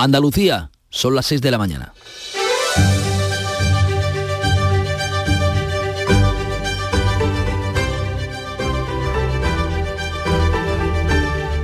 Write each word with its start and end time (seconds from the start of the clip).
Andalucía, 0.00 0.70
son 0.90 1.16
las 1.16 1.26
6 1.26 1.40
de 1.40 1.50
la 1.50 1.58
mañana. 1.58 1.92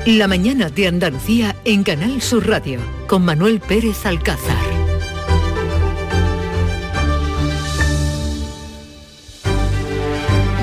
La 0.07 0.27
mañana 0.27 0.69
de 0.69 0.89
Andalucía 0.89 1.55
en 1.65 1.85
Canal 1.85 2.21
Sur 2.21 2.49
Radio 2.49 2.81
con 3.07 3.25
Manuel 3.25 3.61
Pérez 3.61 4.05
Alcázar. 4.05 4.64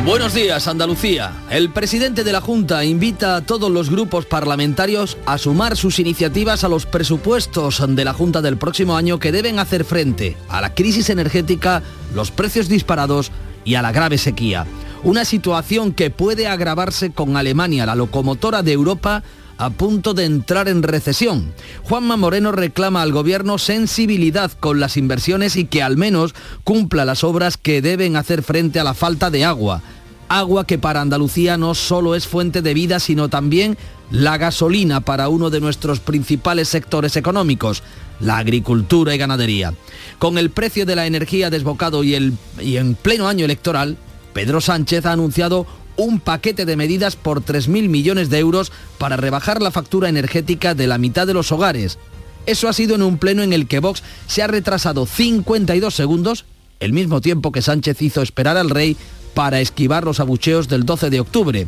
Buenos 0.05 0.33
días, 0.33 0.67
Andalucía. 0.67 1.31
El 1.51 1.69
presidente 1.69 2.23
de 2.23 2.31
la 2.31 2.41
Junta 2.41 2.83
invita 2.83 3.35
a 3.35 3.41
todos 3.41 3.69
los 3.69 3.91
grupos 3.91 4.25
parlamentarios 4.25 5.15
a 5.27 5.37
sumar 5.37 5.77
sus 5.77 5.99
iniciativas 5.99 6.63
a 6.63 6.69
los 6.69 6.87
presupuestos 6.87 7.83
de 7.87 8.03
la 8.03 8.13
Junta 8.13 8.41
del 8.41 8.57
próximo 8.57 8.97
año 8.97 9.19
que 9.19 9.31
deben 9.31 9.59
hacer 9.59 9.85
frente 9.85 10.37
a 10.49 10.59
la 10.59 10.73
crisis 10.73 11.11
energética, 11.11 11.83
los 12.15 12.31
precios 12.31 12.67
disparados 12.67 13.31
y 13.63 13.75
a 13.75 13.83
la 13.83 13.91
grave 13.91 14.17
sequía 14.17 14.65
una 15.03 15.25
situación 15.25 15.93
que 15.93 16.09
puede 16.09 16.47
agravarse 16.47 17.11
con 17.11 17.35
Alemania, 17.37 17.85
la 17.85 17.95
locomotora 17.95 18.61
de 18.61 18.73
Europa, 18.73 19.23
a 19.61 19.69
punto 19.69 20.15
de 20.15 20.25
entrar 20.25 20.67
en 20.67 20.81
recesión. 20.81 21.53
Juanma 21.83 22.17
Moreno 22.17 22.51
reclama 22.51 23.03
al 23.03 23.11
gobierno 23.11 23.59
sensibilidad 23.59 24.51
con 24.53 24.79
las 24.79 24.97
inversiones 24.97 25.55
y 25.55 25.65
que 25.65 25.83
al 25.83 25.97
menos 25.97 26.33
cumpla 26.63 27.05
las 27.05 27.23
obras 27.23 27.57
que 27.57 27.83
deben 27.83 28.15
hacer 28.15 28.41
frente 28.41 28.79
a 28.79 28.83
la 28.83 28.95
falta 28.95 29.29
de 29.29 29.45
agua. 29.45 29.83
Agua 30.29 30.65
que 30.65 30.79
para 30.79 31.01
Andalucía 31.01 31.57
no 31.57 31.75
solo 31.75 32.15
es 32.15 32.25
fuente 32.25 32.63
de 32.63 32.73
vida, 32.73 32.99
sino 32.99 33.29
también 33.29 33.77
la 34.09 34.39
gasolina 34.39 35.01
para 35.01 35.29
uno 35.29 35.51
de 35.51 35.61
nuestros 35.61 35.99
principales 35.99 36.67
sectores 36.67 37.15
económicos, 37.15 37.83
la 38.19 38.39
agricultura 38.39 39.13
y 39.13 39.19
ganadería. 39.19 39.75
Con 40.17 40.39
el 40.39 40.49
precio 40.49 40.87
de 40.87 40.95
la 40.95 41.05
energía 41.05 41.51
desbocado 41.51 42.03
y, 42.03 42.15
el, 42.15 42.33
y 42.59 42.77
en 42.77 42.95
pleno 42.95 43.27
año 43.27 43.45
electoral, 43.45 43.95
Pedro 44.33 44.59
Sánchez 44.59 45.05
ha 45.05 45.11
anunciado 45.11 45.67
un 46.05 46.19
paquete 46.19 46.65
de 46.65 46.75
medidas 46.75 47.15
por 47.15 47.43
3.000 47.43 47.87
millones 47.89 48.29
de 48.29 48.39
euros 48.39 48.71
para 48.97 49.17
rebajar 49.17 49.61
la 49.61 49.71
factura 49.71 50.09
energética 50.09 50.73
de 50.73 50.87
la 50.87 50.97
mitad 50.97 51.27
de 51.27 51.33
los 51.33 51.51
hogares. 51.51 51.97
Eso 52.45 52.67
ha 52.67 52.73
sido 52.73 52.95
en 52.95 53.03
un 53.03 53.17
pleno 53.17 53.43
en 53.43 53.53
el 53.53 53.67
que 53.67 53.79
Vox 53.79 54.01
se 54.27 54.41
ha 54.41 54.47
retrasado 54.47 55.05
52 55.05 55.93
segundos, 55.93 56.45
el 56.79 56.93
mismo 56.93 57.21
tiempo 57.21 57.51
que 57.51 57.61
Sánchez 57.61 58.01
hizo 58.01 58.21
esperar 58.21 58.57
al 58.57 58.69
rey 58.69 58.97
para 59.35 59.61
esquivar 59.61 60.03
los 60.03 60.19
abucheos 60.19 60.67
del 60.67 60.85
12 60.85 61.09
de 61.09 61.19
octubre. 61.19 61.67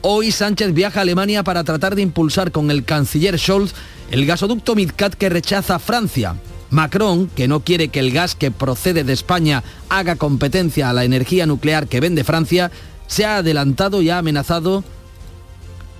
Hoy 0.00 0.32
Sánchez 0.32 0.72
viaja 0.72 1.00
a 1.00 1.02
Alemania 1.02 1.42
para 1.42 1.64
tratar 1.64 1.94
de 1.94 2.02
impulsar 2.02 2.52
con 2.52 2.70
el 2.70 2.84
canciller 2.84 3.38
Scholz 3.38 3.74
el 4.10 4.24
gasoducto 4.24 4.74
Midcat 4.74 5.14
que 5.14 5.28
rechaza 5.28 5.78
Francia. 5.78 6.36
Macron, 6.70 7.28
que 7.28 7.48
no 7.48 7.60
quiere 7.60 7.88
que 7.88 8.00
el 8.00 8.12
gas 8.12 8.34
que 8.34 8.50
procede 8.50 9.04
de 9.04 9.12
España 9.12 9.64
haga 9.88 10.16
competencia 10.16 10.90
a 10.90 10.92
la 10.92 11.04
energía 11.04 11.46
nuclear 11.46 11.88
que 11.88 12.00
vende 12.00 12.24
Francia, 12.24 12.70
se 13.08 13.24
ha 13.24 13.38
adelantado 13.38 14.00
y 14.00 14.10
ha 14.10 14.18
amenazado 14.18 14.84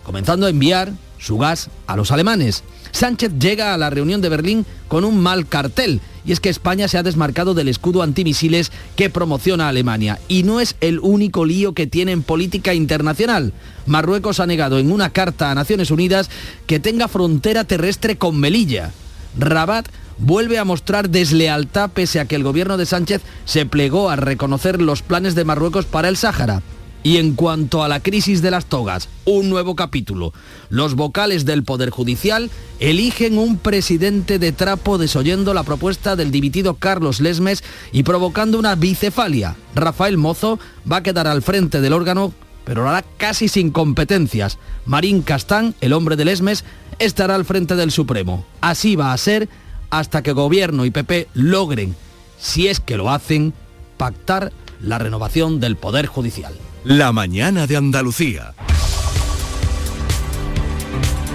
comenzando 0.05 0.47
a 0.47 0.51
enviar 0.51 0.93
su 1.19 1.37
gas 1.37 1.69
a 1.87 1.97
los 1.97 2.13
alemanes. 2.13 2.63
Sánchez 2.93 3.33
llega 3.39 3.75
a 3.75 3.79
la 3.79 3.91
reunión 3.91 4.21
de 4.21 4.29
Berlín 4.29 4.65
con 4.87 5.05
un 5.05 5.21
mal 5.21 5.47
cartel, 5.47 6.01
y 6.25 6.33
es 6.33 6.41
que 6.41 6.49
España 6.49 6.89
se 6.89 6.97
ha 6.97 7.03
desmarcado 7.03 7.55
del 7.55 7.69
escudo 7.69 8.03
antimisiles 8.03 8.73
que 8.97 9.11
promociona 9.11 9.69
Alemania, 9.69 10.19
y 10.29 10.45
no 10.45 10.61
es 10.61 10.77
el 10.81 10.99
único 11.01 11.45
lío 11.45 11.75
que 11.75 11.87
tiene 11.87 12.13
en 12.13 12.23
política 12.23 12.73
internacional. 12.73 13.53
Marruecos 13.87 14.41
ha 14.41 14.47
negado 14.47 14.79
en 14.79 14.93
una 14.93 15.11
carta 15.11 15.51
a 15.51 15.55
Naciones 15.55 15.91
Unidas 15.91 16.31
que 16.67 16.81
tenga 16.81 17.09
frontera 17.09 17.65
terrestre 17.65 18.17
con 18.17 18.39
Melilla. 18.39 18.93
Rabat 19.39 19.89
vuelve 20.19 20.59
a 20.59 20.65
mostrar 20.65 21.11
deslealtad 21.11 21.91
pese 21.91 22.21
a 22.21 22.25
que 22.25 22.37
el 22.37 22.43
gobierno 22.43 22.77
de 22.77 22.87
Sánchez 22.87 23.23
se 23.45 23.67
plegó 23.67 24.11
a 24.11 24.17
reconocer 24.17 24.81
los 24.81 25.03
planes 25.03 25.35
de 25.35 25.45
Marruecos 25.45 25.85
para 25.85 26.09
el 26.09 26.17
Sáhara. 26.17 26.63
Y 27.09 27.17
en 27.17 27.33
cuanto 27.33 27.83
a 27.83 27.89
la 27.89 28.01
crisis 28.01 28.43
de 28.43 28.51
las 28.51 28.67
togas, 28.67 29.09
un 29.25 29.49
nuevo 29.49 29.75
capítulo. 29.75 30.35
Los 30.69 30.95
vocales 30.95 31.47
del 31.47 31.65
Poder 31.65 31.89
Judicial 31.89 32.51
eligen 32.81 33.39
un 33.39 33.57
presidente 33.57 34.39
de 34.39 34.53
trapo 34.53 34.99
desoyendo 34.99 35.55
la 35.55 35.63
propuesta 35.63 36.17
del 36.17 36.31
dimitido 36.31 36.75
Carlos 36.75 37.23
Lesmes 37.23 37.65
y 37.93 38.03
provocando 38.03 38.59
una 38.59 38.75
bicefalia. 38.75 39.57
Rafael 39.75 40.19
Mozo 40.19 40.59
va 40.85 40.97
a 40.97 41.03
quedar 41.03 41.27
al 41.27 41.41
frente 41.41 41.81
del 41.81 41.95
órgano, 41.95 42.35
pero 42.67 42.83
lo 42.83 42.91
hará 42.91 43.03
casi 43.17 43.49
sin 43.49 43.71
competencias. 43.71 44.59
Marín 44.85 45.23
Castán, 45.23 45.75
el 45.81 45.95
hombre 45.95 46.15
de 46.15 46.27
Lesmes, 46.27 46.63
estará 46.99 47.37
al 47.37 47.47
frente 47.47 47.75
del 47.75 47.91
Supremo. 47.91 48.45
Así 48.61 48.97
va 48.97 49.15
a 49.15 49.17
ser 49.17 49.49
hasta 49.89 50.23
que 50.23 50.33
Gobierno 50.33 50.85
y 50.85 50.91
PP 50.91 51.29
logren, 51.33 51.97
si 52.39 52.69
es 52.69 52.81
que 52.81 52.99
lo 52.99 53.09
hacen, 53.09 53.55
pactar 53.97 54.53
la 54.83 54.99
renovación 54.99 55.59
del 55.59 55.77
Poder 55.77 56.05
Judicial. 56.05 56.53
La 56.85 57.13
mañana 57.13 57.67
de 57.67 57.77
Andalucía. 57.77 58.55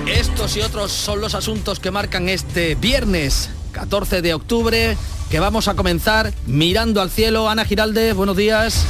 Estos 0.08 0.56
y 0.56 0.62
otros 0.62 0.92
son 0.92 1.22
los 1.22 1.36
asuntos 1.36 1.80
que 1.80 1.92
marcan 1.92 2.30
este 2.30 2.76
viernes 2.76 3.50
14 3.74 4.22
de 4.22 4.34
octubre, 4.34 4.98
que 5.34 5.40
vamos 5.40 5.68
a 5.68 5.74
comenzar 5.74 6.32
mirando 6.46 7.02
al 7.02 7.10
cielo. 7.10 7.50
Ana 7.50 7.66
Giralde, 7.66 8.14
buenos 8.14 8.38
días. 8.38 8.86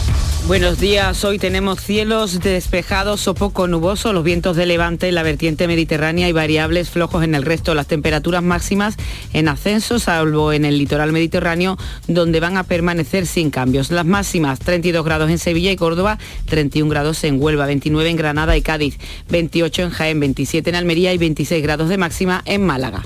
Buenos 0.46 0.78
días, 0.78 1.24
hoy 1.24 1.40
tenemos 1.40 1.80
cielos 1.80 2.42
despejados 2.42 3.30
o 3.30 3.34
poco 3.34 3.66
nubosos, 3.70 4.14
los 4.14 4.26
vientos 4.26 4.58
de 4.58 4.66
levante 4.66 5.08
en 5.08 5.16
la 5.16 5.24
vertiente 5.24 5.70
mediterránea 5.70 6.28
y 6.28 6.34
variables 6.34 6.90
flojos 6.90 7.24
en 7.24 7.34
el 7.34 7.44
resto, 7.44 7.74
las 7.76 7.88
temperaturas 7.88 8.44
máximas 8.44 8.98
en 9.32 9.48
ascenso, 9.48 10.00
salvo 10.00 10.52
en 10.52 10.66
el 10.66 10.78
litoral 10.78 11.14
mediterráneo, 11.14 11.78
donde 12.10 12.42
van 12.42 12.58
a 12.58 12.64
permanecer 12.64 13.26
sin 13.26 13.50
cambios. 13.50 13.90
Las 13.90 14.06
máximas, 14.06 14.60
32 14.60 15.06
grados 15.06 15.30
en 15.30 15.40
Sevilla 15.40 15.72
y 15.72 15.78
Córdoba, 15.78 16.18
31 16.48 16.90
grados 16.90 17.24
en 17.24 17.42
Huelva, 17.42 17.68
29 17.68 18.10
en 18.10 18.18
Granada 18.18 18.58
y 18.58 18.62
Cádiz, 18.62 18.98
28 19.30 19.84
en 19.84 19.90
Jaén, 19.92 20.20
27 20.20 20.72
en 20.72 20.76
Almería 20.76 21.14
y 21.14 21.18
26 21.18 21.64
grados 21.64 21.88
de 21.88 21.98
máxima 21.98 22.42
en 22.44 22.66
Málaga. 22.66 23.04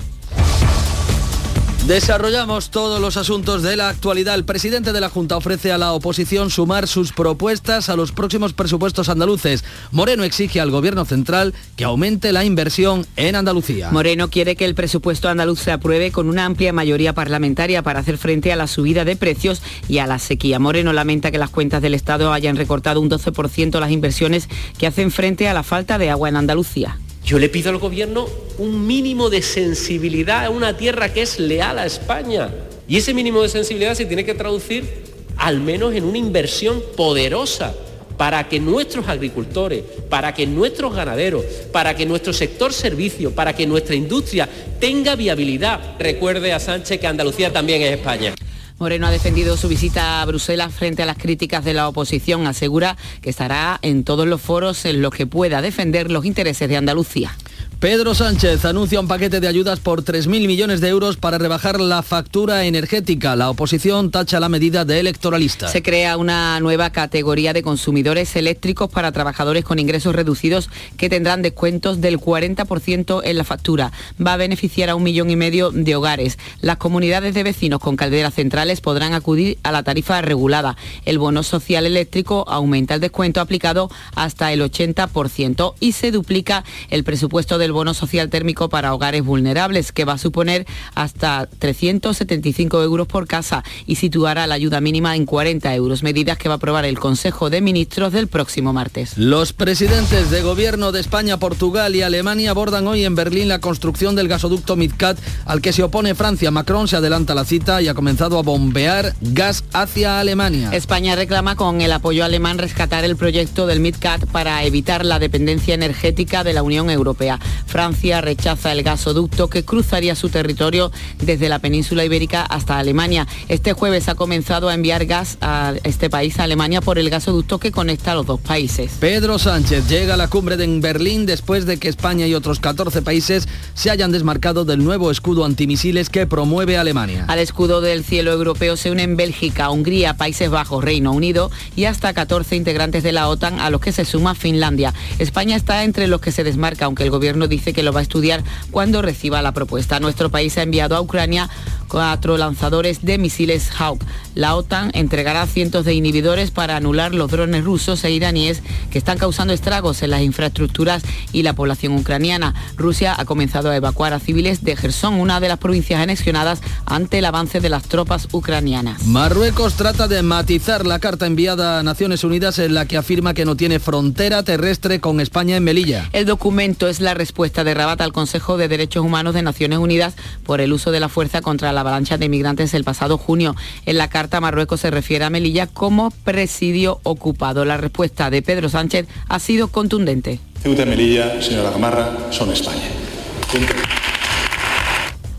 Desarrollamos 1.88 2.68
todos 2.68 3.00
los 3.00 3.16
asuntos 3.16 3.62
de 3.62 3.74
la 3.74 3.88
actualidad. 3.88 4.34
El 4.34 4.44
presidente 4.44 4.92
de 4.92 5.00
la 5.00 5.08
Junta 5.08 5.38
ofrece 5.38 5.72
a 5.72 5.78
la 5.78 5.92
oposición 5.92 6.50
sumar 6.50 6.86
sus 6.86 7.14
propuestas 7.14 7.88
a 7.88 7.96
los 7.96 8.12
próximos 8.12 8.52
presupuestos 8.52 9.08
andaluces. 9.08 9.64
Moreno 9.90 10.22
exige 10.22 10.60
al 10.60 10.70
Gobierno 10.70 11.06
central 11.06 11.54
que 11.76 11.84
aumente 11.84 12.30
la 12.30 12.44
inversión 12.44 13.06
en 13.16 13.36
Andalucía. 13.36 13.90
Moreno 13.90 14.28
quiere 14.28 14.54
que 14.54 14.66
el 14.66 14.74
presupuesto 14.74 15.30
andaluz 15.30 15.60
se 15.60 15.72
apruebe 15.72 16.12
con 16.12 16.28
una 16.28 16.44
amplia 16.44 16.74
mayoría 16.74 17.14
parlamentaria 17.14 17.82
para 17.82 18.00
hacer 18.00 18.18
frente 18.18 18.52
a 18.52 18.56
la 18.56 18.66
subida 18.66 19.06
de 19.06 19.16
precios 19.16 19.62
y 19.88 19.96
a 19.96 20.06
la 20.06 20.18
sequía. 20.18 20.58
Moreno 20.58 20.92
lamenta 20.92 21.30
que 21.30 21.38
las 21.38 21.48
cuentas 21.48 21.80
del 21.80 21.94
Estado 21.94 22.34
hayan 22.34 22.56
recortado 22.56 23.00
un 23.00 23.08
12% 23.08 23.80
las 23.80 23.90
inversiones 23.90 24.46
que 24.76 24.86
hacen 24.86 25.10
frente 25.10 25.48
a 25.48 25.54
la 25.54 25.62
falta 25.62 25.96
de 25.96 26.10
agua 26.10 26.28
en 26.28 26.36
Andalucía. 26.36 26.98
Yo 27.28 27.38
le 27.38 27.50
pido 27.50 27.68
al 27.68 27.76
gobierno 27.76 28.26
un 28.56 28.86
mínimo 28.86 29.28
de 29.28 29.42
sensibilidad 29.42 30.46
a 30.46 30.48
una 30.48 30.78
tierra 30.78 31.12
que 31.12 31.20
es 31.20 31.38
leal 31.38 31.78
a 31.78 31.84
España. 31.84 32.48
Y 32.88 32.96
ese 32.96 33.12
mínimo 33.12 33.42
de 33.42 33.50
sensibilidad 33.50 33.94
se 33.94 34.06
tiene 34.06 34.24
que 34.24 34.32
traducir 34.32 35.04
al 35.36 35.60
menos 35.60 35.92
en 35.92 36.04
una 36.04 36.16
inversión 36.16 36.82
poderosa 36.96 37.74
para 38.16 38.48
que 38.48 38.58
nuestros 38.60 39.08
agricultores, 39.08 39.82
para 40.08 40.32
que 40.32 40.46
nuestros 40.46 40.94
ganaderos, 40.94 41.44
para 41.70 41.94
que 41.94 42.06
nuestro 42.06 42.32
sector 42.32 42.72
servicio, 42.72 43.34
para 43.34 43.54
que 43.54 43.66
nuestra 43.66 43.94
industria 43.94 44.48
tenga 44.80 45.14
viabilidad. 45.14 45.96
Recuerde 45.98 46.54
a 46.54 46.58
Sánchez 46.58 46.98
que 46.98 47.06
Andalucía 47.06 47.52
también 47.52 47.82
es 47.82 47.92
España. 47.92 48.32
Moreno 48.78 49.08
ha 49.08 49.10
defendido 49.10 49.56
su 49.56 49.66
visita 49.66 50.22
a 50.22 50.24
Bruselas 50.24 50.72
frente 50.72 51.02
a 51.02 51.06
las 51.06 51.18
críticas 51.18 51.64
de 51.64 51.74
la 51.74 51.88
oposición. 51.88 52.46
Asegura 52.46 52.96
que 53.20 53.30
estará 53.30 53.80
en 53.82 54.04
todos 54.04 54.26
los 54.28 54.40
foros 54.40 54.84
en 54.84 55.02
los 55.02 55.12
que 55.12 55.26
pueda 55.26 55.60
defender 55.60 56.12
los 56.12 56.24
intereses 56.24 56.68
de 56.68 56.76
Andalucía. 56.76 57.36
Pedro 57.80 58.12
Sánchez 58.12 58.64
anuncia 58.64 58.98
un 58.98 59.06
paquete 59.06 59.38
de 59.38 59.46
ayudas 59.46 59.78
por 59.78 60.02
3.000 60.02 60.48
millones 60.48 60.80
de 60.80 60.88
euros 60.88 61.16
para 61.16 61.38
rebajar 61.38 61.78
la 61.78 62.02
factura 62.02 62.64
energética. 62.64 63.36
La 63.36 63.50
oposición 63.50 64.10
tacha 64.10 64.40
la 64.40 64.48
medida 64.48 64.84
de 64.84 64.98
electoralista. 64.98 65.68
Se 65.68 65.80
crea 65.80 66.16
una 66.16 66.58
nueva 66.58 66.90
categoría 66.90 67.52
de 67.52 67.62
consumidores 67.62 68.34
eléctricos 68.34 68.90
para 68.90 69.12
trabajadores 69.12 69.64
con 69.64 69.78
ingresos 69.78 70.12
reducidos 70.16 70.70
que 70.96 71.08
tendrán 71.08 71.40
descuentos 71.40 72.00
del 72.00 72.18
40% 72.18 73.20
en 73.22 73.38
la 73.38 73.44
factura. 73.44 73.92
Va 74.20 74.32
a 74.32 74.38
beneficiar 74.38 74.90
a 74.90 74.96
un 74.96 75.04
millón 75.04 75.30
y 75.30 75.36
medio 75.36 75.70
de 75.70 75.94
hogares. 75.94 76.36
Las 76.60 76.78
comunidades 76.78 77.32
de 77.32 77.44
vecinos 77.44 77.78
con 77.78 77.94
calderas 77.94 78.34
centrales 78.34 78.80
podrán 78.80 79.14
acudir 79.14 79.56
a 79.62 79.70
la 79.70 79.84
tarifa 79.84 80.20
regulada. 80.20 80.76
El 81.04 81.20
bono 81.20 81.44
social 81.44 81.86
eléctrico 81.86 82.44
aumenta 82.48 82.94
el 82.94 83.00
descuento 83.00 83.40
aplicado 83.40 83.88
hasta 84.16 84.52
el 84.52 84.62
80% 84.62 85.74
y 85.78 85.92
se 85.92 86.10
duplica 86.10 86.64
el 86.90 87.04
presupuesto 87.04 87.56
del 87.56 87.67
del 87.68 87.74
bono 87.74 87.92
social 87.92 88.30
térmico 88.30 88.70
para 88.70 88.94
hogares 88.94 89.22
vulnerables, 89.22 89.92
que 89.92 90.06
va 90.06 90.14
a 90.14 90.18
suponer 90.18 90.66
hasta 90.94 91.46
375 91.58 92.82
euros 92.82 93.06
por 93.06 93.26
casa 93.26 93.62
y 93.86 93.96
situará 93.96 94.46
la 94.46 94.54
ayuda 94.54 94.80
mínima 94.80 95.14
en 95.16 95.26
40 95.26 95.74
euros, 95.74 96.02
medidas 96.02 96.38
que 96.38 96.48
va 96.48 96.54
a 96.54 96.56
aprobar 96.56 96.86
el 96.86 96.98
Consejo 96.98 97.50
de 97.50 97.60
Ministros 97.60 98.14
del 98.14 98.26
próximo 98.26 98.72
martes. 98.72 99.18
Los 99.18 99.52
presidentes 99.52 100.30
de 100.30 100.40
gobierno 100.40 100.92
de 100.92 101.00
España, 101.00 101.36
Portugal 101.36 101.94
y 101.94 102.00
Alemania 102.00 102.52
abordan 102.52 102.86
hoy 102.86 103.04
en 103.04 103.14
Berlín 103.14 103.48
la 103.48 103.58
construcción 103.58 104.16
del 104.16 104.28
gasoducto 104.28 104.74
Midcat 104.74 105.18
al 105.44 105.60
que 105.60 105.74
se 105.74 105.82
opone 105.82 106.14
Francia. 106.14 106.50
Macron 106.50 106.88
se 106.88 106.96
adelanta 106.96 107.34
la 107.34 107.44
cita 107.44 107.82
y 107.82 107.88
ha 107.88 107.94
comenzado 107.94 108.38
a 108.38 108.42
bombear 108.42 109.14
gas 109.20 109.62
hacia 109.74 110.20
Alemania. 110.20 110.70
España 110.72 111.16
reclama 111.16 111.54
con 111.54 111.82
el 111.82 111.92
apoyo 111.92 112.24
alemán 112.24 112.56
rescatar 112.56 113.04
el 113.04 113.16
proyecto 113.16 113.66
del 113.66 113.80
MidCat 113.80 114.24
para 114.24 114.64
evitar 114.64 115.04
la 115.04 115.18
dependencia 115.18 115.74
energética 115.74 116.44
de 116.44 116.54
la 116.54 116.62
Unión 116.62 116.88
Europea. 116.88 117.38
Francia 117.66 118.20
rechaza 118.20 118.72
el 118.72 118.82
gasoducto 118.82 119.48
que 119.48 119.64
cruzaría 119.64 120.14
su 120.14 120.28
territorio 120.28 120.92
desde 121.18 121.48
la 121.48 121.58
península 121.58 122.04
ibérica 122.04 122.42
hasta 122.42 122.78
Alemania. 122.78 123.26
Este 123.48 123.72
jueves 123.72 124.08
ha 124.08 124.14
comenzado 124.14 124.68
a 124.68 124.74
enviar 124.74 125.06
gas 125.06 125.38
a 125.40 125.74
este 125.84 126.10
país, 126.10 126.38
a 126.38 126.44
Alemania, 126.44 126.80
por 126.80 126.98
el 126.98 127.10
gasoducto 127.10 127.58
que 127.58 127.72
conecta 127.72 128.12
a 128.12 128.14
los 128.14 128.26
dos 128.26 128.40
países. 128.40 128.92
Pedro 129.00 129.38
Sánchez 129.38 129.88
llega 129.88 130.14
a 130.14 130.16
la 130.16 130.28
cumbre 130.28 130.56
de 130.56 130.68
Berlín 130.80 131.26
después 131.26 131.66
de 131.66 131.78
que 131.78 131.88
España 131.88 132.26
y 132.26 132.34
otros 132.34 132.60
14 132.60 133.02
países 133.02 133.48
se 133.74 133.90
hayan 133.90 134.12
desmarcado 134.12 134.64
del 134.64 134.84
nuevo 134.84 135.10
escudo 135.10 135.44
antimisiles 135.44 136.10
que 136.10 136.26
promueve 136.26 136.76
Alemania. 136.76 137.24
Al 137.28 137.38
escudo 137.38 137.80
del 137.80 138.04
cielo 138.04 138.32
europeo 138.32 138.76
se 138.76 138.90
unen 138.90 139.16
Bélgica, 139.16 139.70
Hungría, 139.70 140.16
Países 140.16 140.50
Bajos, 140.50 140.84
Reino 140.84 141.12
Unido 141.12 141.50
y 141.74 141.84
hasta 141.84 142.12
14 142.12 142.56
integrantes 142.56 143.02
de 143.02 143.12
la 143.12 143.28
OTAN 143.28 143.60
a 143.60 143.70
los 143.70 143.80
que 143.80 143.92
se 143.92 144.04
suma 144.04 144.34
Finlandia. 144.34 144.94
España 145.18 145.56
está 145.56 145.84
entre 145.84 146.06
los 146.06 146.20
que 146.20 146.32
se 146.32 146.44
desmarca, 146.44 146.84
aunque 146.84 147.04
el 147.04 147.10
gobierno 147.10 147.47
dice 147.48 147.72
que 147.72 147.82
lo 147.82 147.92
va 147.92 148.00
a 148.00 148.02
estudiar 148.02 148.42
cuando 148.70 149.02
reciba 149.02 149.42
la 149.42 149.52
propuesta. 149.52 150.00
Nuestro 150.00 150.30
país 150.30 150.56
ha 150.58 150.62
enviado 150.62 150.96
a 150.96 151.00
Ucrania 151.00 151.48
cuatro 151.88 152.36
lanzadores 152.36 153.02
de 153.02 153.18
misiles 153.18 153.70
Hawk. 153.78 154.00
La 154.34 154.54
OTAN 154.54 154.90
entregará 154.94 155.46
cientos 155.46 155.84
de 155.84 155.94
inhibidores 155.94 156.50
para 156.50 156.76
anular 156.76 157.14
los 157.14 157.30
drones 157.30 157.64
rusos 157.64 158.04
e 158.04 158.10
iraníes 158.10 158.62
que 158.90 158.98
están 158.98 159.18
causando 159.18 159.52
estragos 159.52 160.02
en 160.02 160.10
las 160.10 160.22
infraestructuras 160.22 161.02
y 161.32 161.42
la 161.42 161.54
población 161.54 161.96
ucraniana. 161.96 162.54
Rusia 162.76 163.14
ha 163.18 163.24
comenzado 163.24 163.70
a 163.70 163.76
evacuar 163.76 164.12
a 164.12 164.20
civiles 164.20 164.62
de 164.62 164.76
Gerson, 164.76 165.14
una 165.14 165.40
de 165.40 165.48
las 165.48 165.58
provincias 165.58 166.00
anexionadas, 166.00 166.60
ante 166.84 167.18
el 167.18 167.24
avance 167.24 167.60
de 167.60 167.68
las 167.68 167.84
tropas 167.84 168.28
ucranianas. 168.32 169.06
Marruecos 169.06 169.74
trata 169.74 170.06
de 170.06 170.22
matizar 170.22 170.86
la 170.86 170.98
carta 170.98 171.26
enviada 171.26 171.78
a 171.78 171.82
Naciones 171.82 172.22
Unidas 172.22 172.58
en 172.58 172.74
la 172.74 172.86
que 172.86 172.96
afirma 172.96 173.34
que 173.34 173.44
no 173.44 173.56
tiene 173.56 173.80
frontera 173.80 174.42
terrestre 174.42 175.00
con 175.00 175.20
España 175.20 175.56
en 175.56 175.64
Melilla. 175.64 176.08
El 176.12 176.26
documento 176.26 176.88
es 176.88 177.00
la 177.00 177.14
respuesta 177.14 177.37
de 177.38 177.72
Rabat 177.72 178.00
al 178.00 178.12
Consejo 178.12 178.56
de 178.56 178.66
Derechos 178.66 179.04
Humanos 179.04 179.32
de 179.32 179.42
Naciones 179.42 179.78
Unidas 179.78 180.16
por 180.42 180.60
el 180.60 180.72
uso 180.72 180.90
de 180.90 180.98
la 180.98 181.08
fuerza 181.08 181.40
contra 181.40 181.72
la 181.72 181.82
avalancha 181.82 182.18
de 182.18 182.28
migrantes 182.28 182.74
el 182.74 182.82
pasado 182.82 183.16
junio. 183.16 183.54
En 183.86 183.96
la 183.96 184.08
carta 184.08 184.40
Marruecos 184.40 184.80
se 184.80 184.90
refiere 184.90 185.24
a 185.24 185.30
Melilla 185.30 185.68
como 185.68 186.10
presidio 186.10 186.98
ocupado. 187.04 187.64
La 187.64 187.76
respuesta 187.76 188.28
de 188.30 188.42
Pedro 188.42 188.68
Sánchez 188.68 189.06
ha 189.28 189.38
sido 189.38 189.68
contundente. 189.68 190.40
Ceuta 190.60 190.82
y 190.82 190.86
Melilla, 190.86 191.40
señora 191.40 191.70
Gamarra, 191.70 192.10
son 192.32 192.50
España. 192.50 192.88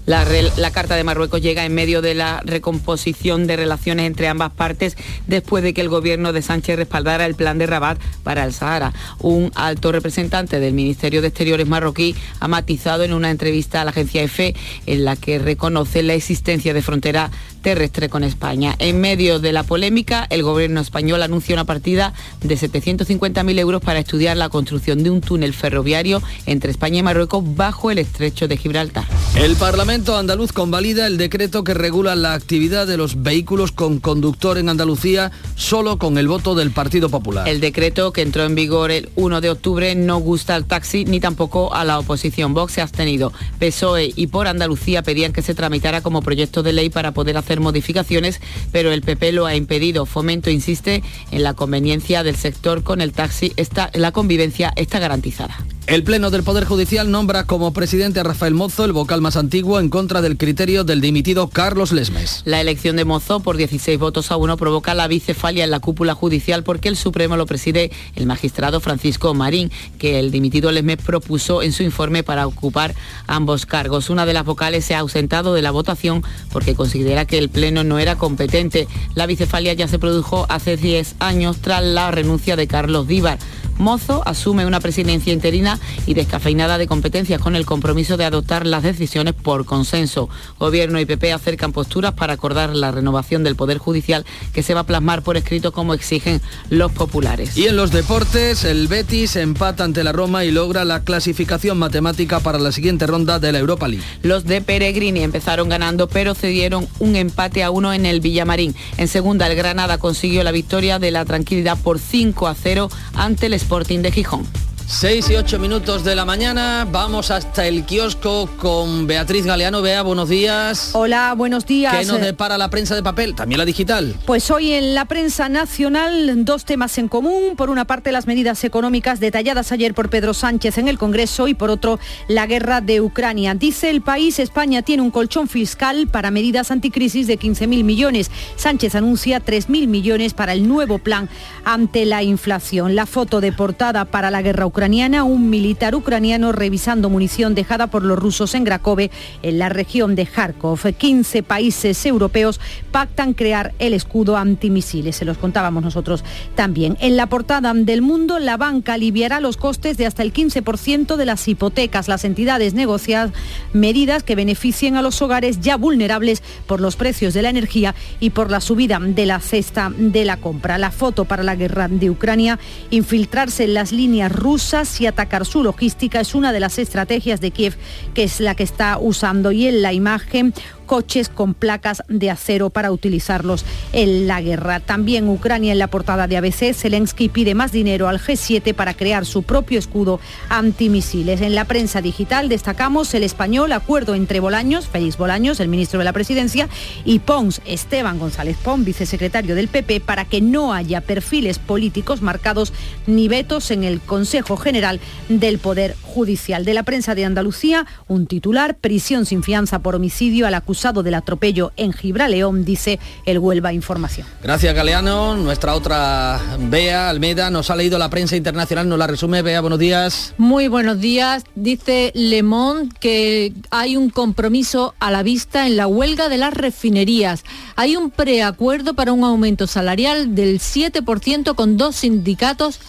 La, 0.09 0.71
Carta 0.71 0.95
de 0.95 1.03
Marruecos 1.03 1.39
llega 1.39 1.65
en 1.65 1.75
medio 1.75 2.01
de 2.01 2.15
la 2.15 2.41
recomposición 2.43 3.45
de 3.45 3.57
relaciones 3.57 4.07
entre 4.07 4.27
ambas 4.27 4.49
partes 4.49 4.97
después 5.27 5.63
de 5.63 5.75
que 5.75 5.81
el 5.81 5.89
gobierno 5.89 6.33
de 6.33 6.41
Sánchez 6.41 6.77
respaldara 6.77 7.27
el 7.27 7.35
plan 7.35 7.59
de 7.59 7.67
Rabat 7.67 7.99
para 8.23 8.43
el 8.43 8.51
Sahara. 8.51 8.91
Un 9.19 9.51
alto 9.53 9.91
representante 9.91 10.59
del 10.59 10.73
Ministerio 10.73 11.21
de 11.21 11.27
Exteriores 11.27 11.67
marroquí 11.67 12.15
ha 12.39 12.47
matizado 12.47 13.03
en 13.03 13.13
una 13.13 13.29
entrevista 13.29 13.81
a 13.81 13.85
la 13.85 13.91
agencia 13.91 14.23
EFE 14.23 14.55
en 14.87 15.05
la 15.05 15.15
que 15.15 15.37
reconoce 15.37 16.01
la 16.01 16.15
existencia 16.15 16.73
de 16.73 16.81
frontera 16.81 17.29
terrestre 17.61 18.09
con 18.09 18.23
España. 18.23 18.75
En 18.79 19.01
medio 19.01 19.39
de 19.39 19.51
la 19.51 19.63
polémica, 19.63 20.27
el 20.29 20.43
gobierno 20.43 20.81
español 20.81 21.23
anuncia 21.23 21.55
una 21.55 21.65
partida 21.65 22.13
de 22.41 22.57
750.000 22.57 23.59
euros 23.59 23.81
para 23.81 23.99
estudiar 23.99 24.37
la 24.37 24.49
construcción 24.49 25.03
de 25.03 25.09
un 25.09 25.21
túnel 25.21 25.53
ferroviario 25.53 26.21
entre 26.45 26.71
España 26.71 26.99
y 26.99 27.03
Marruecos 27.03 27.43
bajo 27.55 27.91
el 27.91 27.97
estrecho 27.97 28.47
de 28.47 28.57
Gibraltar. 28.57 29.05
El 29.35 29.55
Parlamento 29.55 30.17
andaluz 30.17 30.51
convalida 30.51 31.07
el 31.07 31.17
decreto 31.17 31.63
que 31.63 31.73
regula 31.73 32.15
la 32.15 32.33
actividad 32.33 32.87
de 32.87 32.97
los 32.97 33.21
vehículos 33.23 33.71
con 33.71 33.99
conductor 33.99 34.57
en 34.57 34.69
Andalucía 34.69 35.31
solo 35.55 35.97
con 35.97 36.17
el 36.17 36.27
voto 36.27 36.55
del 36.55 36.71
Partido 36.71 37.09
Popular. 37.09 37.47
El 37.47 37.59
decreto 37.59 38.13
que 38.13 38.21
entró 38.21 38.43
en 38.43 38.55
vigor 38.55 38.91
el 38.91 39.09
1 39.15 39.41
de 39.41 39.49
octubre 39.49 39.95
no 39.95 40.17
gusta 40.17 40.55
al 40.55 40.65
taxi 40.65 41.05
ni 41.05 41.19
tampoco 41.19 41.73
a 41.73 41.83
la 41.83 41.99
oposición. 41.99 42.53
Vox 42.53 42.73
se 42.73 42.81
ha 42.81 42.83
abstenido. 42.83 43.33
PSOE 43.59 44.13
y 44.15 44.27
por 44.27 44.47
Andalucía 44.47 45.03
pedían 45.03 45.33
que 45.33 45.41
se 45.41 45.55
tramitara 45.55 46.01
como 46.01 46.21
proyecto 46.21 46.63
de 46.63 46.73
ley 46.73 46.89
para 46.89 47.13
poder 47.13 47.37
hacer 47.37 47.48
hacer 47.49 47.61
modificaciones, 47.61 48.41
pero 48.71 48.91
el 48.91 49.01
PP 49.01 49.31
lo 49.31 49.47
ha 49.47 49.55
impedido. 49.55 50.05
Fomento 50.05 50.51
insiste 50.51 51.01
en 51.31 51.41
la 51.41 51.55
conveniencia 51.55 52.21
del 52.21 52.35
sector 52.35 52.83
con 52.83 53.01
el 53.01 53.11
taxi. 53.11 53.53
Esta, 53.55 53.89
la 53.95 54.11
convivencia 54.11 54.71
está 54.75 54.99
garantizada. 54.99 55.57
El 55.89 56.03
Pleno 56.03 56.29
del 56.29 56.43
Poder 56.43 56.65
Judicial 56.65 57.09
nombra 57.09 57.45
como 57.45 57.73
presidente 57.73 58.19
a 58.19 58.23
Rafael 58.23 58.53
Mozo, 58.53 58.85
el 58.85 58.93
vocal 58.93 59.21
más 59.21 59.35
antiguo, 59.35 59.79
en 59.79 59.89
contra 59.89 60.21
del 60.21 60.37
criterio 60.37 60.83
del 60.83 61.01
dimitido 61.01 61.47
Carlos 61.47 61.91
Lesmes. 61.91 62.43
La 62.45 62.61
elección 62.61 62.95
de 62.95 63.05
Mozo 63.05 63.39
por 63.39 63.57
16 63.57 63.97
votos 63.97 64.29
a 64.29 64.37
uno 64.37 64.55
provoca 64.55 64.93
la 64.93 65.07
bicefalia 65.07 65.63
en 65.63 65.71
la 65.71 65.79
cúpula 65.79 66.13
judicial 66.13 66.63
porque 66.63 66.89
el 66.89 66.95
Supremo 66.95 67.37
lo 67.37 67.47
preside 67.47 67.89
el 68.15 68.27
magistrado 68.27 68.81
Francisco 68.81 69.33
Marín, 69.33 69.71
que 69.97 70.19
el 70.19 70.29
dimitido 70.29 70.71
Lesmes 70.71 70.97
propuso 70.97 71.63
en 71.63 71.73
su 71.73 71.81
informe 71.81 72.21
para 72.21 72.45
ocupar 72.45 72.93
ambos 73.25 73.65
cargos. 73.65 74.11
Una 74.11 74.27
de 74.27 74.33
las 74.35 74.45
vocales 74.45 74.85
se 74.85 74.93
ha 74.93 74.99
ausentado 74.99 75.55
de 75.55 75.63
la 75.63 75.71
votación 75.71 76.23
porque 76.51 76.75
considera 76.75 77.25
que 77.25 77.38
el 77.39 77.49
Pleno 77.49 77.83
no 77.83 77.97
era 77.97 78.17
competente. 78.17 78.87
La 79.15 79.25
bicefalia 79.25 79.73
ya 79.73 79.87
se 79.87 79.97
produjo 79.97 80.45
hace 80.49 80.77
10 80.77 81.15
años 81.19 81.57
tras 81.61 81.83
la 81.83 82.11
renuncia 82.11 82.55
de 82.55 82.67
Carlos 82.67 83.07
Díbar. 83.07 83.39
Mozo 83.79 84.21
asume 84.25 84.65
una 84.65 84.81
presidencia 84.81 85.31
interina 85.31 85.79
y 86.05 86.13
descafeinada 86.13 86.77
de 86.77 86.85
competencias 86.85 87.41
con 87.41 87.55
el 87.55 87.65
compromiso 87.65 88.17
de 88.17 88.25
adoptar 88.25 88.67
las 88.67 88.83
decisiones 88.83 89.33
por 89.33 89.63
consenso. 89.63 90.29
Gobierno 90.59 90.99
y 90.99 91.05
PP 91.05 91.31
acercan 91.31 91.71
posturas 91.71 92.13
para 92.13 92.33
acordar 92.33 92.75
la 92.75 92.91
renovación 92.91 93.43
del 93.45 93.55
Poder 93.55 93.77
Judicial 93.77 94.25
que 94.53 94.63
se 94.63 94.73
va 94.73 94.81
a 94.81 94.85
plasmar 94.85 95.21
por 95.21 95.37
escrito 95.37 95.71
como 95.71 95.93
exigen 95.93 96.41
los 96.69 96.91
populares. 96.91 97.55
Y 97.55 97.67
en 97.67 97.77
los 97.77 97.91
deportes, 97.91 98.65
el 98.65 98.89
Betis 98.89 99.37
empata 99.37 99.85
ante 99.85 100.03
la 100.03 100.11
Roma 100.11 100.43
y 100.43 100.51
logra 100.51 100.83
la 100.83 101.05
clasificación 101.05 101.77
matemática 101.77 102.41
para 102.41 102.59
la 102.59 102.73
siguiente 102.73 103.07
ronda 103.07 103.39
de 103.39 103.53
la 103.53 103.59
Europa 103.59 103.87
League. 103.87 104.03
Los 104.23 104.43
de 104.43 104.59
Peregrini 104.61 105.21
empezaron 105.21 105.69
ganando 105.69 106.09
pero 106.09 106.35
cedieron 106.35 106.87
un 106.99 107.15
empate 107.29 107.63
a 107.63 107.71
uno 107.71 107.93
en 107.93 108.05
el 108.05 108.19
Villamarín. 108.19 108.75
En 108.97 109.07
segunda, 109.07 109.47
el 109.47 109.55
Granada 109.55 109.97
consiguió 109.97 110.43
la 110.43 110.51
victoria 110.51 110.99
de 110.99 111.11
la 111.11 111.25
tranquilidad 111.25 111.77
por 111.77 111.99
5 111.99 112.47
a 112.47 112.55
0 112.55 112.89
ante 113.13 113.45
el 113.45 113.53
Sporting 113.53 113.99
de 113.99 114.11
Gijón. 114.11 114.68
6 114.91 115.29
y 115.29 115.35
8 115.35 115.59
minutos 115.59 116.03
de 116.03 116.15
la 116.15 116.25
mañana, 116.25 116.85
vamos 116.91 117.29
hasta 117.29 117.67
el 117.67 117.85
kiosco 117.85 118.49
con 118.57 119.05
Beatriz 119.05 119.45
Galeano. 119.45 119.83
Bea, 119.83 120.01
buenos 120.01 120.29
días. 120.29 120.89
Hola, 120.93 121.35
buenos 121.37 121.67
días. 121.67 121.95
¿Qué 121.95 122.05
nos 122.05 122.19
depara 122.19 122.57
la 122.57 122.71
prensa 122.71 122.95
de 122.95 123.03
papel? 123.03 123.35
También 123.35 123.59
la 123.59 123.65
digital. 123.65 124.15
Pues 124.25 124.49
hoy 124.49 124.71
en 124.71 124.95
la 124.95 125.05
prensa 125.05 125.47
nacional 125.47 126.43
dos 126.43 126.65
temas 126.65 126.97
en 126.97 127.07
común. 127.07 127.55
Por 127.55 127.69
una 127.69 127.85
parte 127.85 128.11
las 128.11 128.25
medidas 128.25 128.63
económicas 128.63 129.19
detalladas 129.19 129.71
ayer 129.71 129.93
por 129.93 130.09
Pedro 130.09 130.33
Sánchez 130.33 130.79
en 130.79 130.87
el 130.87 130.97
Congreso 130.97 131.47
y 131.47 131.53
por 131.53 131.69
otro 131.69 131.99
la 132.27 132.47
guerra 132.47 132.81
de 132.81 132.99
Ucrania. 132.99 133.53
Dice 133.53 133.91
el 133.91 134.01
país, 134.01 134.39
España 134.39 134.81
tiene 134.81 135.03
un 135.03 135.11
colchón 135.11 135.47
fiscal 135.47 136.07
para 136.07 136.31
medidas 136.31 136.71
anticrisis 136.71 137.27
de 137.27 137.37
15.000 137.37 137.83
millones. 137.83 138.31
Sánchez 138.55 138.95
anuncia 138.95 139.39
3.000 139.39 139.87
millones 139.87 140.33
para 140.33 140.53
el 140.53 140.67
nuevo 140.67 140.97
plan 140.97 141.29
ante 141.63 142.05
la 142.05 142.23
inflación. 142.23 142.95
La 142.95 143.05
foto 143.05 143.39
de 143.39 143.51
portada 143.51 144.05
para 144.05 144.31
la 144.31 144.41
guerra 144.41 144.65
ucraniana 144.65 144.78
ucraniana, 144.79 145.25
un 145.25 145.49
militar 145.49 145.93
ucraniano 145.93 146.53
revisando 146.53 147.09
munición 147.09 147.53
dejada 147.53 147.87
por 147.87 148.05
los 148.05 148.17
rusos 148.17 148.55
en 148.55 148.63
Grakove, 148.63 149.11
en 149.43 149.59
la 149.59 149.67
región 149.67 150.15
de 150.15 150.25
Kharkov. 150.25 150.79
15 150.97 151.43
países 151.43 152.05
europeos 152.05 152.61
pactan 152.89 153.33
crear 153.33 153.73
el 153.79 153.93
escudo 153.93 154.37
antimisiles. 154.37 155.17
Se 155.17 155.25
los 155.25 155.37
contábamos 155.37 155.83
nosotros 155.83 156.23
también. 156.55 156.95
En 157.01 157.17
la 157.17 157.27
portada 157.27 157.73
del 157.73 158.01
mundo, 158.01 158.39
la 158.39 158.55
banca 158.55 158.93
aliviará 158.93 159.41
los 159.41 159.57
costes 159.57 159.97
de 159.97 160.05
hasta 160.05 160.23
el 160.23 160.31
15% 160.31 161.17
de 161.17 161.25
las 161.25 161.45
hipotecas. 161.49 162.07
Las 162.07 162.23
entidades 162.23 162.73
negocian 162.73 163.33
medidas 163.73 164.23
que 164.23 164.35
beneficien 164.35 164.95
a 164.95 165.01
los 165.01 165.21
hogares 165.21 165.59
ya 165.59 165.75
vulnerables 165.75 166.41
por 166.67 166.79
los 166.79 166.95
precios 166.95 167.33
de 167.33 167.41
la 167.41 167.49
energía 167.49 167.95
y 168.21 168.29
por 168.29 168.49
la 168.49 168.61
subida 168.61 168.97
de 169.01 169.25
la 169.25 169.41
cesta 169.41 169.91
de 169.97 170.23
la 170.23 170.37
compra. 170.37 170.77
La 170.77 170.91
foto 170.91 171.25
para 171.25 171.43
la 171.43 171.57
guerra 171.57 171.89
de 171.89 172.09
Ucrania, 172.09 172.59
infiltrarse 172.91 173.65
en 173.65 173.73
las 173.73 173.91
líneas 173.91 174.31
rusas 174.31 174.68
y 174.99 175.07
atacar 175.07 175.45
su 175.45 175.63
logística 175.63 176.19
es 176.19 176.35
una 176.35 176.53
de 176.53 176.59
las 176.59 176.77
estrategias 176.77 177.41
de 177.41 177.49
Kiev 177.49 177.75
que 178.13 178.23
es 178.23 178.39
la 178.39 178.53
que 178.53 178.61
está 178.61 178.99
usando. 178.99 179.51
Y 179.51 179.65
en 179.65 179.81
la 179.81 179.93
imagen 179.93 180.53
coches 180.89 181.29
con 181.29 181.53
placas 181.53 182.01
de 182.07 182.31
acero 182.31 182.71
para 182.71 182.91
utilizarlos 182.91 183.63
en 183.93 184.27
la 184.27 184.41
guerra. 184.41 184.79
También 184.79 185.29
Ucrania 185.29 185.71
en 185.71 185.77
la 185.77 185.85
portada 185.85 186.25
de 186.25 186.35
ABC, 186.35 186.73
Zelensky 186.73 187.29
pide 187.29 187.53
más 187.53 187.71
dinero 187.71 188.07
al 188.07 188.19
G7 188.19 188.73
para 188.73 188.95
crear 188.95 189.27
su 189.27 189.43
propio 189.43 189.77
escudo 189.77 190.19
antimisiles. 190.49 191.41
En 191.41 191.53
la 191.53 191.65
prensa 191.65 192.01
digital 192.01 192.49
destacamos 192.49 193.13
el 193.13 193.21
español 193.21 193.71
acuerdo 193.71 194.15
entre 194.15 194.39
Bolaños, 194.39 194.87
Félix 194.87 195.15
Bolaños, 195.15 195.59
el 195.59 195.67
ministro 195.67 195.99
de 195.99 196.05
la 196.05 196.13
Presidencia, 196.13 196.67
y 197.05 197.19
Pons, 197.19 197.61
Esteban 197.65 198.17
González 198.17 198.57
Pons, 198.57 198.83
vicesecretario 198.83 199.53
del 199.53 199.67
PP, 199.67 199.99
para 199.99 200.25
que 200.25 200.41
no 200.41 200.73
haya 200.73 201.01
perfiles 201.01 201.59
políticos 201.59 202.23
marcados 202.23 202.73
ni 203.05 203.27
vetos 203.27 203.69
en 203.69 203.83
el 203.83 203.99
Consejo 203.99 204.57
General 204.57 204.99
del 205.29 205.59
Poder 205.59 205.95
Judicial. 206.01 206.65
De 206.65 206.73
la 206.73 206.81
prensa 206.81 207.13
de 207.13 207.25
Andalucía, 207.25 207.85
un 208.07 208.25
titular, 208.25 208.75
prisión 208.75 209.27
sin 209.27 209.43
fianza 209.43 209.83
por 209.83 209.93
homicidio 209.93 210.47
al 210.47 210.55
acusado 210.55 210.78
del 210.79 211.13
atropello 211.13 211.73
en 211.75 211.91
Gibraleón, 211.91 212.63
dice 212.63 212.99
el 213.25 213.37
Huelva 213.37 213.73
Información. 213.73 214.25
Gracias, 214.41 214.73
Galeano. 214.73 215.35
Nuestra 215.35 215.75
otra 215.75 216.39
Bea 216.57 217.09
Almeida 217.09 217.49
nos 217.49 217.69
ha 217.69 217.75
leído 217.75 217.97
la 217.97 218.09
prensa 218.09 218.37
internacional, 218.37 218.87
nos 218.87 218.97
la 218.97 219.05
resume. 219.05 219.41
Bea, 219.41 219.59
buenos 219.59 219.77
días. 219.77 220.33
Muy 220.37 220.69
buenos 220.69 221.01
días. 221.01 221.43
Dice 221.55 222.11
Le 222.15 222.43
Monde 222.43 222.95
que 223.01 223.53
hay 223.71 223.97
un 223.97 224.09
compromiso 224.09 224.95
a 224.99 225.11
la 225.11 225.21
vista 225.21 225.67
en 225.67 225.75
la 225.75 225.85
huelga 225.85 226.29
de 226.29 226.37
las 226.37 226.53
refinerías. 226.53 227.43
Hay 227.75 227.97
un 227.97 228.09
preacuerdo 228.09 228.93
para 228.93 229.11
un 229.11 229.25
aumento 229.25 229.67
salarial 229.67 230.33
del 230.33 230.59
7% 230.59 231.55
con 231.55 231.75
dos 231.75 231.97
sindicatos 231.97 232.79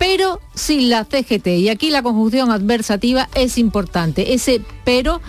pero 0.00 0.40
sin 0.54 0.88
la 0.88 1.04
CGT. 1.04 1.46
Y 1.48 1.68
aquí 1.68 1.90
la 1.90 2.02
conjunción 2.02 2.50
adversativa 2.50 3.28
es 3.34 3.58
importante. 3.58 4.32
Ese 4.32 4.62
pero 4.82 5.20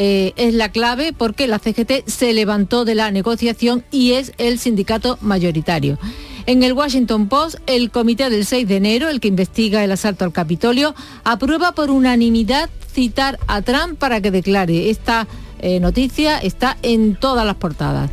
eh, 0.00 0.32
es 0.36 0.54
la 0.54 0.70
clave 0.70 1.12
porque 1.12 1.48
la 1.48 1.58
CGT 1.58 2.06
se 2.06 2.32
levantó 2.32 2.84
de 2.84 2.94
la 2.94 3.10
negociación 3.10 3.82
y 3.90 4.12
es 4.12 4.32
el 4.38 4.60
sindicato 4.60 5.18
mayoritario. 5.20 5.98
En 6.46 6.62
el 6.62 6.72
Washington 6.72 7.28
Post, 7.28 7.56
el 7.66 7.90
comité 7.90 8.30
del 8.30 8.46
6 8.46 8.68
de 8.68 8.76
enero, 8.76 9.08
el 9.08 9.18
que 9.18 9.26
investiga 9.26 9.82
el 9.82 9.90
asalto 9.90 10.24
al 10.24 10.32
Capitolio, 10.32 10.94
aprueba 11.24 11.72
por 11.72 11.90
unanimidad 11.90 12.70
citar 12.92 13.40
a 13.48 13.60
Trump 13.60 13.98
para 13.98 14.20
que 14.20 14.30
declare. 14.30 14.88
Esta 14.88 15.26
eh, 15.58 15.80
noticia 15.80 16.38
está 16.38 16.78
en 16.82 17.16
todas 17.16 17.44
las 17.44 17.56
portadas. 17.56 18.08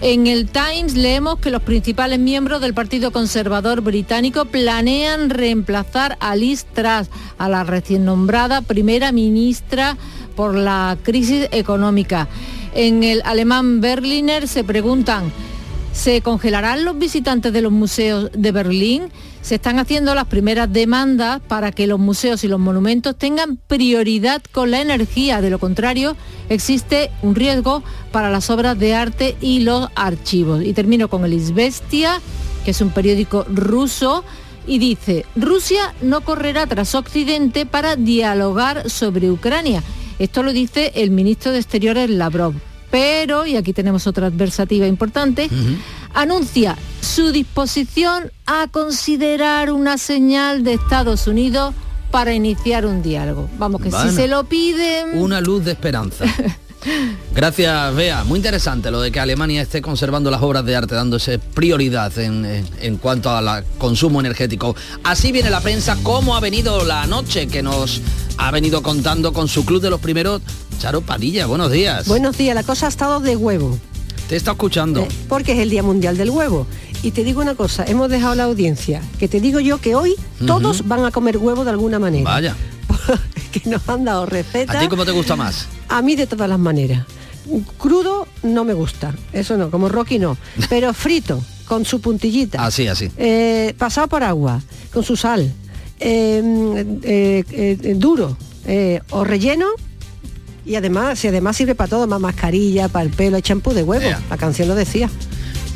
En 0.00 0.28
el 0.28 0.48
Times 0.48 0.94
leemos 0.94 1.40
que 1.40 1.50
los 1.50 1.62
principales 1.62 2.20
miembros 2.20 2.60
del 2.60 2.72
Partido 2.72 3.10
Conservador 3.10 3.80
británico 3.80 4.44
planean 4.44 5.28
reemplazar 5.28 6.16
a 6.20 6.36
Liz 6.36 6.66
Truss, 6.72 7.10
a 7.36 7.48
la 7.48 7.64
recién 7.64 8.04
nombrada 8.04 8.60
primera 8.62 9.10
ministra 9.10 9.96
por 10.36 10.54
la 10.54 10.96
crisis 11.02 11.48
económica. 11.50 12.28
En 12.74 13.02
el 13.02 13.22
alemán 13.24 13.80
Berliner 13.80 14.46
se 14.46 14.62
preguntan, 14.62 15.32
¿se 15.92 16.20
congelarán 16.22 16.84
los 16.84 16.98
visitantes 16.98 17.52
de 17.52 17.62
los 17.62 17.72
museos 17.72 18.30
de 18.34 18.52
Berlín? 18.52 19.10
se 19.48 19.54
están 19.54 19.78
haciendo 19.78 20.14
las 20.14 20.26
primeras 20.26 20.70
demandas 20.70 21.40
para 21.40 21.72
que 21.72 21.86
los 21.86 21.98
museos 21.98 22.44
y 22.44 22.48
los 22.48 22.60
monumentos 22.60 23.16
tengan 23.16 23.56
prioridad 23.56 24.42
con 24.52 24.70
la 24.70 24.82
energía. 24.82 25.40
De 25.40 25.48
lo 25.48 25.58
contrario, 25.58 26.16
existe 26.50 27.10
un 27.22 27.34
riesgo 27.34 27.82
para 28.12 28.28
las 28.28 28.50
obras 28.50 28.78
de 28.78 28.94
arte 28.94 29.38
y 29.40 29.60
los 29.60 29.88
archivos. 29.94 30.62
Y 30.62 30.74
termino 30.74 31.08
con 31.08 31.24
el 31.24 31.32
Isbestia, 31.32 32.20
que 32.62 32.72
es 32.72 32.80
un 32.82 32.90
periódico 32.90 33.46
ruso, 33.48 34.22
y 34.66 34.78
dice, 34.78 35.24
Rusia 35.34 35.94
no 36.02 36.20
correrá 36.20 36.66
tras 36.66 36.94
Occidente 36.94 37.64
para 37.64 37.96
dialogar 37.96 38.90
sobre 38.90 39.30
Ucrania. 39.30 39.82
Esto 40.18 40.42
lo 40.42 40.52
dice 40.52 40.92
el 40.94 41.10
ministro 41.10 41.52
de 41.52 41.58
Exteriores 41.58 42.10
Lavrov. 42.10 42.67
Pero, 42.90 43.46
y 43.46 43.56
aquí 43.56 43.72
tenemos 43.72 44.06
otra 44.06 44.28
adversativa 44.28 44.86
importante, 44.86 45.48
anuncia 46.14 46.76
su 47.00 47.32
disposición 47.32 48.32
a 48.46 48.68
considerar 48.68 49.70
una 49.70 49.98
señal 49.98 50.64
de 50.64 50.74
Estados 50.74 51.26
Unidos 51.26 51.74
para 52.10 52.32
iniciar 52.32 52.86
un 52.86 53.02
diálogo. 53.02 53.48
Vamos, 53.58 53.82
que 53.82 53.90
si 53.90 54.10
se 54.10 54.28
lo 54.28 54.44
piden... 54.44 55.18
Una 55.18 55.40
luz 55.40 55.64
de 55.64 55.72
esperanza. 55.72 56.24
Gracias, 57.34 57.94
Bea. 57.94 58.24
Muy 58.24 58.38
interesante 58.38 58.90
lo 58.90 59.00
de 59.00 59.10
que 59.10 59.20
Alemania 59.20 59.62
esté 59.62 59.82
conservando 59.82 60.30
las 60.30 60.42
obras 60.42 60.64
de 60.64 60.76
arte, 60.76 60.94
dándose 60.94 61.38
prioridad 61.38 62.16
en, 62.18 62.64
en 62.80 62.96
cuanto 62.96 63.30
al 63.30 63.64
consumo 63.78 64.20
energético. 64.20 64.74
Así 65.04 65.32
viene 65.32 65.50
la 65.50 65.60
prensa, 65.60 65.96
cómo 66.02 66.36
ha 66.36 66.40
venido 66.40 66.84
la 66.84 67.06
noche 67.06 67.46
que 67.48 67.62
nos 67.62 68.00
ha 68.38 68.50
venido 68.50 68.82
contando 68.82 69.32
con 69.32 69.48
su 69.48 69.64
club 69.64 69.82
de 69.82 69.90
los 69.90 70.00
primeros. 70.00 70.40
Charo 70.78 71.00
Padilla, 71.00 71.46
buenos 71.46 71.72
días. 71.72 72.06
Buenos 72.06 72.38
días, 72.38 72.54
la 72.54 72.62
cosa 72.62 72.86
ha 72.86 72.88
estado 72.88 73.18
de 73.18 73.34
huevo. 73.34 73.76
Te 74.28 74.36
está 74.36 74.52
escuchando. 74.52 75.00
Eh, 75.00 75.08
porque 75.28 75.52
es 75.52 75.58
el 75.58 75.70
Día 75.70 75.82
Mundial 75.82 76.16
del 76.16 76.30
Huevo. 76.30 76.68
Y 77.02 77.10
te 77.10 77.24
digo 77.24 77.40
una 77.40 77.56
cosa, 77.56 77.84
hemos 77.84 78.08
dejado 78.08 78.36
la 78.36 78.44
audiencia, 78.44 79.02
que 79.18 79.26
te 79.26 79.40
digo 79.40 79.58
yo 79.58 79.78
que 79.78 79.96
hoy 79.96 80.14
todos 80.46 80.86
van 80.86 81.04
a 81.04 81.10
comer 81.10 81.38
huevo 81.38 81.64
de 81.64 81.70
alguna 81.70 81.98
manera. 81.98 82.24
Vaya. 82.24 82.56
que 83.52 83.68
nos 83.68 83.88
han 83.88 84.04
dado 84.04 84.26
recetas. 84.26 84.76
¿A 84.76 84.80
ti 84.80 84.88
cómo 84.88 85.04
te 85.04 85.10
gusta 85.10 85.34
más? 85.34 85.66
A 85.88 86.00
mí 86.00 86.14
de 86.14 86.26
todas 86.28 86.48
las 86.48 86.58
maneras. 86.60 87.06
Crudo 87.76 88.28
no 88.42 88.64
me 88.64 88.74
gusta, 88.74 89.14
eso 89.32 89.56
no, 89.56 89.70
como 89.70 89.88
Rocky 89.88 90.18
no. 90.18 90.36
Pero 90.68 90.92
frito, 90.94 91.42
con 91.66 91.84
su 91.84 92.00
puntillita. 92.00 92.64
Así, 92.64 92.86
así. 92.86 93.10
Eh, 93.16 93.74
pasado 93.78 94.06
por 94.06 94.22
agua, 94.22 94.62
con 94.92 95.02
su 95.02 95.16
sal. 95.16 95.52
Eh, 95.98 97.94
duro 97.96 98.36
o 99.10 99.24
relleno 99.24 99.66
y 100.68 100.76
además, 100.76 101.18
si 101.18 101.28
además 101.28 101.56
sirve 101.56 101.74
para 101.74 101.88
todo, 101.88 102.06
más 102.06 102.20
mascarilla, 102.20 102.88
para 102.88 103.04
el 103.04 103.10
pelo, 103.10 103.40
champú 103.40 103.72
de 103.72 103.82
huevo. 103.82 104.08
La 104.28 104.36
canción 104.36 104.68
lo 104.68 104.74
decía. 104.74 105.08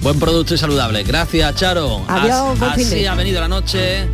Buen 0.03 0.19
producto 0.19 0.55
y 0.55 0.59
saludable. 0.59 1.03
Gracias, 1.03 1.55
Charo. 1.55 2.03
Adiós, 2.09 2.61
Así 2.61 3.07
ha 3.07 3.15
venido 3.15 3.41
la 3.41 3.49
noche. 3.49 4.07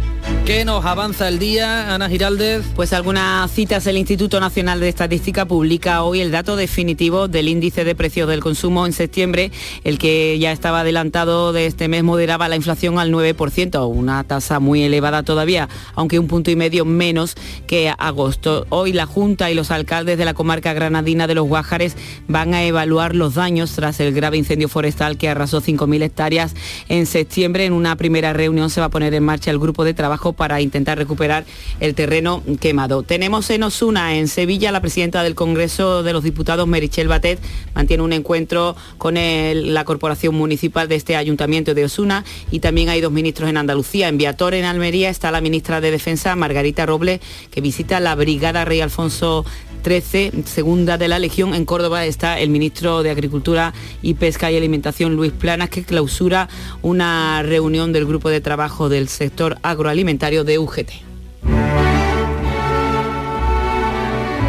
¿Qué 0.45 0.65
nos 0.65 0.85
avanza 0.87 1.29
el 1.29 1.39
día, 1.39 1.95
Ana 1.95 2.09
Giraldez? 2.09 2.65
Pues 2.75 2.95
algunas 2.95 3.51
citas. 3.51 3.87
El 3.87 3.99
Instituto 3.99 4.41
Nacional 4.41 4.81
de 4.81 4.89
Estadística 4.89 5.45
publica 5.45 6.03
hoy 6.03 6.21
el 6.21 6.31
dato 6.31 6.57
definitivo 6.57 7.29
del 7.29 7.49
índice 7.49 7.85
de 7.85 7.95
precios 7.95 8.29
del 8.31 8.41
consumo 8.41 8.87
en 8.87 8.95
septiembre, 8.95 9.53
el 9.85 9.99
que 9.99 10.39
ya 10.39 10.51
estaba 10.51 10.81
adelantado 10.81 11.53
de 11.53 11.67
este 11.67 11.89
mes 11.89 12.03
moderaba 12.03 12.49
la 12.49 12.57
inflación 12.57 12.99
al 12.99 13.13
9%, 13.13 13.89
una 13.89 14.25
tasa 14.25 14.59
muy 14.59 14.83
elevada 14.83 15.23
todavía, 15.23 15.69
aunque 15.95 16.19
un 16.19 16.29
punto 16.29 16.51
y 16.51 16.57
medio 16.57 16.87
menos 16.87 17.35
que 17.67 17.93
agosto. 17.99 18.67
Hoy 18.71 18.95
la 18.95 19.05
Junta 19.05 19.51
y 19.51 19.55
los 19.55 19.71
alcaldes 19.71 20.17
de 20.17 20.25
la 20.25 20.33
comarca 20.35 20.73
granadina 20.73 21.27
de 21.27 21.35
los 21.35 21.47
Guájares 21.47 21.95
van 22.27 22.55
a 22.55 22.65
evaluar 22.65 23.15
los 23.15 23.35
daños 23.35 23.73
tras 23.73 24.01
el 24.01 24.15
grave 24.15 24.39
incendio 24.39 24.71
forestal 24.71 25.19
que 25.19 25.29
arrasó 25.29 25.61
5.000 25.61 26.03
hectáreas 26.03 26.55
en 26.89 27.05
septiembre. 27.05 27.67
En 27.67 27.75
una 27.75 27.97
primera 27.97 28.33
reunión 28.33 28.71
se 28.71 28.81
va 28.81 28.87
a 28.87 28.91
poner 28.91 29.13
en 29.13 29.25
marcha 29.25 29.51
el 29.51 29.59
grupo 29.59 29.85
de 29.85 29.95
trabajo 29.95 30.18
para 30.37 30.61
intentar 30.61 30.99
recuperar 30.99 31.45
el 31.81 31.95
terreno 31.95 32.43
quemado. 32.61 33.03
Tenemos 33.03 33.51
en 33.51 33.63
Osuna, 33.63 34.17
en 34.17 34.29
Sevilla, 34.29 34.73
la 34.73 34.81
presidenta 34.81 35.23
del 35.23 35.35
Congreso 35.35 36.03
de 36.03 36.13
los 36.13 36.23
Diputados, 36.23 36.67
Merichel 36.67 37.09
Batet, 37.09 37.41
mantiene 37.75 38.03
un 38.03 38.13
encuentro 38.13 38.77
con 38.99 39.15
la 39.15 39.85
Corporación 39.85 40.35
Municipal 40.35 40.89
de 40.89 40.97
este 40.97 41.17
Ayuntamiento 41.17 41.75
de 41.75 41.85
Osuna 41.85 42.25
y 42.51 42.61
también 42.61 42.89
hay 42.89 43.01
dos 43.01 43.13
ministros 43.13 43.49
en 43.49 43.57
Andalucía. 43.57 44.09
En 44.09 44.19
Viator, 44.19 44.55
en 44.55 44.65
Almería, 44.65 45.09
está 45.09 45.31
la 45.31 45.41
ministra 45.41 45.81
de 45.81 45.91
Defensa, 45.91 46.37
Margarita 46.37 46.87
Roble, 46.87 47.21
que 47.51 47.61
visita 47.61 48.01
la 48.01 48.15
Brigada 48.15 48.65
Rey 48.65 48.81
Alfonso 48.81 49.45
13, 49.79 50.33
segunda 50.45 50.99
de 50.99 51.09
la 51.09 51.19
Legión. 51.19 51.55
En 51.55 51.65
Córdoba 51.65 52.05
está 52.05 52.39
el 52.39 52.51
ministro 52.51 53.03
de 53.03 53.11
Agricultura 53.11 53.73
y 54.03 54.15
Pesca 54.15 54.51
y 54.51 54.57
Alimentación, 54.57 55.17
Luis 55.17 55.33
Planas, 55.33 55.71
que 55.71 55.85
clausura 55.85 56.49
una 56.83 57.43
reunión 57.43 57.93
del 57.93 58.07
grupo 58.07 58.29
de 58.29 58.41
trabajo 58.41 58.89
del 58.89 59.09
sector 59.09 59.59
agroalimentario 59.63 60.45
de 60.45 60.59
UGT. 60.59 60.91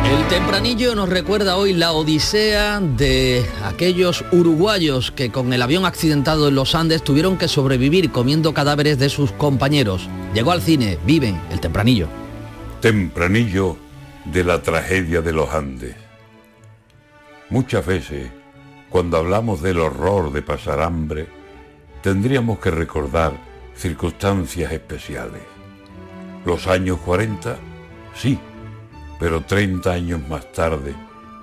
El 0.10 0.28
tempranillo 0.28 0.96
nos 0.96 1.10
recuerda 1.10 1.58
hoy 1.58 1.74
la 1.74 1.92
odisea 1.92 2.80
de 2.80 3.46
aquellos 3.64 4.26
uruguayos 4.32 5.12
que 5.12 5.32
con 5.32 5.54
el 5.54 5.62
avión 5.62 5.86
accidentado 5.86 6.48
en 6.48 6.56
los 6.56 6.76
Andes 6.76 7.04
tuvieron 7.04 7.38
que 7.38 7.48
sobrevivir 7.48 8.12
comiendo 8.12 8.54
cadáveres 8.54 8.98
de 8.98 9.10
sus 9.10 9.32
compañeros. 9.32 10.10
Llegó 10.34 10.52
al 10.52 10.62
cine, 10.62 10.98
viven 11.06 11.40
el 11.52 11.60
tempranillo. 11.60 12.08
Tempranillo 12.82 13.89
de 14.26 14.44
la 14.44 14.62
tragedia 14.62 15.22
de 15.22 15.32
los 15.32 15.50
Andes. 15.54 15.96
Muchas 17.50 17.86
veces, 17.86 18.30
cuando 18.90 19.18
hablamos 19.18 19.62
del 19.62 19.80
horror 19.80 20.32
de 20.32 20.42
pasar 20.42 20.82
hambre, 20.82 21.28
tendríamos 22.02 22.60
que 22.60 22.72
recordar 22.72 23.34
circunstancias 23.76 24.72
especiales. 24.72 25.42
Los 26.46 26.68
años 26.68 27.00
40, 27.00 27.58
sí, 28.14 28.40
pero 29.20 29.42
30 29.42 29.92
años 29.92 30.22
más 30.28 30.52
tarde 30.52 30.94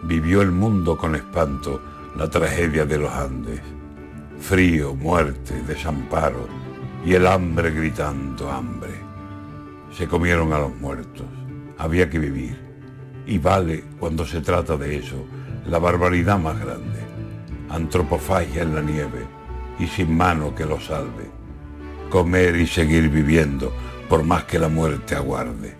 vivió 0.04 0.42
el 0.42 0.52
mundo 0.52 0.97
con 0.97 1.16
espanto 1.16 1.83
la 2.16 2.30
tragedia 2.30 2.85
de 2.85 2.99
los 2.99 3.12
Andes. 3.12 3.61
Frío, 4.38 4.95
muerte, 4.95 5.62
desamparo 5.66 6.47
y 7.04 7.14
el 7.14 7.26
hambre 7.26 7.71
gritando 7.71 8.50
hambre. 8.50 8.92
Se 9.92 10.06
comieron 10.06 10.52
a 10.52 10.59
los 10.59 10.75
muertos. 10.76 11.26
Había 11.78 12.09
que 12.09 12.18
vivir 12.18 12.65
Y 13.26 13.38
vale, 13.38 13.83
cuando 13.99 14.25
se 14.25 14.40
trata 14.40 14.76
de 14.76 14.97
eso, 14.97 15.25
la 15.66 15.78
barbaridad 15.78 16.38
más 16.38 16.59
grande. 16.59 17.00
Antropofagia 17.68 18.62
en 18.62 18.75
la 18.75 18.80
nieve 18.80 19.26
y 19.78 19.87
sin 19.87 20.16
mano 20.16 20.54
que 20.54 20.64
lo 20.64 20.80
salve. 20.80 21.30
Comer 22.09 22.56
y 22.56 22.66
seguir 22.66 23.09
viviendo 23.09 23.73
por 24.09 24.23
más 24.23 24.45
que 24.45 24.59
la 24.59 24.68
muerte 24.68 25.16
aguarde. 25.16 25.75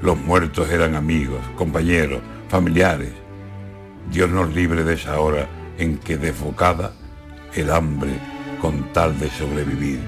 Los 0.00 0.16
muertos 0.16 0.70
eran 0.70 0.94
amigos, 0.94 1.40
compañeros, 1.56 2.20
familiares. 2.48 3.12
Dios 4.10 4.30
nos 4.30 4.54
libre 4.54 4.84
de 4.84 4.94
esa 4.94 5.18
hora 5.18 5.48
en 5.76 5.98
que 5.98 6.16
desbocada 6.16 6.92
el 7.54 7.70
hambre, 7.70 8.12
con 8.60 8.92
tal 8.92 9.18
de 9.18 9.28
sobrevivir, 9.30 10.00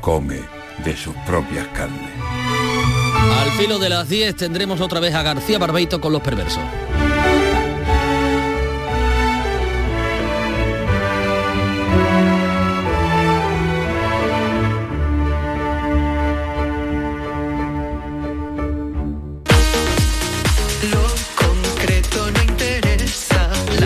come 0.00 0.40
de 0.84 0.96
sus 0.96 1.14
propias 1.26 1.66
carnes. 1.68 2.65
Al 3.16 3.50
filo 3.52 3.78
de 3.78 3.88
las 3.88 4.08
10 4.08 4.36
tendremos 4.36 4.80
otra 4.80 5.00
vez 5.00 5.14
a 5.14 5.22
García 5.22 5.58
Barbeito 5.58 6.00
con 6.00 6.12
los 6.12 6.22
perversos. 6.22 6.62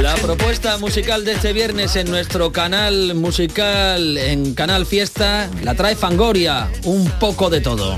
La 0.03 0.15
propuesta 0.17 0.77
musical 0.79 1.25
de 1.25 1.33
este 1.33 1.53
viernes 1.53 1.97
en 1.97 2.11
nuestro 2.11 2.53
canal 2.53 3.15
musical, 3.15 4.17
en 4.19 4.55
Canal 4.55 4.87
Fiesta, 4.87 5.49
la 5.63 5.75
trae 5.75 5.95
Fangoria, 5.95 6.69
un 6.85 7.09
poco 7.19 7.49
de 7.49 7.61
todo. 7.61 7.97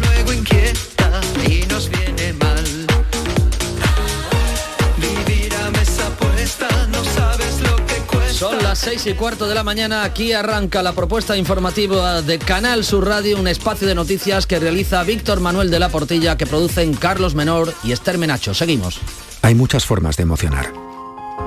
Las 8.73 8.79
seis 8.79 9.07
y 9.07 9.12
cuarto 9.12 9.47
de 9.47 9.55
la 9.55 9.64
mañana, 9.64 10.02
aquí 10.02 10.33
arranca 10.33 10.83
la 10.83 10.95
propuesta 10.95 11.37
informativa 11.37 12.23
de 12.23 12.38
Canal 12.38 12.85
Sur 12.85 13.07
Radio, 13.07 13.38
un 13.38 13.47
espacio 13.47 13.87
de 13.87 13.95
noticias 13.95 14.47
que 14.47 14.59
realiza 14.59 15.02
Víctor 15.02 15.41
Manuel 15.41 15.71
de 15.71 15.79
la 15.79 15.91
Portilla, 15.91 16.38
que 16.38 16.47
producen 16.47 16.95
Carlos 16.95 17.35
Menor 17.35 17.75
y 17.85 17.93
Esther 17.93 18.17
Menacho. 18.17 18.55
Seguimos. 18.55 18.99
Hay 19.43 19.55
muchas 19.55 19.85
formas 19.85 20.17
de 20.17 20.23
emocionar. 20.23 20.73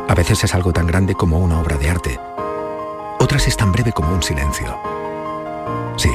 A 0.08 0.14
veces 0.14 0.44
es 0.44 0.54
algo 0.54 0.72
tan 0.72 0.86
grande 0.86 1.16
como 1.16 1.40
una 1.40 1.60
obra 1.60 1.78
de 1.80 1.90
arte. 1.90 2.20
Otras 3.20 3.48
es 3.48 3.58
tan 3.58 3.72
breve 3.72 3.92
como 3.92 4.14
un 4.14 4.22
silencio. 4.22 4.78
Sí, 5.98 6.12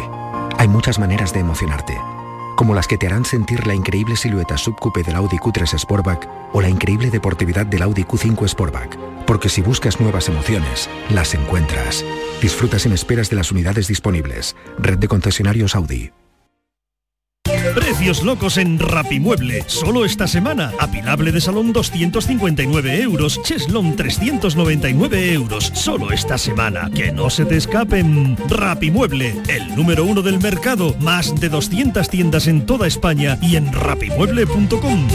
hay 0.58 0.68
muchas 0.68 1.00
maneras 1.00 1.32
de 1.32 1.40
emocionarte, 1.40 2.00
como 2.60 2.74
las 2.74 2.86
que 2.86 2.98
te 2.98 3.06
harán 3.06 3.24
sentir 3.24 3.66
la 3.66 3.74
increíble 3.74 4.16
silueta 4.16 4.58
subcoupe 4.58 5.02
del 5.02 5.16
Audi 5.16 5.38
Q3 5.38 5.78
Sportback 5.78 6.28
o 6.52 6.60
la 6.60 6.68
increíble 6.68 7.08
deportividad 7.08 7.64
del 7.64 7.80
Audi 7.80 8.04
Q5 8.04 8.46
Sportback. 8.46 8.98
Porque 9.24 9.48
si 9.48 9.62
buscas 9.62 9.98
nuevas 9.98 10.28
emociones, 10.28 10.90
las 11.08 11.32
encuentras. 11.32 12.04
Disfruta 12.42 12.78
sin 12.78 12.92
esperas 12.92 13.30
de 13.30 13.36
las 13.36 13.50
unidades 13.50 13.88
disponibles. 13.88 14.56
Red 14.76 14.98
de 14.98 15.08
concesionarios 15.08 15.74
Audi. 15.74 16.12
Precios 17.74 18.22
locos 18.22 18.56
en 18.58 18.78
Rapimueble. 18.78 19.64
Solo 19.66 20.04
esta 20.04 20.26
semana. 20.26 20.72
Apilable 20.78 21.32
de 21.32 21.40
salón 21.40 21.72
259 21.72 23.02
euros. 23.02 23.40
Cheslon 23.42 23.96
399 23.96 25.32
euros. 25.32 25.70
Solo 25.74 26.12
esta 26.12 26.38
semana. 26.38 26.90
Que 26.94 27.12
no 27.12 27.30
se 27.30 27.44
te 27.44 27.56
escapen. 27.56 28.36
Rapimueble. 28.48 29.40
El 29.48 29.74
número 29.76 30.04
uno 30.04 30.22
del 30.22 30.40
mercado. 30.40 30.94
Más 31.00 31.38
de 31.40 31.48
200 31.48 32.08
tiendas 32.08 32.46
en 32.46 32.66
toda 32.66 32.86
España 32.86 33.38
y 33.42 33.56
en 33.56 33.72
rapimueble.com. 33.72 35.08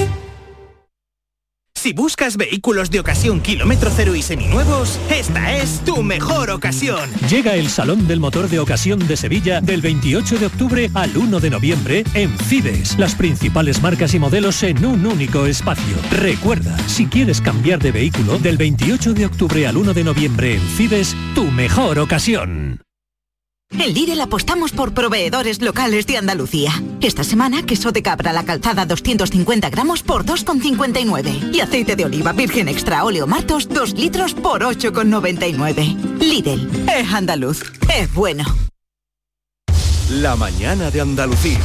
Si 1.86 1.94
buscas 1.94 2.36
vehículos 2.36 2.90
de 2.90 3.00
ocasión 3.00 3.42
kilómetro 3.42 3.92
cero 3.96 4.16
y 4.16 4.24
seminuevos, 4.24 5.00
esta 5.12 5.56
es 5.56 5.82
tu 5.86 6.02
mejor 6.02 6.50
ocasión. 6.50 7.12
Llega 7.30 7.54
el 7.54 7.70
Salón 7.70 8.08
del 8.08 8.20
Motor 8.20 8.50
de 8.50 8.58
Ocasión 8.58 9.08
de 9.08 9.16
Sevilla 9.16 9.62
del 9.62 9.82
28 9.82 10.40
de 10.40 10.48
octubre 10.48 10.90
al 10.96 11.16
1 11.16 11.40
de 11.40 11.50
noviembre 11.52 12.04
en 12.16 12.36
Fides. 12.40 12.98
Las 12.98 13.14
principales 13.14 13.84
marcas 13.84 14.16
y 14.16 14.20
modelos 14.20 14.64
en 14.64 14.84
un 14.84 15.06
único 15.06 15.46
espacio. 15.46 15.96
Recuerda, 16.10 16.76
si 16.88 17.06
quieres 17.06 17.40
cambiar 17.40 17.78
de 17.78 17.92
vehículo, 17.92 18.40
del 18.40 18.58
28 18.58 19.14
de 19.14 19.28
octubre 19.28 19.68
al 19.68 19.78
1 19.78 19.94
de 19.94 20.04
noviembre 20.04 20.56
en 20.56 20.62
Fides, 20.62 21.16
tu 21.36 21.44
mejor 21.52 22.00
ocasión. 22.00 22.85
En 23.72 23.94
Lidl 23.94 24.22
apostamos 24.22 24.72
por 24.72 24.94
proveedores 24.94 25.62
locales 25.62 26.06
de 26.08 26.18
Andalucía. 26.18 26.72
Esta 27.02 27.24
semana, 27.24 27.66
queso 27.66 27.92
de 27.92 28.04
cabra 28.04 28.32
la 28.32 28.46
calzada 28.46 28.86
250 28.86 29.70
gramos 29.70 30.04
por 30.04 30.26
2,59. 30.26 31.54
Y 31.54 31.60
aceite 31.60 31.96
de 31.96 32.06
oliva 32.06 32.32
virgen 32.32 32.68
extra 32.68 33.04
óleo 33.04 33.28
martos 33.28 33.68
2 33.68 33.94
litros 33.94 34.34
por 34.34 34.62
8,99. 34.62 36.20
Lidl, 36.20 36.90
es 36.90 37.14
andaluz, 37.14 37.64
es 37.94 38.14
bueno. 38.14 38.46
La 40.10 40.36
mañana 40.36 40.92
de 40.92 41.02
Andalucía. 41.02 41.60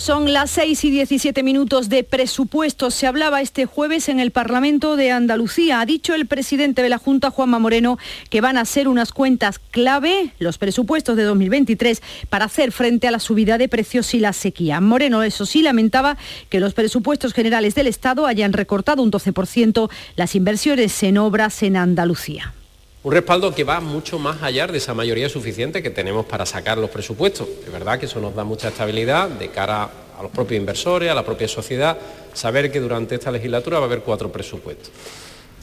Son 0.00 0.32
las 0.32 0.50
6 0.52 0.82
y 0.86 0.90
17 0.92 1.42
minutos 1.42 1.90
de 1.90 2.04
presupuestos. 2.04 2.94
Se 2.94 3.06
hablaba 3.06 3.42
este 3.42 3.66
jueves 3.66 4.08
en 4.08 4.18
el 4.18 4.30
Parlamento 4.30 4.96
de 4.96 5.10
Andalucía. 5.10 5.78
Ha 5.78 5.84
dicho 5.84 6.14
el 6.14 6.24
presidente 6.24 6.82
de 6.82 6.88
la 6.88 6.96
Junta, 6.96 7.30
Juanma 7.30 7.58
Moreno, 7.58 7.98
que 8.30 8.40
van 8.40 8.56
a 8.56 8.64
ser 8.64 8.88
unas 8.88 9.12
cuentas 9.12 9.58
clave, 9.58 10.32
los 10.38 10.56
presupuestos 10.56 11.18
de 11.18 11.24
2023, 11.24 12.00
para 12.30 12.46
hacer 12.46 12.72
frente 12.72 13.08
a 13.08 13.10
la 13.10 13.18
subida 13.18 13.58
de 13.58 13.68
precios 13.68 14.14
y 14.14 14.20
la 14.20 14.32
sequía. 14.32 14.80
Moreno, 14.80 15.22
eso 15.22 15.44
sí, 15.44 15.60
lamentaba 15.60 16.16
que 16.48 16.60
los 16.60 16.72
presupuestos 16.72 17.34
generales 17.34 17.74
del 17.74 17.86
Estado 17.86 18.24
hayan 18.24 18.54
recortado 18.54 19.02
un 19.02 19.12
12% 19.12 19.90
las 20.16 20.34
inversiones 20.34 21.02
en 21.02 21.18
obras 21.18 21.62
en 21.62 21.76
Andalucía. 21.76 22.54
Un 23.02 23.12
respaldo 23.12 23.54
que 23.54 23.64
va 23.64 23.80
mucho 23.80 24.18
más 24.18 24.42
allá 24.42 24.66
de 24.66 24.76
esa 24.76 24.92
mayoría 24.92 25.30
suficiente 25.30 25.82
que 25.82 25.88
tenemos 25.88 26.26
para 26.26 26.44
sacar 26.44 26.76
los 26.76 26.90
presupuestos. 26.90 27.48
Es 27.64 27.72
verdad 27.72 27.98
que 27.98 28.04
eso 28.04 28.20
nos 28.20 28.34
da 28.34 28.44
mucha 28.44 28.68
estabilidad 28.68 29.26
de 29.30 29.48
cara 29.48 29.88
a 30.18 30.22
los 30.22 30.30
propios 30.30 30.60
inversores, 30.60 31.10
a 31.10 31.14
la 31.14 31.24
propia 31.24 31.48
sociedad, 31.48 31.96
saber 32.34 32.70
que 32.70 32.78
durante 32.78 33.14
esta 33.14 33.30
legislatura 33.30 33.78
va 33.78 33.84
a 33.84 33.86
haber 33.86 34.00
cuatro 34.00 34.30
presupuestos. 34.30 34.90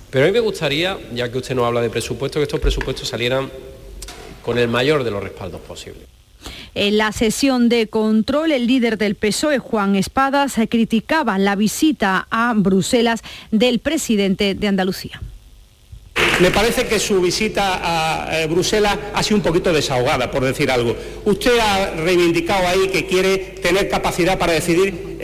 Pero 0.10 0.26
a 0.26 0.28
mí 0.30 0.34
me 0.34 0.40
gustaría, 0.40 0.98
ya 1.14 1.32
que 1.32 1.38
usted 1.38 1.54
nos 1.54 1.66
habla 1.66 1.82
de 1.82 1.92
presupuestos, 1.92 2.40
que 2.40 2.44
estos 2.44 2.60
presupuestos 2.60 3.08
salieran 3.08 3.52
con 4.44 4.58
el 4.58 4.68
mayor 4.68 5.04
de 5.04 5.12
los 5.12 5.22
respaldos 5.22 5.62
posibles. 5.62 6.08
En 6.74 6.98
la 6.98 7.12
sesión 7.12 7.70
de 7.70 7.86
control, 7.86 8.52
el 8.52 8.66
líder 8.66 8.98
del 8.98 9.14
PSOE, 9.14 9.60
Juan 9.60 9.96
Espadas, 9.96 10.56
criticaba 10.72 11.38
la 11.38 11.56
visita 11.56 12.28
a 12.32 12.54
Bruselas 12.56 13.22
del 13.52 13.78
presidente 13.78 14.56
de 14.56 14.68
Andalucía. 14.68 15.22
Me 16.40 16.52
parece 16.52 16.86
que 16.86 17.00
su 17.00 17.20
visita 17.20 17.82
a 17.82 18.42
eh, 18.42 18.46
Bruselas 18.46 18.96
ha 19.12 19.24
sido 19.24 19.38
un 19.38 19.42
poquito 19.44 19.74
desahogada, 19.74 20.30
por 20.30 20.46
decir 20.46 20.70
algo. 20.70 20.96
Usted 21.26 21.58
ha 21.58 21.96
reivindicado 21.96 22.68
ahí 22.68 22.90
que 22.90 23.08
quiere 23.08 23.38
tener 23.38 23.90
capacidad 23.90 24.38
para 24.38 24.54
decidir 24.54 25.18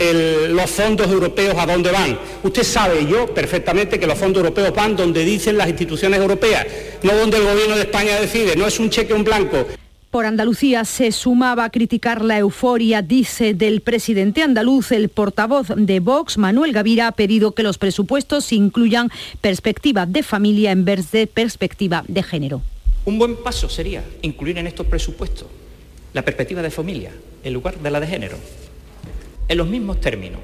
los 0.50 0.72
fondos 0.72 1.08
europeos 1.12 1.56
a 1.56 1.68
dónde 1.68 1.92
van. 1.92 2.18
Usted 2.42 2.64
sabe 2.64 3.06
yo 3.06 3.32
perfectamente 3.32 4.00
que 4.00 4.08
los 4.08 4.18
fondos 4.18 4.42
europeos 4.42 4.74
van 4.74 4.96
donde 4.96 5.24
dicen 5.24 5.56
las 5.56 5.70
instituciones 5.70 6.20
europeas, 6.20 6.66
no 7.04 7.16
donde 7.16 7.38
el 7.38 7.44
gobierno 7.44 7.76
de 7.76 7.82
España 7.82 8.20
decide. 8.20 8.56
No 8.56 8.66
es 8.66 8.80
un 8.80 8.90
cheque 8.90 9.14
en 9.14 9.24
blanco. 9.24 9.68
Por 10.14 10.28
Andalucía 10.28 10.86
se 10.86 11.12
sumaba 11.12 11.64
a 11.64 11.72
criticar 11.72 12.24
la 12.24 12.38
euforia, 12.38 13.02
dice, 13.02 13.56
del 13.56 13.82
presidente 13.82 14.44
andaluz. 14.44 14.92
El 14.92 15.10
portavoz 15.10 15.70
de 15.76 16.00
Vox, 16.00 16.38
Manuel 16.38 16.72
Gavira, 16.72 17.08
ha 17.08 17.14
pedido 17.14 17.54
que 17.54 17.64
los 17.64 17.80
presupuestos 17.80 18.54
incluyan 18.54 19.10
perspectiva 19.42 20.06
de 20.06 20.22
familia 20.22 20.70
en 20.70 20.86
vez 20.86 21.10
de 21.10 21.26
perspectiva 21.26 22.04
de 22.08 22.22
género. 22.22 22.62
Un 23.06 23.18
buen 23.18 23.38
paso 23.38 23.70
sería 23.70 24.04
incluir 24.22 24.60
en 24.60 24.68
estos 24.68 24.86
presupuestos 24.86 25.48
la 26.14 26.22
perspectiva 26.22 26.62
de 26.62 26.70
familia 26.70 27.10
en 27.44 27.52
lugar 27.52 27.80
de 27.80 27.90
la 27.90 28.00
de 28.00 28.06
género. 28.06 28.38
En 29.48 29.58
los 29.58 29.68
mismos 29.68 30.00
términos. 30.00 30.42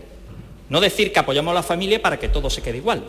No 0.67 0.81
decir 0.81 1.13
que 1.13 1.19
apoyamos 1.19 1.51
a 1.51 1.53
la 1.53 1.63
familia 1.63 2.01
para 2.01 2.17
que 2.17 2.27
todo 2.27 2.49
se 2.49 2.63
quede 2.63 2.77
igual. 2.77 3.03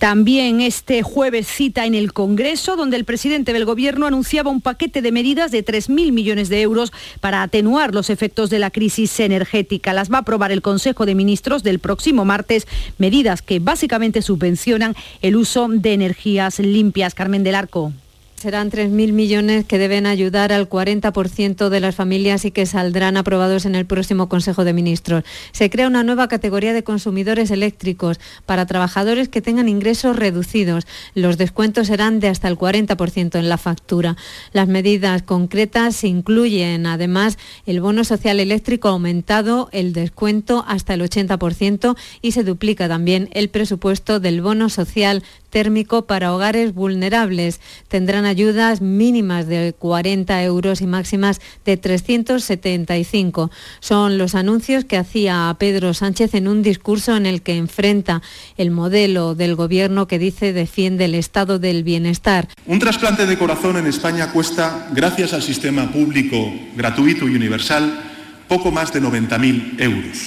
También 0.00 0.62
este 0.62 1.02
jueves 1.02 1.46
cita 1.46 1.84
en 1.84 1.94
el 1.94 2.14
Congreso, 2.14 2.74
donde 2.74 2.96
el 2.96 3.04
presidente 3.04 3.52
del 3.52 3.66
Gobierno 3.66 4.06
anunciaba 4.06 4.50
un 4.50 4.62
paquete 4.62 5.02
de 5.02 5.12
medidas 5.12 5.50
de 5.50 5.62
3.000 5.62 6.10
millones 6.10 6.48
de 6.48 6.62
euros 6.62 6.90
para 7.20 7.42
atenuar 7.42 7.94
los 7.94 8.08
efectos 8.08 8.48
de 8.48 8.60
la 8.60 8.70
crisis 8.70 9.20
energética. 9.20 9.92
Las 9.92 10.10
va 10.10 10.16
a 10.16 10.20
aprobar 10.20 10.52
el 10.52 10.62
Consejo 10.62 11.04
de 11.04 11.14
Ministros 11.14 11.62
del 11.62 11.80
próximo 11.80 12.24
martes, 12.24 12.66
medidas 12.96 13.42
que 13.42 13.58
básicamente 13.58 14.22
subvencionan 14.22 14.96
el 15.20 15.36
uso 15.36 15.68
de 15.68 15.92
energías 15.92 16.60
limpias. 16.60 17.14
Carmen 17.14 17.44
del 17.44 17.56
Arco. 17.56 17.92
Serán 18.40 18.70
3.000 18.70 19.12
millones 19.12 19.66
que 19.66 19.76
deben 19.76 20.06
ayudar 20.06 20.50
al 20.50 20.66
40% 20.66 21.68
de 21.68 21.78
las 21.78 21.94
familias 21.94 22.46
y 22.46 22.50
que 22.50 22.64
saldrán 22.64 23.18
aprobados 23.18 23.66
en 23.66 23.74
el 23.74 23.84
próximo 23.84 24.30
Consejo 24.30 24.64
de 24.64 24.72
Ministros. 24.72 25.24
Se 25.52 25.68
crea 25.68 25.86
una 25.86 26.04
nueva 26.04 26.26
categoría 26.26 26.72
de 26.72 26.82
consumidores 26.82 27.50
eléctricos 27.50 28.18
para 28.46 28.64
trabajadores 28.64 29.28
que 29.28 29.42
tengan 29.42 29.68
ingresos 29.68 30.16
reducidos. 30.16 30.86
Los 31.14 31.36
descuentos 31.36 31.88
serán 31.88 32.18
de 32.18 32.28
hasta 32.28 32.48
el 32.48 32.56
40% 32.56 33.38
en 33.38 33.50
la 33.50 33.58
factura. 33.58 34.16
Las 34.54 34.68
medidas 34.68 35.20
concretas 35.20 36.02
incluyen 36.02 36.86
además 36.86 37.36
el 37.66 37.82
bono 37.82 38.04
social 38.04 38.40
eléctrico 38.40 38.88
aumentado, 38.88 39.68
el 39.72 39.92
descuento 39.92 40.64
hasta 40.66 40.94
el 40.94 41.02
80% 41.02 41.94
y 42.22 42.32
se 42.32 42.42
duplica 42.42 42.88
también 42.88 43.28
el 43.32 43.50
presupuesto 43.50 44.18
del 44.18 44.40
bono 44.40 44.70
social 44.70 45.22
térmico 45.50 46.06
para 46.06 46.32
hogares 46.32 46.72
vulnerables. 46.72 47.60
Tendrán 47.88 48.24
ayudas 48.24 48.80
mínimas 48.80 49.46
de 49.46 49.74
40 49.78 50.42
euros 50.44 50.80
y 50.80 50.86
máximas 50.86 51.40
de 51.64 51.76
375. 51.76 53.50
Son 53.80 54.16
los 54.16 54.34
anuncios 54.34 54.84
que 54.84 54.96
hacía 54.96 55.54
Pedro 55.58 55.92
Sánchez 55.92 56.34
en 56.34 56.48
un 56.48 56.62
discurso 56.62 57.16
en 57.16 57.26
el 57.26 57.42
que 57.42 57.56
enfrenta 57.56 58.22
el 58.56 58.70
modelo 58.70 59.34
del 59.34 59.54
gobierno 59.56 60.06
que 60.06 60.18
dice 60.18 60.52
defiende 60.52 61.04
el 61.04 61.14
estado 61.14 61.58
del 61.58 61.84
bienestar. 61.84 62.48
Un 62.66 62.78
trasplante 62.78 63.26
de 63.26 63.36
corazón 63.38 63.76
en 63.76 63.86
España 63.86 64.32
cuesta, 64.32 64.88
gracias 64.92 65.32
al 65.32 65.42
sistema 65.42 65.90
público 65.90 66.52
gratuito 66.76 67.28
y 67.28 67.34
universal, 67.34 68.04
poco 68.48 68.70
más 68.70 68.92
de 68.92 69.02
90.000 69.02 69.80
euros, 69.80 70.18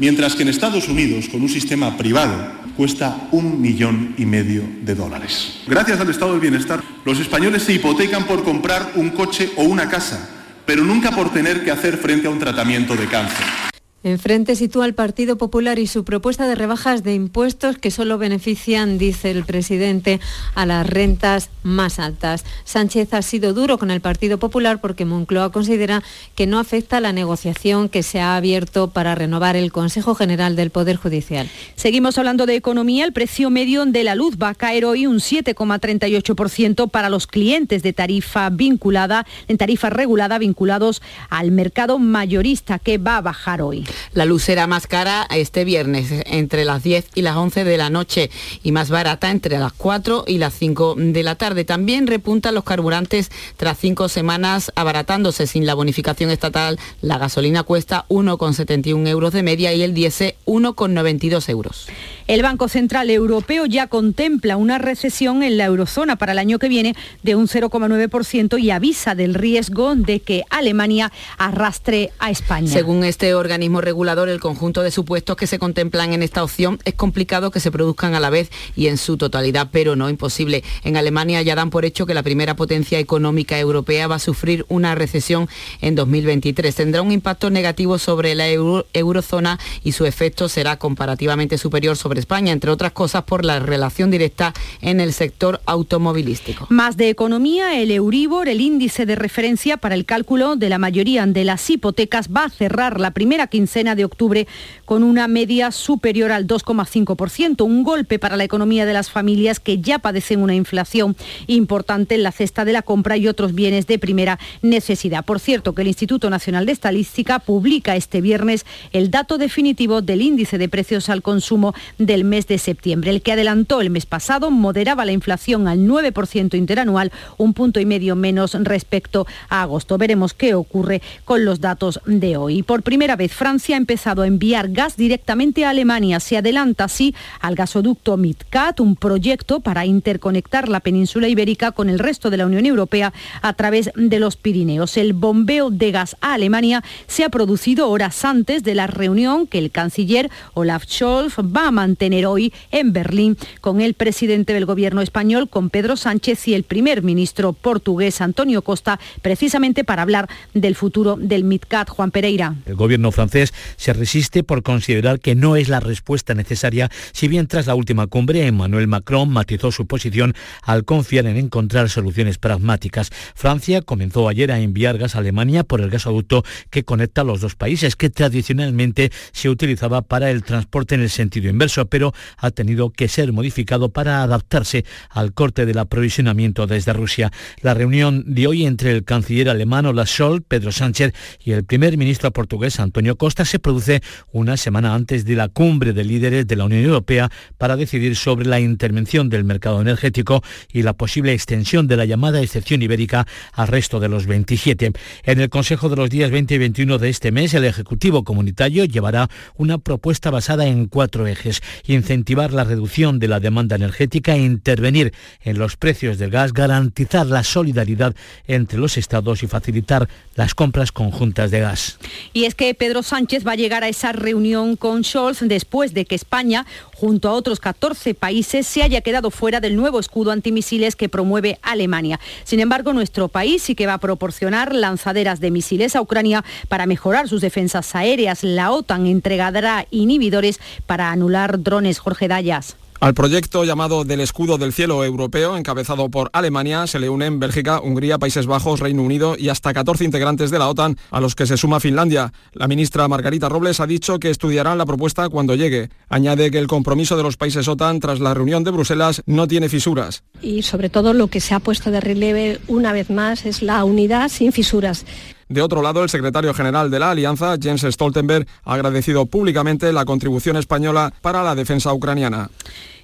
mientras 0.00 0.34
que 0.34 0.42
en 0.42 0.48
Estados 0.48 0.88
Unidos, 0.88 1.28
con 1.28 1.42
un 1.42 1.48
sistema 1.48 1.96
privado, 1.96 2.34
cuesta 2.76 3.28
un 3.30 3.60
millón 3.60 4.14
y 4.16 4.24
medio 4.24 4.62
de 4.82 4.94
dólares. 4.94 5.60
Gracias 5.66 6.00
al 6.00 6.10
estado 6.10 6.32
del 6.32 6.40
bienestar, 6.40 6.82
los 7.04 7.20
españoles 7.20 7.62
se 7.62 7.74
hipotecan 7.74 8.24
por 8.24 8.42
comprar 8.42 8.92
un 8.96 9.10
coche 9.10 9.50
o 9.56 9.64
una 9.64 9.88
casa, 9.88 10.28
pero 10.64 10.82
nunca 10.82 11.10
por 11.10 11.30
tener 11.32 11.62
que 11.62 11.70
hacer 11.70 11.98
frente 11.98 12.26
a 12.26 12.30
un 12.30 12.38
tratamiento 12.38 12.96
de 12.96 13.06
cáncer. 13.06 13.69
Enfrente 14.02 14.56
sitúa 14.56 14.86
al 14.86 14.94
Partido 14.94 15.36
Popular 15.36 15.78
y 15.78 15.86
su 15.86 16.04
propuesta 16.04 16.48
de 16.48 16.54
rebajas 16.54 17.02
de 17.02 17.12
impuestos 17.12 17.76
que 17.76 17.90
solo 17.90 18.16
benefician, 18.16 18.96
dice 18.96 19.30
el 19.30 19.44
presidente, 19.44 20.20
a 20.54 20.64
las 20.64 20.86
rentas 20.86 21.50
más 21.62 21.98
altas. 21.98 22.46
Sánchez 22.64 23.12
ha 23.12 23.20
sido 23.20 23.52
duro 23.52 23.76
con 23.76 23.90
el 23.90 24.00
Partido 24.00 24.38
Popular 24.38 24.80
porque 24.80 25.04
Moncloa 25.04 25.52
considera 25.52 26.02
que 26.34 26.46
no 26.46 26.58
afecta 26.58 26.98
la 27.00 27.12
negociación 27.12 27.90
que 27.90 28.02
se 28.02 28.22
ha 28.22 28.36
abierto 28.36 28.88
para 28.88 29.14
renovar 29.14 29.54
el 29.54 29.70
Consejo 29.70 30.14
General 30.14 30.56
del 30.56 30.70
Poder 30.70 30.96
Judicial. 30.96 31.50
Seguimos 31.76 32.16
hablando 32.16 32.46
de 32.46 32.56
economía. 32.56 33.04
El 33.04 33.12
precio 33.12 33.50
medio 33.50 33.84
de 33.84 34.02
la 34.02 34.14
luz 34.14 34.38
va 34.42 34.48
a 34.48 34.54
caer 34.54 34.86
hoy 34.86 35.06
un 35.06 35.16
7,38% 35.16 36.90
para 36.90 37.10
los 37.10 37.26
clientes 37.26 37.82
de 37.82 37.92
tarifa 37.92 38.48
vinculada, 38.48 39.26
en 39.46 39.58
tarifa 39.58 39.90
regulada 39.90 40.38
vinculados 40.38 41.02
al 41.28 41.50
mercado 41.50 41.98
mayorista 41.98 42.78
que 42.78 42.96
va 42.96 43.18
a 43.18 43.20
bajar 43.20 43.60
hoy. 43.60 43.89
La 44.12 44.24
luz 44.24 44.44
será 44.44 44.66
más 44.66 44.86
cara 44.86 45.26
este 45.30 45.64
viernes 45.64 46.08
entre 46.26 46.64
las 46.64 46.82
10 46.82 47.06
y 47.14 47.22
las 47.22 47.36
11 47.36 47.64
de 47.64 47.76
la 47.76 47.90
noche 47.90 48.30
y 48.62 48.72
más 48.72 48.90
barata 48.90 49.30
entre 49.30 49.58
las 49.58 49.72
4 49.72 50.24
y 50.26 50.38
las 50.38 50.54
5 50.54 50.94
de 50.98 51.22
la 51.22 51.34
tarde. 51.34 51.64
También 51.64 52.06
repuntan 52.06 52.54
los 52.54 52.64
carburantes 52.64 53.30
tras 53.56 53.78
cinco 53.78 54.08
semanas 54.08 54.72
abaratándose 54.74 55.46
sin 55.46 55.66
la 55.66 55.74
bonificación 55.74 56.30
estatal. 56.30 56.78
La 57.02 57.18
gasolina 57.18 57.62
cuesta 57.62 58.04
1,71 58.08 59.08
euros 59.08 59.32
de 59.32 59.42
media 59.42 59.72
y 59.72 59.82
el 59.82 59.94
diésel 59.94 60.34
1,92 60.46 61.48
euros. 61.48 61.86
El 62.26 62.42
Banco 62.42 62.68
Central 62.68 63.10
Europeo 63.10 63.66
ya 63.66 63.88
contempla 63.88 64.56
una 64.56 64.78
recesión 64.78 65.42
en 65.42 65.56
la 65.56 65.64
eurozona 65.64 66.16
para 66.16 66.32
el 66.32 66.38
año 66.38 66.58
que 66.58 66.68
viene 66.68 66.94
de 67.22 67.34
un 67.34 67.48
0,9% 67.48 68.60
y 68.60 68.70
avisa 68.70 69.14
del 69.14 69.34
riesgo 69.34 69.96
de 69.96 70.20
que 70.20 70.44
Alemania 70.50 71.10
arrastre 71.38 72.12
a 72.18 72.30
España. 72.30 72.68
Según 72.68 73.02
este 73.02 73.34
organismo 73.34 73.79
regulador, 73.80 74.28
el 74.28 74.40
conjunto 74.40 74.82
de 74.82 74.90
supuestos 74.90 75.36
que 75.36 75.46
se 75.46 75.58
contemplan 75.58 76.12
en 76.12 76.22
esta 76.22 76.44
opción 76.44 76.78
es 76.84 76.94
complicado 76.94 77.50
que 77.50 77.60
se 77.60 77.70
produzcan 77.70 78.14
a 78.14 78.20
la 78.20 78.30
vez 78.30 78.50
y 78.76 78.88
en 78.88 78.98
su 78.98 79.16
totalidad, 79.16 79.68
pero 79.72 79.96
no 79.96 80.10
imposible. 80.10 80.62
En 80.84 80.96
Alemania 80.96 81.42
ya 81.42 81.54
dan 81.54 81.70
por 81.70 81.84
hecho 81.84 82.06
que 82.06 82.14
la 82.14 82.22
primera 82.22 82.56
potencia 82.56 82.98
económica 82.98 83.58
europea 83.58 84.06
va 84.06 84.16
a 84.16 84.18
sufrir 84.18 84.66
una 84.68 84.94
recesión 84.94 85.48
en 85.80 85.94
2023. 85.94 86.74
Tendrá 86.74 87.02
un 87.02 87.12
impacto 87.12 87.50
negativo 87.50 87.98
sobre 87.98 88.34
la 88.34 88.48
eurozona 88.48 89.58
y 89.82 89.92
su 89.92 90.04
efecto 90.04 90.48
será 90.48 90.76
comparativamente 90.76 91.58
superior 91.58 91.96
sobre 91.96 92.20
España, 92.20 92.52
entre 92.52 92.70
otras 92.70 92.92
cosas 92.92 93.24
por 93.24 93.44
la 93.44 93.58
relación 93.58 94.10
directa 94.10 94.52
en 94.80 95.00
el 95.00 95.12
sector 95.12 95.60
automovilístico. 95.66 96.66
Más 96.70 96.96
de 96.96 97.08
economía, 97.08 97.80
el 97.80 97.90
Euribor, 97.90 98.48
el 98.48 98.60
índice 98.60 99.06
de 99.06 99.16
referencia 99.16 99.76
para 99.76 99.94
el 99.94 100.04
cálculo 100.04 100.56
de 100.56 100.68
la 100.68 100.78
mayoría 100.78 101.26
de 101.26 101.44
las 101.44 101.68
hipotecas, 101.70 102.28
va 102.28 102.44
a 102.44 102.50
cerrar 102.50 103.00
la 103.00 103.12
primera 103.12 103.46
quincena 103.46 103.69
de 103.70 104.04
octubre 104.04 104.48
con 104.84 105.04
una 105.04 105.28
media 105.28 105.70
superior 105.70 106.32
al 106.32 106.48
2,5%, 106.48 107.64
un 107.64 107.84
golpe 107.84 108.18
para 108.18 108.36
la 108.36 108.42
economía 108.42 108.84
de 108.84 108.92
las 108.92 109.12
familias 109.12 109.60
que 109.60 109.80
ya 109.80 110.00
padecen 110.00 110.42
una 110.42 110.56
inflación 110.56 111.16
importante 111.46 112.16
en 112.16 112.24
la 112.24 112.32
cesta 112.32 112.64
de 112.64 112.72
la 112.72 112.82
compra 112.82 113.16
y 113.16 113.28
otros 113.28 113.54
bienes 113.54 113.86
de 113.86 114.00
primera 114.00 114.40
necesidad. 114.60 115.24
Por 115.24 115.38
cierto, 115.38 115.72
que 115.72 115.82
el 115.82 115.88
Instituto 115.88 116.30
Nacional 116.30 116.66
de 116.66 116.72
Estadística 116.72 117.38
publica 117.38 117.94
este 117.94 118.20
viernes 118.20 118.66
el 118.90 119.12
dato 119.12 119.38
definitivo 119.38 120.02
del 120.02 120.20
índice 120.20 120.58
de 120.58 120.68
precios 120.68 121.08
al 121.08 121.22
consumo 121.22 121.72
del 121.96 122.24
mes 122.24 122.48
de 122.48 122.58
septiembre. 122.58 123.10
El 123.12 123.22
que 123.22 123.32
adelantó 123.32 123.80
el 123.80 123.90
mes 123.90 124.04
pasado 124.04 124.50
moderaba 124.50 125.04
la 125.04 125.12
inflación 125.12 125.68
al 125.68 125.78
9% 125.78 126.58
interanual, 126.58 127.12
un 127.38 127.54
punto 127.54 127.78
y 127.78 127.86
medio 127.86 128.16
menos 128.16 128.54
respecto 128.54 129.28
a 129.48 129.62
agosto. 129.62 129.96
Veremos 129.96 130.34
qué 130.34 130.54
ocurre 130.54 131.02
con 131.24 131.44
los 131.44 131.60
datos 131.60 132.00
de 132.04 132.36
hoy. 132.36 132.64
Por 132.64 132.82
primera 132.82 133.14
vez, 133.14 133.32
Francia 133.32 133.59
ha 133.68 133.76
empezado 133.76 134.22
a 134.22 134.26
enviar 134.26 134.70
gas 134.70 134.96
directamente 134.96 135.64
a 135.64 135.70
Alemania. 135.70 136.18
Se 136.18 136.36
adelanta 136.36 136.84
así 136.84 137.14
al 137.40 137.54
gasoducto 137.54 138.16
MidCat, 138.16 138.80
un 138.80 138.96
proyecto 138.96 139.60
para 139.60 139.86
interconectar 139.86 140.68
la 140.68 140.80
península 140.80 141.28
ibérica 141.28 141.70
con 141.70 141.88
el 141.88 142.00
resto 142.00 142.28
de 142.30 142.38
la 142.38 142.46
Unión 142.46 142.66
Europea 142.66 143.12
a 143.40 143.52
través 143.52 143.90
de 143.94 144.18
los 144.18 144.36
Pirineos. 144.36 144.96
El 144.96 145.12
bombeo 145.12 145.70
de 145.70 145.92
gas 145.92 146.16
a 146.20 146.34
Alemania 146.34 146.82
se 147.06 147.22
ha 147.22 147.28
producido 147.28 147.88
horas 147.88 148.24
antes 148.24 148.64
de 148.64 148.74
la 148.74 148.88
reunión 148.88 149.46
que 149.46 149.58
el 149.58 149.70
canciller 149.70 150.28
Olaf 150.54 150.86
Scholz 150.86 151.36
va 151.38 151.68
a 151.68 151.70
mantener 151.70 152.00
tener 152.00 152.24
hoy 152.24 152.52
en 152.72 152.94
Berlín 152.94 153.36
con 153.60 153.82
el 153.82 153.92
presidente 153.92 154.54
del 154.54 154.64
gobierno 154.64 155.02
español, 155.02 155.50
con 155.50 155.68
Pedro 155.68 155.96
Sánchez 155.96 156.48
y 156.48 156.54
el 156.54 156.64
primer 156.64 157.02
ministro 157.02 157.52
portugués, 157.52 158.22
Antonio 158.22 158.62
Costa, 158.62 158.98
precisamente 159.20 159.84
para 159.84 160.00
hablar 160.00 160.28
del 160.54 160.74
futuro 160.74 161.16
del 161.16 161.44
MidCat. 161.44 161.90
Juan 161.90 162.10
Pereira. 162.10 162.54
El 162.64 162.76
gobierno 162.76 163.12
francés 163.12 163.49
se 163.76 163.92
resiste 163.92 164.42
por 164.42 164.62
considerar 164.62 165.20
que 165.20 165.34
no 165.34 165.56
es 165.56 165.68
la 165.68 165.80
respuesta 165.80 166.34
necesaria, 166.34 166.90
si 167.12 167.28
bien 167.28 167.46
tras 167.46 167.66
la 167.66 167.74
última 167.74 168.06
cumbre 168.06 168.46
Emmanuel 168.46 168.88
Macron 168.88 169.30
matizó 169.30 169.72
su 169.72 169.86
posición 169.86 170.34
al 170.62 170.84
confiar 170.84 171.26
en 171.26 171.36
encontrar 171.36 171.88
soluciones 171.88 172.38
pragmáticas. 172.38 173.10
Francia 173.34 173.82
comenzó 173.82 174.28
ayer 174.28 174.52
a 174.52 174.60
enviar 174.60 174.98
gas 174.98 175.16
a 175.16 175.18
Alemania 175.18 175.64
por 175.64 175.80
el 175.80 175.90
gasoducto 175.90 176.44
que 176.70 176.84
conecta 176.84 177.24
los 177.24 177.40
dos 177.40 177.56
países, 177.56 177.96
que 177.96 178.10
tradicionalmente 178.10 179.10
se 179.32 179.48
utilizaba 179.48 180.02
para 180.02 180.30
el 180.30 180.42
transporte 180.42 180.94
en 180.94 181.02
el 181.02 181.10
sentido 181.10 181.48
inverso 181.48 181.86
pero 181.86 182.12
ha 182.36 182.50
tenido 182.50 182.90
que 182.90 183.08
ser 183.08 183.32
modificado 183.32 183.90
para 183.90 184.22
adaptarse 184.22 184.84
al 185.10 185.32
corte 185.32 185.66
del 185.66 185.78
aprovisionamiento 185.78 186.66
desde 186.66 186.92
Rusia. 186.92 187.30
La 187.60 187.74
reunión 187.74 188.24
de 188.26 188.46
hoy 188.46 188.66
entre 188.66 188.92
el 188.92 189.04
canciller 189.04 189.48
alemán 189.48 189.86
Olaf 189.86 190.08
Scholz, 190.08 190.42
Pedro 190.46 190.72
Sánchez, 190.72 191.12
y 191.44 191.52
el 191.52 191.64
primer 191.64 191.96
ministro 191.96 192.30
portugués 192.32 192.80
Antonio 192.80 193.16
Costa 193.16 193.39
se 193.44 193.58
produce 193.58 194.02
una 194.32 194.56
semana 194.56 194.94
antes 194.94 195.24
de 195.24 195.36
la 195.36 195.48
cumbre 195.48 195.92
de 195.92 196.04
líderes 196.04 196.46
de 196.46 196.56
la 196.56 196.64
Unión 196.64 196.84
Europea 196.84 197.30
para 197.58 197.76
decidir 197.76 198.16
sobre 198.16 198.46
la 198.46 198.60
intervención 198.60 199.28
del 199.28 199.44
mercado 199.44 199.80
energético 199.80 200.42
y 200.72 200.82
la 200.82 200.92
posible 200.92 201.32
extensión 201.32 201.86
de 201.86 201.96
la 201.96 202.04
llamada 202.04 202.40
excepción 202.40 202.82
ibérica 202.82 203.26
al 203.52 203.68
resto 203.68 204.00
de 204.00 204.08
los 204.08 204.26
27. 204.26 204.92
En 205.24 205.40
el 205.40 205.50
Consejo 205.50 205.88
de 205.88 205.96
los 205.96 206.10
días 206.10 206.30
20 206.30 206.54
y 206.54 206.58
21 206.58 206.98
de 206.98 207.08
este 207.08 207.32
mes, 207.32 207.54
el 207.54 207.64
Ejecutivo 207.64 208.24
Comunitario 208.24 208.84
llevará 208.84 209.28
una 209.56 209.78
propuesta 209.78 210.30
basada 210.30 210.66
en 210.66 210.86
cuatro 210.86 211.26
ejes 211.26 211.62
incentivar 211.86 212.52
la 212.52 212.64
reducción 212.64 213.18
de 213.18 213.28
la 213.28 213.40
demanda 213.40 213.76
energética, 213.76 214.36
intervenir 214.36 215.12
en 215.42 215.58
los 215.58 215.76
precios 215.76 216.18
del 216.18 216.30
gas, 216.30 216.52
garantizar 216.52 217.26
la 217.26 217.44
solidaridad 217.44 218.14
entre 218.46 218.78
los 218.78 218.96
estados 218.96 219.42
y 219.42 219.46
facilitar 219.46 220.08
las 220.34 220.54
compras 220.54 220.92
conjuntas 220.92 221.50
de 221.50 221.60
gas. 221.60 221.98
Y 222.32 222.44
es 222.44 222.54
que 222.54 222.74
Pedro 222.74 223.02
Sánchez 223.30 223.46
va 223.46 223.52
a 223.52 223.54
llegar 223.54 223.84
a 223.84 223.88
esa 223.88 224.10
reunión 224.10 224.74
con 224.74 225.04
Scholz 225.04 225.38
después 225.42 225.94
de 225.94 226.04
que 226.04 226.16
España, 226.16 226.66
junto 226.96 227.28
a 227.28 227.32
otros 227.32 227.60
14 227.60 228.12
países, 228.14 228.66
se 228.66 228.82
haya 228.82 229.02
quedado 229.02 229.30
fuera 229.30 229.60
del 229.60 229.76
nuevo 229.76 230.00
escudo 230.00 230.32
antimisiles 230.32 230.96
que 230.96 231.08
promueve 231.08 231.60
Alemania. 231.62 232.18
Sin 232.42 232.58
embargo, 232.58 232.92
nuestro 232.92 233.28
país 233.28 233.62
sí 233.62 233.76
que 233.76 233.86
va 233.86 233.94
a 233.94 233.98
proporcionar 233.98 234.74
lanzaderas 234.74 235.38
de 235.38 235.52
misiles 235.52 235.94
a 235.94 236.00
Ucrania 236.00 236.44
para 236.66 236.86
mejorar 236.86 237.28
sus 237.28 237.40
defensas 237.40 237.94
aéreas. 237.94 238.42
La 238.42 238.72
OTAN 238.72 239.06
entregará 239.06 239.86
inhibidores 239.92 240.58
para 240.86 241.12
anular 241.12 241.62
drones. 241.62 242.00
Jorge 242.00 242.26
Dayas. 242.26 242.79
Al 243.00 243.14
proyecto 243.14 243.64
llamado 243.64 244.04
del 244.04 244.20
escudo 244.20 244.58
del 244.58 244.74
cielo 244.74 245.02
europeo, 245.02 245.56
encabezado 245.56 246.10
por 246.10 246.28
Alemania, 246.34 246.86
se 246.86 246.98
le 247.00 247.08
unen 247.08 247.40
Bélgica, 247.40 247.80
Hungría, 247.80 248.18
Países 248.18 248.44
Bajos, 248.44 248.78
Reino 248.78 249.02
Unido 249.02 249.36
y 249.38 249.48
hasta 249.48 249.72
14 249.72 250.04
integrantes 250.04 250.50
de 250.50 250.58
la 250.58 250.68
OTAN, 250.68 250.98
a 251.10 251.18
los 251.18 251.34
que 251.34 251.46
se 251.46 251.56
suma 251.56 251.80
Finlandia. 251.80 252.30
La 252.52 252.68
ministra 252.68 253.08
Margarita 253.08 253.48
Robles 253.48 253.80
ha 253.80 253.86
dicho 253.86 254.18
que 254.18 254.28
estudiarán 254.28 254.76
la 254.76 254.84
propuesta 254.84 255.30
cuando 255.30 255.54
llegue. 255.54 255.88
Añade 256.10 256.50
que 256.50 256.58
el 256.58 256.66
compromiso 256.66 257.16
de 257.16 257.22
los 257.22 257.38
países 257.38 257.68
OTAN 257.68 258.00
tras 258.00 258.20
la 258.20 258.34
reunión 258.34 258.64
de 258.64 258.70
Bruselas 258.70 259.22
no 259.24 259.48
tiene 259.48 259.70
fisuras. 259.70 260.22
Y 260.42 260.60
sobre 260.60 260.90
todo 260.90 261.14
lo 261.14 261.28
que 261.28 261.40
se 261.40 261.54
ha 261.54 261.60
puesto 261.60 261.90
de 261.90 262.00
relieve 262.00 262.60
una 262.68 262.92
vez 262.92 263.08
más 263.08 263.46
es 263.46 263.62
la 263.62 263.82
unidad 263.82 264.28
sin 264.28 264.52
fisuras. 264.52 265.06
De 265.50 265.62
otro 265.62 265.82
lado, 265.82 266.04
el 266.04 266.08
secretario 266.08 266.54
general 266.54 266.92
de 266.92 267.00
la 267.00 267.10
Alianza, 267.10 267.56
Jens 267.60 267.82
Stoltenberg, 267.82 268.46
ha 268.64 268.74
agradecido 268.74 269.26
públicamente 269.26 269.92
la 269.92 270.04
contribución 270.04 270.56
española 270.56 271.12
para 271.22 271.42
la 271.42 271.56
defensa 271.56 271.92
ucraniana. 271.92 272.48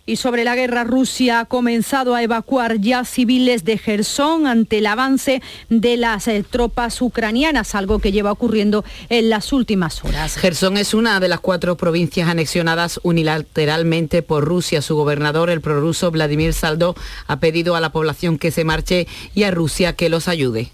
Y 0.08 0.16
sobre 0.16 0.44
la 0.44 0.54
guerra, 0.54 0.84
Rusia 0.84 1.40
ha 1.40 1.44
comenzado 1.46 2.14
a 2.14 2.22
evacuar 2.22 2.80
ya 2.80 3.04
civiles 3.04 3.64
de 3.64 3.76
Gerson 3.76 4.46
ante 4.46 4.78
el 4.78 4.86
avance 4.86 5.42
de 5.68 5.96
las 5.96 6.28
eh, 6.28 6.44
tropas 6.48 7.02
ucranianas, 7.02 7.74
algo 7.74 7.98
que 7.98 8.12
lleva 8.12 8.30
ocurriendo 8.30 8.84
en 9.08 9.30
las 9.30 9.52
últimas 9.52 10.04
horas. 10.04 10.36
Gerson 10.36 10.76
es 10.76 10.94
una 10.94 11.18
de 11.18 11.26
las 11.26 11.40
cuatro 11.40 11.76
provincias 11.76 12.28
anexionadas 12.28 13.00
unilateralmente 13.02 14.22
por 14.22 14.44
Rusia. 14.44 14.80
Su 14.80 14.94
gobernador, 14.94 15.50
el 15.50 15.60
prorruso 15.60 16.12
Vladimir 16.12 16.52
Saldo, 16.52 16.94
ha 17.26 17.40
pedido 17.40 17.74
a 17.74 17.80
la 17.80 17.90
población 17.90 18.38
que 18.38 18.52
se 18.52 18.62
marche 18.62 19.08
y 19.34 19.42
a 19.42 19.50
Rusia 19.50 19.94
que 19.94 20.08
los 20.08 20.28
ayude. 20.28 20.70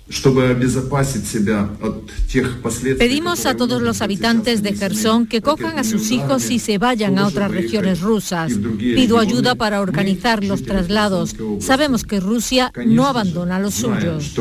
Pedimos 2.99 3.47
a 3.47 3.57
todos 3.57 3.81
los 3.81 4.03
habitantes 4.03 4.62
de 4.62 4.75
Gerson 4.75 5.27
que 5.27 5.40
cojan 5.40 5.79
a 5.79 5.85
sus 5.85 6.11
hijos 6.11 6.51
y 6.51 6.59
se 6.59 6.77
vayan 6.77 7.18
a 7.18 7.27
otras 7.27 7.51
regiones 7.51 8.03
rusas. 8.03 8.53
Pido 8.79 9.22
ayuda 9.23 9.55
para 9.55 9.81
organizar 9.81 10.45
los 10.45 10.63
traslados. 10.63 11.35
Sabemos 11.61 12.05
que 12.05 12.21
Rusia 12.21 12.73
no 12.87 13.07
abandona 13.07 13.59
los 13.59 13.75
suyos. 13.75 14.35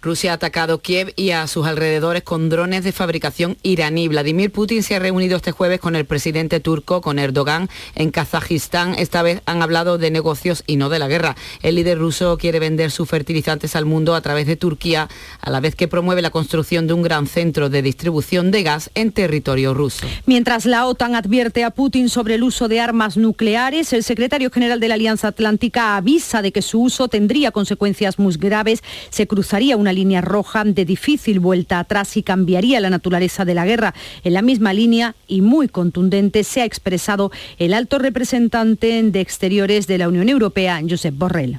Rusia 0.00 0.30
ha 0.30 0.34
atacado 0.34 0.80
Kiev 0.80 1.12
y 1.16 1.32
a 1.32 1.48
sus 1.48 1.66
alrededores 1.66 2.22
con 2.22 2.48
drones 2.48 2.84
de 2.84 2.92
fabricación 2.92 3.56
iraní. 3.64 4.06
Vladimir 4.06 4.52
Putin 4.52 4.84
se 4.84 4.94
ha 4.94 5.00
reunido 5.00 5.36
este 5.36 5.50
jueves 5.50 5.80
con 5.80 5.96
el 5.96 6.04
presidente 6.04 6.60
turco, 6.60 7.00
con 7.00 7.18
Erdogan, 7.18 7.68
en 7.96 8.12
Kazajistán. 8.12 8.94
Esta 8.94 9.22
vez 9.22 9.42
han 9.46 9.62
hablado 9.62 9.98
de 9.98 10.12
negocios 10.12 10.62
y 10.66 10.76
no 10.76 10.90
de 10.90 11.00
la 11.00 11.08
guerra. 11.08 11.34
El 11.62 11.74
líder 11.74 11.98
ruso 11.98 12.38
quiere 12.38 12.60
vender 12.60 12.92
sus 12.92 13.08
fertilizantes 13.08 13.74
al 13.74 13.84
mundo 13.84 14.14
a 14.14 14.20
través 14.20 14.46
de 14.46 14.54
Turquía, 14.54 15.08
a 15.40 15.50
la 15.50 15.58
vez 15.58 15.74
que 15.74 15.88
promueve 15.88 16.22
la 16.22 16.30
construcción 16.30 16.86
de 16.86 16.92
un 16.92 17.02
gran 17.02 17.26
centro 17.26 17.70
de 17.70 17.82
distribución 17.82 18.52
de 18.52 18.62
gas 18.62 18.90
en 18.94 19.10
territorio 19.10 19.74
ruso. 19.74 20.06
Mientras 20.24 20.66
la 20.66 20.86
OTAN 20.86 21.16
advierte 21.16 21.64
a 21.64 21.70
Putin 21.70 22.08
sobre 22.08 22.36
el 22.36 22.44
uso 22.44 22.68
de 22.68 22.78
armas 22.78 23.16
nucleares, 23.16 23.92
el 23.92 24.04
secretario 24.04 24.50
general 24.52 24.78
de 24.78 24.86
la 24.86 24.94
Alianza 24.94 25.28
Atlántica 25.28 25.96
avisa 25.96 26.42
de 26.42 26.52
que 26.52 26.62
su 26.62 26.80
uso 26.80 27.08
tendría 27.08 27.50
consecuencias 27.50 28.20
muy 28.20 28.28
graves 28.36 28.67
se 29.10 29.26
cruzaría 29.26 29.76
una 29.76 29.92
línea 29.92 30.20
roja 30.20 30.64
de 30.64 30.84
difícil 30.84 31.40
vuelta 31.40 31.78
atrás 31.78 32.16
y 32.16 32.22
cambiaría 32.22 32.80
la 32.80 32.90
naturaleza 32.90 33.44
de 33.44 33.54
la 33.54 33.66
guerra. 33.66 33.94
En 34.24 34.34
la 34.34 34.42
misma 34.42 34.72
línea 34.72 35.14
y 35.26 35.40
muy 35.40 35.68
contundente 35.68 36.44
se 36.44 36.62
ha 36.62 36.64
expresado 36.64 37.30
el 37.58 37.74
alto 37.74 37.98
representante 37.98 39.02
de 39.02 39.20
Exteriores 39.20 39.86
de 39.86 39.98
la 39.98 40.08
Unión 40.08 40.28
Europea, 40.28 40.80
Josep 40.88 41.14
Borrell. 41.16 41.58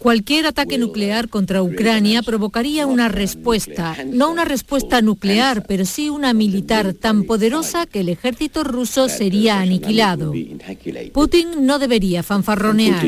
Cualquier 0.00 0.46
ataque 0.46 0.78
nuclear 0.78 1.28
contra 1.28 1.62
Ucrania 1.62 2.22
provocaría 2.22 2.86
una 2.86 3.08
respuesta, 3.08 3.94
no 4.06 4.30
una 4.30 4.46
respuesta 4.46 5.02
nuclear, 5.02 5.66
pero 5.66 5.84
sí 5.84 6.08
una 6.08 6.32
militar 6.32 6.94
tan 6.94 7.24
poderosa 7.24 7.84
que 7.84 8.00
el 8.00 8.08
ejército 8.08 8.64
ruso 8.64 9.10
sería 9.10 9.60
aniquilado. 9.60 10.32
Putin 11.12 11.66
no 11.66 11.78
debería 11.78 12.22
fanfarronear. 12.22 13.04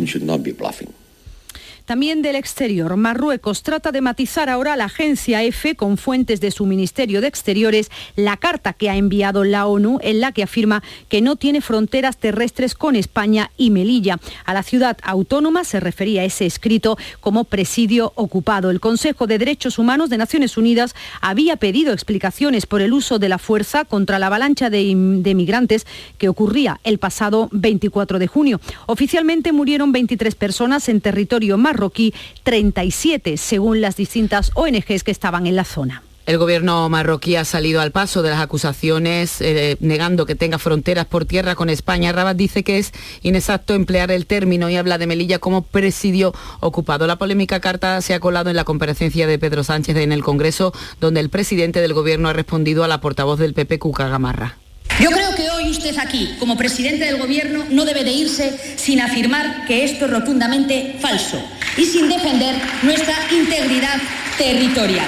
También 1.85 2.23
del 2.23 2.37
exterior, 2.37 2.97
Marruecos 2.97 3.63
trata 3.63 3.91
de 3.91 4.01
matizar 4.01 4.49
ahora 4.49 4.77
la 4.77 4.85
agencia 4.85 5.43
EFE 5.43 5.75
con 5.75 5.99
fuentes 5.99 6.41
de 6.41 6.53
su 6.53 6.65
Ministerio 6.65 7.21
de 7.21 7.27
Exteriores 7.27 7.91
la 8.15 8.37
carta 8.37 8.73
que 8.73 8.89
ha 8.89 8.97
enviado 8.97 9.43
la 9.43 9.67
ONU 9.67 9.99
en 10.01 10.21
la 10.21 10.31
que 10.31 10.45
afirma 10.45 10.83
que 11.09 11.21
no 11.21 11.37
tiene 11.37 11.61
fronteras 11.61 12.17
terrestres 12.17 12.75
con 12.75 12.95
España 12.95 13.51
y 13.57 13.71
Melilla. 13.71 14.19
A 14.45 14.55
la 14.55 14.63
ciudad 14.63 14.97
autónoma 15.03 15.65
se 15.65 15.81
refería 15.81 16.25
ese 16.25 16.47
escrito 16.47 16.97
como 17.21 17.45
presidio 17.45 18.13
ocupado. 18.15 18.71
El 18.71 18.81
Consejo 18.81 19.27
de 19.27 19.39
Derechos 19.39 19.79
Humanos 19.79 20.09
de 20.09 20.19
Naciones 20.19 20.57
Unidas 20.57 20.95
había 21.21 21.57
pedido 21.57 21.93
explicaciones 21.93 22.65
por 22.65 22.81
el 22.81 22.93
uso 22.93 23.19
de 23.19 23.29
la 23.29 23.39
fuerza 23.39 23.85
contra 23.85 24.19
la 24.21 24.29
avalancha 24.29 24.71
de, 24.71 24.95
de 24.97 25.35
migrantes 25.35 25.87
que 26.17 26.29
ocurría 26.29 26.81
el 26.85 26.99
pasado 26.99 27.49
24 27.51 28.19
de 28.19 28.27
junio. 28.29 28.61
Oficialmente 28.87 29.53
murieron 29.53 29.91
23 29.91 30.35
personas 30.37 30.89
en 30.89 31.01
territorio 31.01 31.59
marroquí 31.59 31.82
marroquí 31.83 32.15
37, 32.45 33.37
según 33.37 33.81
las 33.81 33.97
distintas 33.97 34.53
ONGs 34.55 35.03
que 35.03 35.11
estaban 35.11 35.49
en 35.49 35.57
la 35.57 35.65
zona. 35.65 36.05
El 36.25 36.39
gobierno 36.39 36.89
marroquí 36.89 37.35
ha 37.35 37.45
salido 37.45 37.81
al 37.81 37.91
paso 37.91 38.23
de 38.23 38.31
las 38.31 38.41
acusaciones, 38.41 39.41
eh, 39.41 39.77
negando 39.81 40.25
que 40.25 40.37
tenga 40.37 40.61
fronteras 40.61 41.07
por 41.07 41.25
tierra 41.25 41.57
con 41.57 41.69
España. 41.69 42.13
Rabat 42.13 42.37
dice 42.37 42.63
que 42.63 42.79
es 42.79 42.93
inexacto 43.23 43.75
emplear 43.75 44.13
el 44.13 44.27
término 44.27 44.71
y 44.71 44.77
habla 44.77 44.99
de 44.99 45.09
Melilla 45.09 45.41
como 45.41 45.63
presidio 45.63 46.33
ocupado. 46.61 47.09
La 47.09 47.17
polémica 47.17 47.59
carta 47.59 48.01
se 48.01 48.15
ha 48.15 48.21
colado 48.21 48.51
en 48.51 48.55
la 48.55 48.63
comparecencia 48.63 49.27
de 49.27 49.41
Pedro 49.41 49.65
Sánchez 49.65 49.97
en 49.97 50.13
el 50.13 50.23
Congreso, 50.23 50.73
donde 51.01 51.19
el 51.19 51.31
presidente 51.31 51.81
del 51.81 51.95
gobierno 51.95 52.29
ha 52.29 52.33
respondido 52.33 52.85
a 52.85 52.89
la 52.89 53.01
portavoz 53.01 53.41
del 53.41 53.55
PP, 53.55 53.81
Cuca 53.81 54.07
Gamarra. 54.07 54.59
Yo 55.01 55.11
creo 55.11 55.35
que 55.35 55.51
hoy 55.51 55.71
usted 55.71 55.97
aquí, 55.99 56.37
como 56.39 56.57
presidente 56.57 57.05
del 57.05 57.19
Gobierno, 57.19 57.65
no 57.71 57.85
debe 57.85 58.05
de 58.05 58.13
irse 58.13 58.57
sin 58.77 59.01
afirmar 59.01 59.67
que 59.67 59.85
esto 59.85 60.05
es 60.05 60.11
rotundamente 60.11 60.97
falso 61.01 61.43
y 61.77 61.85
sin 61.85 62.09
defender 62.09 62.55
nuestra 62.83 63.15
integridad 63.33 64.01
territorial. 64.39 65.07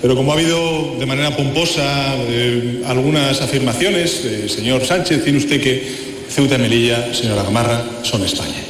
Pero 0.00 0.14
como 0.14 0.30
ha 0.30 0.34
habido 0.34 0.96
de 0.98 1.06
manera 1.06 1.36
pomposa 1.36 2.14
eh, 2.28 2.82
algunas 2.86 3.40
afirmaciones, 3.40 4.24
señor 4.48 4.84
Sánchez, 4.84 5.24
tiene 5.24 5.38
usted 5.38 5.60
que 5.60 6.08
Ceuta 6.28 6.56
y 6.56 6.58
Melilla, 6.58 7.14
señora 7.14 7.42
Gamarra, 7.42 7.82
son 8.02 8.22
España. 8.24 8.62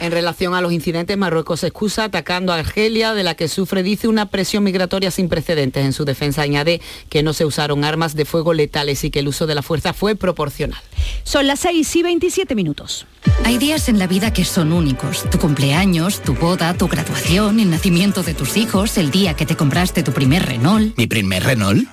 En 0.00 0.12
relación 0.12 0.54
a 0.54 0.60
los 0.60 0.72
incidentes, 0.72 1.16
Marruecos 1.16 1.60
se 1.60 1.68
excusa 1.68 2.04
atacando 2.04 2.52
a 2.52 2.56
Argelia, 2.56 3.14
de 3.14 3.24
la 3.24 3.34
que 3.34 3.48
sufre, 3.48 3.82
dice, 3.82 4.06
una 4.06 4.26
presión 4.26 4.62
migratoria 4.62 5.10
sin 5.10 5.28
precedentes. 5.28 5.84
En 5.84 5.92
su 5.92 6.04
defensa 6.04 6.42
añade 6.42 6.80
que 7.08 7.22
no 7.22 7.32
se 7.32 7.44
usaron 7.44 7.84
armas 7.84 8.14
de 8.14 8.24
fuego 8.24 8.54
letales 8.54 9.02
y 9.04 9.10
que 9.10 9.18
el 9.18 9.28
uso 9.28 9.46
de 9.46 9.54
la 9.54 9.62
fuerza 9.62 9.92
fue 9.92 10.14
proporcional. 10.14 10.80
Son 11.24 11.46
las 11.46 11.60
6 11.60 11.96
y 11.96 12.02
27 12.02 12.54
minutos. 12.54 13.06
Hay 13.44 13.58
días 13.58 13.88
en 13.88 13.98
la 13.98 14.06
vida 14.06 14.32
que 14.32 14.44
son 14.44 14.72
únicos. 14.72 15.28
Tu 15.30 15.38
cumpleaños, 15.38 16.20
tu 16.22 16.34
boda, 16.34 16.74
tu 16.74 16.86
graduación, 16.86 17.58
el 17.58 17.70
nacimiento 17.70 18.22
de 18.22 18.34
tus 18.34 18.56
hijos, 18.56 18.98
el 18.98 19.10
día 19.10 19.34
que 19.34 19.46
te 19.46 19.56
compraste 19.56 20.02
tu 20.02 20.12
primer 20.12 20.46
Renault. 20.46 20.96
¿Mi 20.96 21.06
primer 21.06 21.42
Renault? 21.42 21.88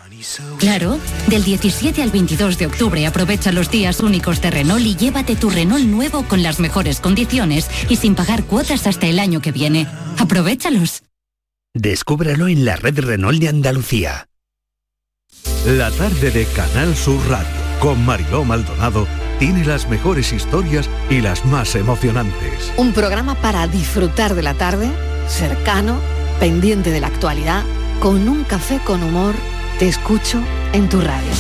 Claro, 0.58 1.00
del 1.28 1.44
17 1.44 2.02
al 2.02 2.12
22 2.12 2.58
de 2.58 2.66
octubre 2.68 3.06
aprovecha 3.06 3.52
los 3.52 3.70
días 3.70 4.00
únicos 4.00 4.42
de 4.42 4.52
Renault 4.52 4.86
y 4.86 4.96
llévate 4.96 5.36
tu 5.36 5.50
Renault 5.50 5.86
nuevo 5.86 6.24
con 6.24 6.44
las 6.44 6.60
mejores 6.60 7.00
condiciones 7.00 7.70
y 7.90 7.96
sin 7.96 8.16
pagar 8.16 8.44
cuotas 8.46 8.88
hasta 8.88 9.08
el 9.08 9.20
año 9.20 9.42
que 9.42 9.52
viene. 9.52 9.88
Aprovechalos. 10.18 11.04
Descúbralo 11.74 12.48
en 12.48 12.66
la 12.66 12.76
red 12.76 13.00
Renault 13.00 13.40
de 13.40 13.50
Andalucía. 13.50 14.28
La 15.66 15.92
tarde 15.92 16.32
de 16.32 16.46
Canal 16.46 16.96
Sur 16.96 17.20
Radio 17.28 17.66
con 17.80 18.06
Mariló 18.06 18.46
Maldonado 18.46 19.08
tiene 19.40 19.66
las 19.66 19.90
mejores 19.90 20.32
historias 20.32 20.90
y 21.10 21.22
las 21.22 21.46
más 21.46 21.76
emocionantes. 21.76 22.72
Un 22.78 22.94
programa 22.94 23.36
para 23.36 23.68
disfrutar 23.68 24.34
de 24.34 24.44
la 24.44 24.54
tarde, 24.54 24.90
cercano, 25.28 26.00
pendiente 26.40 26.92
de 26.92 27.02
la 27.02 27.08
actualidad, 27.08 27.64
con 28.00 28.28
un 28.30 28.44
café 28.44 28.80
con 28.86 29.04
humor 29.04 29.36
te 29.80 29.88
escucho 29.88 30.42
en 30.74 30.88
tu 30.90 31.02
radio. 31.02 31.32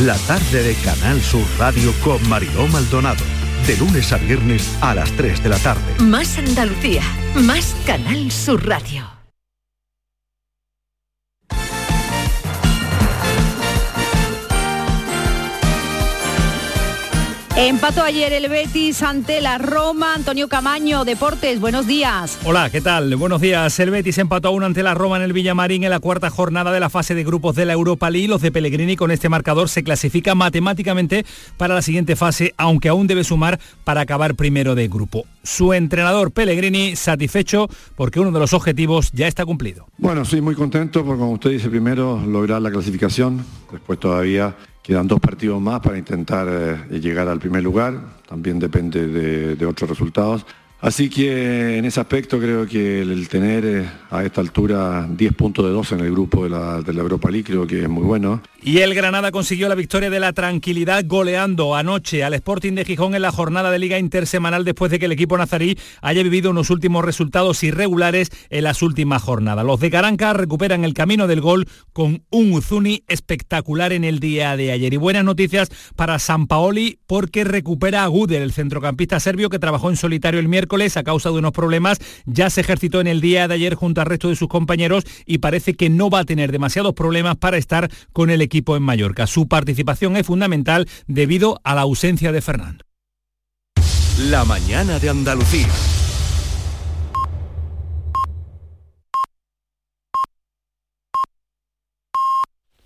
La 0.00 0.16
tarde 0.26 0.62
de 0.62 0.74
Canal 0.76 1.20
Sur 1.22 1.44
Radio 1.58 1.92
con 2.04 2.26
Mariló 2.28 2.66
Maldonado. 2.68 3.24
De 3.66 3.76
lunes 3.76 4.12
a 4.12 4.18
viernes 4.18 4.76
a 4.80 4.94
las 4.94 5.10
3 5.12 5.42
de 5.42 5.48
la 5.48 5.58
tarde. 5.58 5.82
Más 6.00 6.38
Andalucía, 6.38 7.02
más 7.34 7.74
Canal 7.86 8.30
Sur 8.30 8.66
Radio. 8.66 9.15
Empató 17.58 18.02
ayer 18.02 18.34
el 18.34 18.50
Betis 18.50 19.02
ante 19.02 19.40
la 19.40 19.56
Roma. 19.56 20.12
Antonio 20.12 20.46
Camaño, 20.46 21.06
Deportes, 21.06 21.58
buenos 21.58 21.86
días. 21.86 22.38
Hola, 22.44 22.68
¿qué 22.68 22.82
tal? 22.82 23.16
Buenos 23.16 23.40
días. 23.40 23.80
El 23.80 23.88
Betis 23.88 24.18
empató 24.18 24.48
aún 24.48 24.62
ante 24.62 24.82
la 24.82 24.92
Roma 24.92 25.16
en 25.16 25.22
el 25.22 25.32
Villamarín 25.32 25.82
en 25.82 25.88
la 25.88 25.98
cuarta 25.98 26.28
jornada 26.28 26.70
de 26.70 26.80
la 26.80 26.90
fase 26.90 27.14
de 27.14 27.24
grupos 27.24 27.56
de 27.56 27.64
la 27.64 27.72
Europa 27.72 28.10
League. 28.10 28.28
Los 28.28 28.42
de 28.42 28.52
Pellegrini 28.52 28.94
con 28.94 29.10
este 29.10 29.30
marcador 29.30 29.70
se 29.70 29.82
clasifican 29.82 30.36
matemáticamente 30.36 31.24
para 31.56 31.74
la 31.74 31.80
siguiente 31.80 32.14
fase, 32.14 32.52
aunque 32.58 32.90
aún 32.90 33.06
debe 33.06 33.24
sumar 33.24 33.58
para 33.84 34.02
acabar 34.02 34.34
primero 34.34 34.74
de 34.74 34.88
grupo. 34.88 35.24
Su 35.42 35.72
entrenador 35.72 36.32
Pellegrini 36.32 36.94
satisfecho 36.94 37.70
porque 37.94 38.20
uno 38.20 38.32
de 38.32 38.40
los 38.40 38.52
objetivos 38.52 39.12
ya 39.12 39.28
está 39.28 39.46
cumplido. 39.46 39.86
Bueno, 39.96 40.26
sí, 40.26 40.42
muy 40.42 40.54
contento 40.54 41.06
porque 41.06 41.20
como 41.20 41.32
usted 41.32 41.52
dice 41.52 41.70
primero, 41.70 42.22
lograr 42.26 42.60
la 42.60 42.70
clasificación, 42.70 43.46
después 43.72 43.98
todavía 43.98 44.54
Quedan 44.86 45.08
dos 45.08 45.18
partidos 45.18 45.60
más 45.60 45.80
para 45.80 45.98
intentar 45.98 46.46
eh, 46.48 47.00
llegar 47.00 47.26
al 47.26 47.40
primer 47.40 47.62
lugar, 47.62 48.00
también 48.28 48.60
depende 48.60 49.56
de 49.56 49.66
otros 49.66 49.90
resultados. 49.90 50.46
Así 50.80 51.08
que 51.08 51.78
en 51.78 51.84
ese 51.86 52.00
aspecto 52.00 52.38
creo 52.38 52.66
que 52.66 53.00
el 53.00 53.28
tener 53.28 53.64
eh, 53.64 53.88
a 54.10 54.22
esta 54.22 54.42
altura 54.42 55.06
10 55.08 55.32
puntos 55.34 55.64
de 55.64 55.70
12 55.70 55.94
en 55.94 56.00
el 56.02 56.12
grupo 56.12 56.44
de 56.44 56.50
la, 56.50 56.82
Europa 56.86 57.30
League 57.30 57.44
creo 57.44 57.66
que 57.66 57.82
es 57.82 57.88
muy 57.88 58.04
bueno. 58.04 58.42
Y 58.68 58.78
el 58.78 58.96
Granada 58.96 59.30
consiguió 59.30 59.68
la 59.68 59.76
victoria 59.76 60.10
de 60.10 60.18
la 60.18 60.32
tranquilidad 60.32 61.04
goleando 61.06 61.76
anoche 61.76 62.24
al 62.24 62.34
Sporting 62.34 62.72
de 62.72 62.84
Gijón 62.84 63.14
en 63.14 63.22
la 63.22 63.30
jornada 63.30 63.70
de 63.70 63.78
liga 63.78 63.96
intersemanal 63.96 64.64
después 64.64 64.90
de 64.90 64.98
que 64.98 65.04
el 65.04 65.12
equipo 65.12 65.38
nazarí 65.38 65.78
haya 66.02 66.24
vivido 66.24 66.50
unos 66.50 66.70
últimos 66.70 67.04
resultados 67.04 67.62
irregulares 67.62 68.28
en 68.50 68.64
las 68.64 68.82
últimas 68.82 69.22
jornadas. 69.22 69.64
Los 69.64 69.78
de 69.78 69.88
Caranca 69.92 70.32
recuperan 70.32 70.82
el 70.82 70.94
camino 70.94 71.28
del 71.28 71.42
gol 71.42 71.68
con 71.92 72.24
un 72.30 72.54
Uzuni 72.54 73.04
espectacular 73.06 73.92
en 73.92 74.02
el 74.02 74.18
día 74.18 74.56
de 74.56 74.72
ayer. 74.72 74.92
Y 74.92 74.96
buenas 74.96 75.24
noticias 75.24 75.68
para 75.94 76.18
San 76.18 76.48
Paoli 76.48 76.98
porque 77.06 77.44
recupera 77.44 78.02
a 78.02 78.08
Guder, 78.08 78.42
el 78.42 78.52
centrocampista 78.52 79.20
serbio 79.20 79.48
que 79.48 79.60
trabajó 79.60 79.90
en 79.90 79.96
solitario 79.96 80.40
el 80.40 80.48
miércoles 80.48 80.96
a 80.96 81.04
causa 81.04 81.30
de 81.30 81.38
unos 81.38 81.52
problemas. 81.52 82.00
Ya 82.24 82.50
se 82.50 82.62
ejercitó 82.62 83.00
en 83.00 83.06
el 83.06 83.20
día 83.20 83.46
de 83.46 83.54
ayer 83.54 83.76
junto 83.76 84.00
al 84.00 84.08
resto 84.08 84.28
de 84.28 84.34
sus 84.34 84.48
compañeros 84.48 85.04
y 85.24 85.38
parece 85.38 85.74
que 85.74 85.88
no 85.88 86.10
va 86.10 86.18
a 86.18 86.24
tener 86.24 86.50
demasiados 86.50 86.94
problemas 86.94 87.36
para 87.36 87.58
estar 87.58 87.88
con 88.12 88.28
el 88.28 88.42
equipo 88.42 88.55
en 88.76 88.82
Mallorca. 88.82 89.26
Su 89.26 89.48
participación 89.48 90.16
es 90.16 90.26
fundamental 90.26 90.88
debido 91.06 91.60
a 91.64 91.74
la 91.74 91.82
ausencia 91.82 92.32
de 92.32 92.40
Fernando. 92.40 92.84
La 94.30 94.44
mañana 94.44 94.98
de 94.98 95.10
Andalucía. 95.10 95.68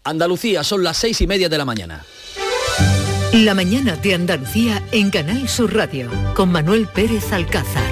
Andalucía 0.03 0.65
son 0.65 0.83
las 0.83 0.97
seis 0.97 1.21
y 1.21 1.27
media 1.27 1.49
de 1.49 1.59
la 1.59 1.65
mañana. 1.65 2.05
La 3.33 3.55
mañana 3.55 3.95
de 3.95 4.15
Andalucía 4.15 4.83
en 4.91 5.11
Canal 5.11 5.49
Sur 5.49 5.73
Radio 5.73 6.11
con 6.35 6.51
Manuel 6.51 6.89
Pérez 6.89 7.33
Alcázar. 7.33 7.85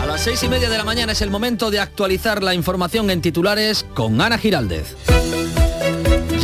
A 0.00 0.06
las 0.06 0.22
seis 0.22 0.42
y 0.44 0.48
media 0.48 0.70
de 0.70 0.78
la 0.78 0.84
mañana 0.84 1.12
es 1.12 1.20
el 1.20 1.30
momento 1.30 1.70
de 1.70 1.78
actualizar 1.78 2.42
la 2.42 2.54
información 2.54 3.10
en 3.10 3.20
titulares 3.20 3.84
con 3.92 4.20
Ana 4.22 4.38
Giraldez. 4.38 4.96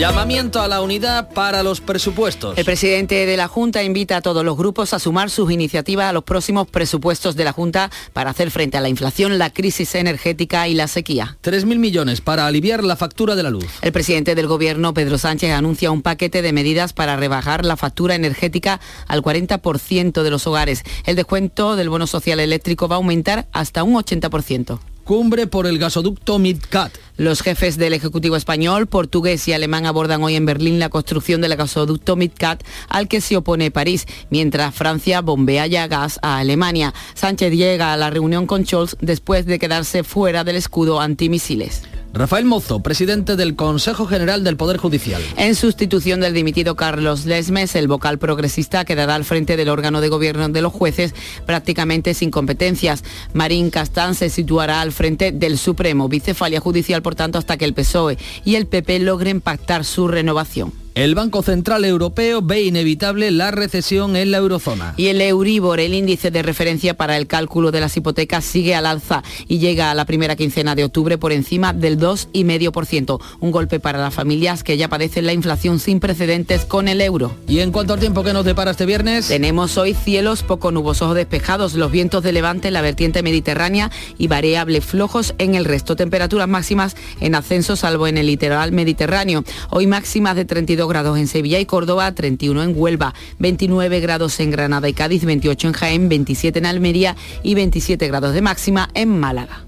Llamamiento 0.00 0.62
a 0.62 0.66
la 0.66 0.80
unidad 0.80 1.28
para 1.34 1.62
los 1.62 1.82
presupuestos. 1.82 2.56
El 2.56 2.64
presidente 2.64 3.26
de 3.26 3.36
la 3.36 3.48
Junta 3.48 3.82
invita 3.82 4.16
a 4.16 4.22
todos 4.22 4.42
los 4.42 4.56
grupos 4.56 4.94
a 4.94 4.98
sumar 4.98 5.28
sus 5.28 5.52
iniciativas 5.52 6.06
a 6.06 6.14
los 6.14 6.24
próximos 6.24 6.66
presupuestos 6.66 7.36
de 7.36 7.44
la 7.44 7.52
Junta 7.52 7.90
para 8.14 8.30
hacer 8.30 8.50
frente 8.50 8.78
a 8.78 8.80
la 8.80 8.88
inflación, 8.88 9.36
la 9.36 9.50
crisis 9.50 9.94
energética 9.94 10.68
y 10.68 10.72
la 10.72 10.88
sequía. 10.88 11.36
3.000 11.42 11.78
millones 11.78 12.22
para 12.22 12.46
aliviar 12.46 12.82
la 12.82 12.96
factura 12.96 13.34
de 13.34 13.42
la 13.42 13.50
luz. 13.50 13.66
El 13.82 13.92
presidente 13.92 14.34
del 14.34 14.46
Gobierno, 14.46 14.94
Pedro 14.94 15.18
Sánchez, 15.18 15.52
anuncia 15.52 15.90
un 15.90 16.00
paquete 16.00 16.40
de 16.40 16.54
medidas 16.54 16.94
para 16.94 17.16
rebajar 17.16 17.66
la 17.66 17.76
factura 17.76 18.14
energética 18.14 18.80
al 19.06 19.20
40% 19.20 20.22
de 20.22 20.30
los 20.30 20.46
hogares. 20.46 20.82
El 21.04 21.16
descuento 21.16 21.76
del 21.76 21.90
bono 21.90 22.06
social 22.06 22.40
eléctrico 22.40 22.88
va 22.88 22.96
a 22.96 23.00
aumentar 23.00 23.48
hasta 23.52 23.82
un 23.82 23.96
80% 23.96 24.78
cumbre 25.10 25.48
por 25.48 25.66
el 25.66 25.80
gasoducto 25.80 26.38
MidCat. 26.38 26.96
Los 27.16 27.42
jefes 27.42 27.76
del 27.76 27.94
Ejecutivo 27.94 28.36
español, 28.36 28.86
portugués 28.86 29.48
y 29.48 29.52
alemán 29.52 29.84
abordan 29.84 30.22
hoy 30.22 30.36
en 30.36 30.46
Berlín 30.46 30.78
la 30.78 30.88
construcción 30.88 31.40
del 31.40 31.56
gasoducto 31.56 32.14
MidCat 32.14 32.62
al 32.88 33.08
que 33.08 33.20
se 33.20 33.36
opone 33.36 33.72
París, 33.72 34.06
mientras 34.30 34.72
Francia 34.72 35.20
bombea 35.20 35.66
ya 35.66 35.88
gas 35.88 36.20
a 36.22 36.38
Alemania. 36.38 36.94
Sánchez 37.14 37.52
llega 37.54 37.92
a 37.92 37.96
la 37.96 38.10
reunión 38.10 38.46
con 38.46 38.64
Scholz 38.64 38.96
después 39.00 39.46
de 39.46 39.58
quedarse 39.58 40.04
fuera 40.04 40.44
del 40.44 40.54
escudo 40.54 41.00
antimisiles. 41.00 41.82
Rafael 42.12 42.44
Mozo, 42.44 42.80
presidente 42.80 43.36
del 43.36 43.54
Consejo 43.54 44.06
General 44.06 44.42
del 44.42 44.56
Poder 44.56 44.78
Judicial. 44.78 45.22
En 45.36 45.54
sustitución 45.54 46.20
del 46.20 46.34
dimitido 46.34 46.74
Carlos 46.74 47.24
Lesmes, 47.24 47.76
el 47.76 47.86
vocal 47.86 48.18
progresista 48.18 48.84
quedará 48.84 49.14
al 49.14 49.24
frente 49.24 49.56
del 49.56 49.68
órgano 49.68 50.00
de 50.00 50.08
gobierno 50.08 50.48
de 50.48 50.60
los 50.60 50.72
jueces 50.72 51.14
prácticamente 51.46 52.14
sin 52.14 52.30
competencias. 52.30 53.04
Marín 53.32 53.70
Castán 53.70 54.14
se 54.16 54.28
situará 54.28 54.80
al 54.80 54.90
frente 54.90 55.30
del 55.30 55.56
Supremo, 55.56 56.08
bicefalia 56.08 56.60
judicial 56.60 57.00
por 57.00 57.14
tanto 57.14 57.38
hasta 57.38 57.56
que 57.56 57.64
el 57.64 57.74
PSOE 57.74 58.18
y 58.44 58.56
el 58.56 58.66
PP 58.66 58.98
logren 59.00 59.40
pactar 59.40 59.84
su 59.84 60.08
renovación. 60.08 60.79
El 60.96 61.14
Banco 61.14 61.42
Central 61.42 61.84
Europeo 61.84 62.42
ve 62.42 62.62
inevitable 62.62 63.30
la 63.30 63.52
recesión 63.52 64.16
en 64.16 64.32
la 64.32 64.38
eurozona. 64.38 64.94
Y 64.96 65.06
el 65.06 65.20
Euribor, 65.20 65.78
el 65.78 65.94
índice 65.94 66.32
de 66.32 66.42
referencia 66.42 66.94
para 66.94 67.16
el 67.16 67.28
cálculo 67.28 67.70
de 67.70 67.80
las 67.80 67.96
hipotecas, 67.96 68.44
sigue 68.44 68.74
al 68.74 68.86
alza 68.86 69.22
y 69.46 69.58
llega 69.58 69.92
a 69.92 69.94
la 69.94 70.04
primera 70.04 70.34
quincena 70.34 70.74
de 70.74 70.82
octubre 70.82 71.16
por 71.16 71.30
encima 71.30 71.72
del 71.72 71.96
2,5%. 71.96 73.20
Un 73.38 73.50
golpe 73.52 73.78
para 73.78 74.00
las 74.00 74.12
familias 74.12 74.64
que 74.64 74.76
ya 74.76 74.88
padecen 74.88 75.26
la 75.26 75.32
inflación 75.32 75.78
sin 75.78 76.00
precedentes 76.00 76.64
con 76.64 76.88
el 76.88 77.00
euro. 77.00 77.36
¿Y 77.46 77.60
en 77.60 77.70
cuanto 77.70 77.94
al 77.94 78.00
tiempo 78.00 78.24
que 78.24 78.32
nos 78.32 78.44
depara 78.44 78.72
este 78.72 78.84
viernes? 78.84 79.28
Tenemos 79.28 79.78
hoy 79.78 79.94
cielos 79.94 80.42
poco 80.42 80.72
nubosos 80.72 81.12
o 81.12 81.14
despejados, 81.14 81.74
los 81.74 81.92
vientos 81.92 82.24
de 82.24 82.32
levante 82.32 82.66
en 82.66 82.74
la 82.74 82.82
vertiente 82.82 83.22
mediterránea 83.22 83.92
y 84.18 84.26
variables 84.26 84.84
flojos 84.84 85.34
en 85.38 85.54
el 85.54 85.66
resto. 85.66 85.94
Temperaturas 85.94 86.48
máximas 86.48 86.96
en 87.20 87.36
ascenso 87.36 87.76
salvo 87.76 88.08
en 88.08 88.18
el 88.18 88.26
litoral 88.26 88.72
mediterráneo. 88.72 89.44
Hoy 89.70 89.86
máximas 89.86 90.34
de 90.34 90.44
32 90.44 90.79
grados 90.88 91.18
en 91.18 91.26
Sevilla 91.26 91.60
y 91.60 91.66
Córdoba, 91.66 92.12
31 92.14 92.62
en 92.62 92.72
Huelva, 92.74 93.14
29 93.38 94.00
grados 94.00 94.38
en 94.40 94.50
Granada 94.50 94.88
y 94.88 94.92
Cádiz, 94.92 95.24
28 95.24 95.68
en 95.68 95.72
Jaén, 95.72 96.08
27 96.08 96.58
en 96.58 96.66
Almería 96.66 97.16
y 97.42 97.54
27 97.54 98.06
grados 98.08 98.34
de 98.34 98.42
máxima 98.42 98.90
en 98.94 99.18
Málaga. 99.18 99.64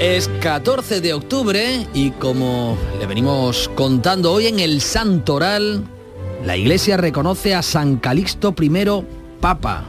Es 0.00 0.28
14 0.40 1.02
de 1.02 1.12
octubre 1.12 1.86
y 1.92 2.10
como 2.12 2.78
le 2.98 3.06
venimos 3.06 3.70
contando 3.74 4.32
hoy 4.32 4.46
en 4.46 4.58
el 4.58 4.80
Santoral, 4.80 5.84
la 6.44 6.56
Iglesia 6.56 6.96
reconoce 6.96 7.54
a 7.54 7.62
San 7.62 7.96
Calixto 7.96 8.54
I 8.58 8.70
Papa. 9.40 9.86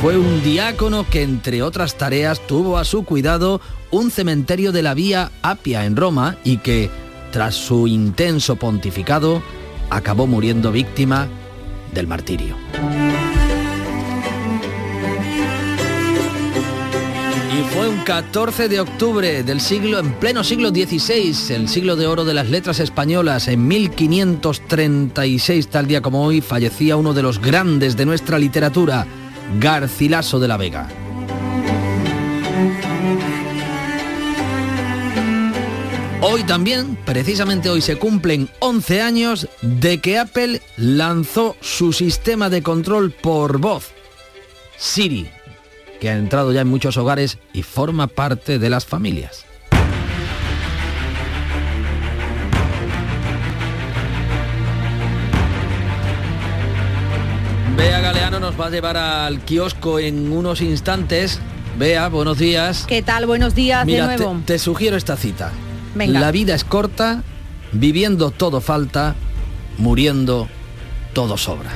Fue 0.00 0.16
un 0.16 0.42
diácono 0.42 1.06
que 1.08 1.22
entre 1.22 1.62
otras 1.62 1.96
tareas 1.96 2.40
tuvo 2.46 2.78
a 2.78 2.84
su 2.84 3.04
cuidado 3.04 3.60
un 3.90 4.10
cementerio 4.10 4.72
de 4.72 4.82
la 4.82 4.94
Vía 4.94 5.30
Apia 5.42 5.84
en 5.84 5.96
Roma 5.96 6.36
y 6.42 6.58
que, 6.58 6.90
tras 7.32 7.54
su 7.54 7.86
intenso 7.86 8.56
pontificado, 8.56 9.42
acabó 9.90 10.26
muriendo 10.26 10.72
víctima 10.72 11.28
del 11.92 12.06
martirio. 12.06 12.56
Y 17.52 17.74
fue 17.74 17.88
un 17.88 17.98
14 17.98 18.68
de 18.68 18.80
octubre 18.80 19.42
del 19.42 19.60
siglo, 19.60 19.98
en 19.98 20.14
pleno 20.14 20.44
siglo 20.44 20.70
XVI, 20.70 21.54
el 21.54 21.68
siglo 21.68 21.96
de 21.96 22.06
oro 22.06 22.24
de 22.24 22.32
las 22.32 22.48
letras 22.48 22.80
españolas, 22.80 23.48
en 23.48 23.68
1536, 23.68 25.68
tal 25.68 25.86
día 25.86 26.00
como 26.00 26.24
hoy, 26.24 26.40
fallecía 26.40 26.96
uno 26.96 27.12
de 27.12 27.22
los 27.22 27.40
grandes 27.40 27.96
de 27.96 28.06
nuestra 28.06 28.38
literatura, 28.38 29.06
Garcilaso 29.58 30.38
de 30.38 30.48
la 30.48 30.56
Vega. 30.56 30.88
Hoy 36.22 36.44
también, 36.44 36.96
precisamente 37.06 37.70
hoy 37.70 37.80
se 37.80 37.96
cumplen 37.96 38.50
11 38.58 39.00
años 39.00 39.48
de 39.62 40.00
que 40.00 40.18
Apple 40.18 40.60
lanzó 40.76 41.56
su 41.60 41.94
sistema 41.94 42.50
de 42.50 42.62
control 42.62 43.10
por 43.10 43.58
voz, 43.58 43.92
Siri, 44.76 45.30
que 45.98 46.10
ha 46.10 46.16
entrado 46.16 46.52
ya 46.52 46.60
en 46.60 46.68
muchos 46.68 46.98
hogares 46.98 47.38
y 47.54 47.62
forma 47.62 48.06
parte 48.06 48.58
de 48.58 48.70
las 48.70 48.84
familias. 48.84 49.46
A 58.70 58.72
llevar 58.72 58.96
al 58.96 59.40
kiosco 59.40 59.98
en 59.98 60.30
unos 60.30 60.60
instantes. 60.60 61.40
Bea, 61.76 62.08
buenos 62.08 62.38
días. 62.38 62.84
¿Qué 62.86 63.02
tal? 63.02 63.26
Buenos 63.26 63.54
días 63.54 63.84
de 63.84 63.98
nuevo. 63.98 64.40
te 64.46 64.58
sugiero 64.60 64.96
esta 64.96 65.16
cita. 65.16 65.50
La 65.96 66.30
vida 66.30 66.54
es 66.54 66.62
corta, 66.62 67.24
viviendo 67.72 68.30
todo 68.30 68.60
falta, 68.60 69.16
muriendo 69.76 70.48
todo 71.14 71.36
sobra. 71.36 71.70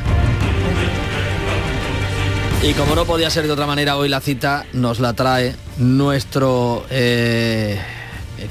Y 2.62 2.72
como 2.74 2.94
no 2.94 3.04
podía 3.04 3.28
ser 3.28 3.46
de 3.46 3.52
otra 3.52 3.66
manera, 3.66 3.96
hoy 3.96 4.08
la 4.08 4.20
cita 4.20 4.64
nos 4.72 5.00
la 5.00 5.14
trae 5.14 5.56
nuestro 5.78 6.86
eh, 6.90 7.80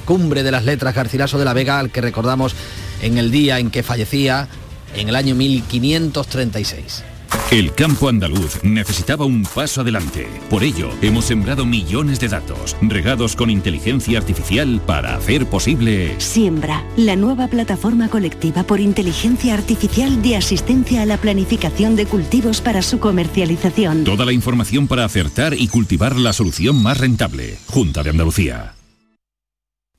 cumbre 0.04 0.44
de 0.44 0.52
las 0.52 0.66
letras 0.66 0.94
Garcilaso 0.94 1.40
de 1.40 1.46
la 1.46 1.54
Vega, 1.54 1.80
al 1.80 1.92
que 1.92 2.02
recordamos 2.02 2.56
en 3.02 3.18
el 3.18 3.32
día 3.32 3.60
en 3.60 3.72
que 3.72 3.84
fallecía 3.84 4.50
en 4.96 5.08
el 5.08 5.16
año 5.16 5.34
1536. 5.34 7.06
El 7.54 7.72
campo 7.76 8.10
andaluz 8.10 8.63
necesitaba 8.63 9.26
un 9.26 9.43
paso 9.43 9.82
adelante. 9.82 10.28
Por 10.50 10.63
ello, 10.63 10.89
hemos 11.04 11.26
sembrado 11.26 11.67
millones 11.67 12.19
de 12.19 12.28
datos, 12.28 12.76
regados 12.82 13.36
con 13.36 13.52
inteligencia 13.52 14.17
artificial 14.17 14.82
para 14.88 15.15
hacer 15.15 15.46
posible... 15.46 16.15
Siembra, 16.19 16.84
la 16.98 17.15
nueva 17.15 17.48
plataforma 17.48 18.10
colectiva 18.10 18.63
por 18.63 18.80
inteligencia 18.80 19.54
artificial 19.54 20.24
de 20.24 20.36
asistencia 20.36 21.04
a 21.04 21.06
la 21.06 21.17
planificación 21.17 21.96
de 21.96 22.08
cultivos 22.08 22.60
para 22.60 22.82
su 22.82 23.00
comercialización. 23.00 24.04
Toda 24.04 24.26
la 24.26 24.34
información 24.34 24.88
para 24.88 25.06
acertar 25.06 25.54
y 25.54 25.67
cultivar 25.67 26.15
la 26.15 26.34
solución 26.34 26.82
más 26.82 26.98
rentable. 26.98 27.60
Junta 27.67 28.02
de 28.02 28.10
Andalucía. 28.10 28.74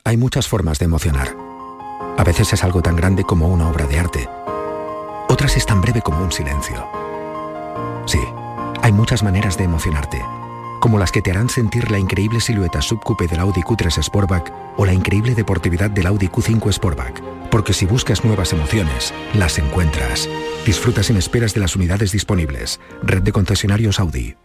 Hay 0.02 0.16
muchas 0.16 0.48
formas 0.48 0.80
de 0.80 0.86
emocionar. 0.86 1.36
A 2.18 2.24
veces 2.24 2.52
es 2.52 2.64
algo 2.64 2.82
tan 2.82 2.96
grande 2.96 3.22
como 3.22 3.46
una 3.48 3.68
obra 3.68 3.86
de 3.86 3.98
arte. 3.98 4.28
Otras 5.28 5.56
es 5.56 5.66
tan 5.66 5.80
breve 5.80 6.02
como 6.02 6.22
un 6.22 6.32
silencio. 6.32 7.03
Sí, 8.06 8.20
hay 8.82 8.92
muchas 8.92 9.22
maneras 9.22 9.56
de 9.56 9.64
emocionarte, 9.64 10.22
como 10.80 10.98
las 10.98 11.10
que 11.10 11.22
te 11.22 11.30
harán 11.30 11.48
sentir 11.48 11.90
la 11.90 11.98
increíble 11.98 12.40
silueta 12.40 12.82
subcoupe 12.82 13.26
del 13.26 13.40
Audi 13.40 13.62
Q3 13.62 14.02
Sportback 14.02 14.52
o 14.76 14.84
la 14.84 14.92
increíble 14.92 15.34
deportividad 15.34 15.90
del 15.90 16.06
Audi 16.06 16.28
Q5 16.28 16.72
Sportback. 16.72 17.22
Porque 17.50 17.72
si 17.72 17.86
buscas 17.86 18.24
nuevas 18.24 18.52
emociones, 18.52 19.14
las 19.32 19.58
encuentras. 19.58 20.28
Disfruta 20.66 21.02
sin 21.02 21.16
esperas 21.16 21.54
de 21.54 21.60
las 21.60 21.76
unidades 21.76 22.12
disponibles. 22.12 22.80
Red 23.02 23.22
de 23.22 23.32
concesionarios 23.32 24.00
Audi. 24.00 24.36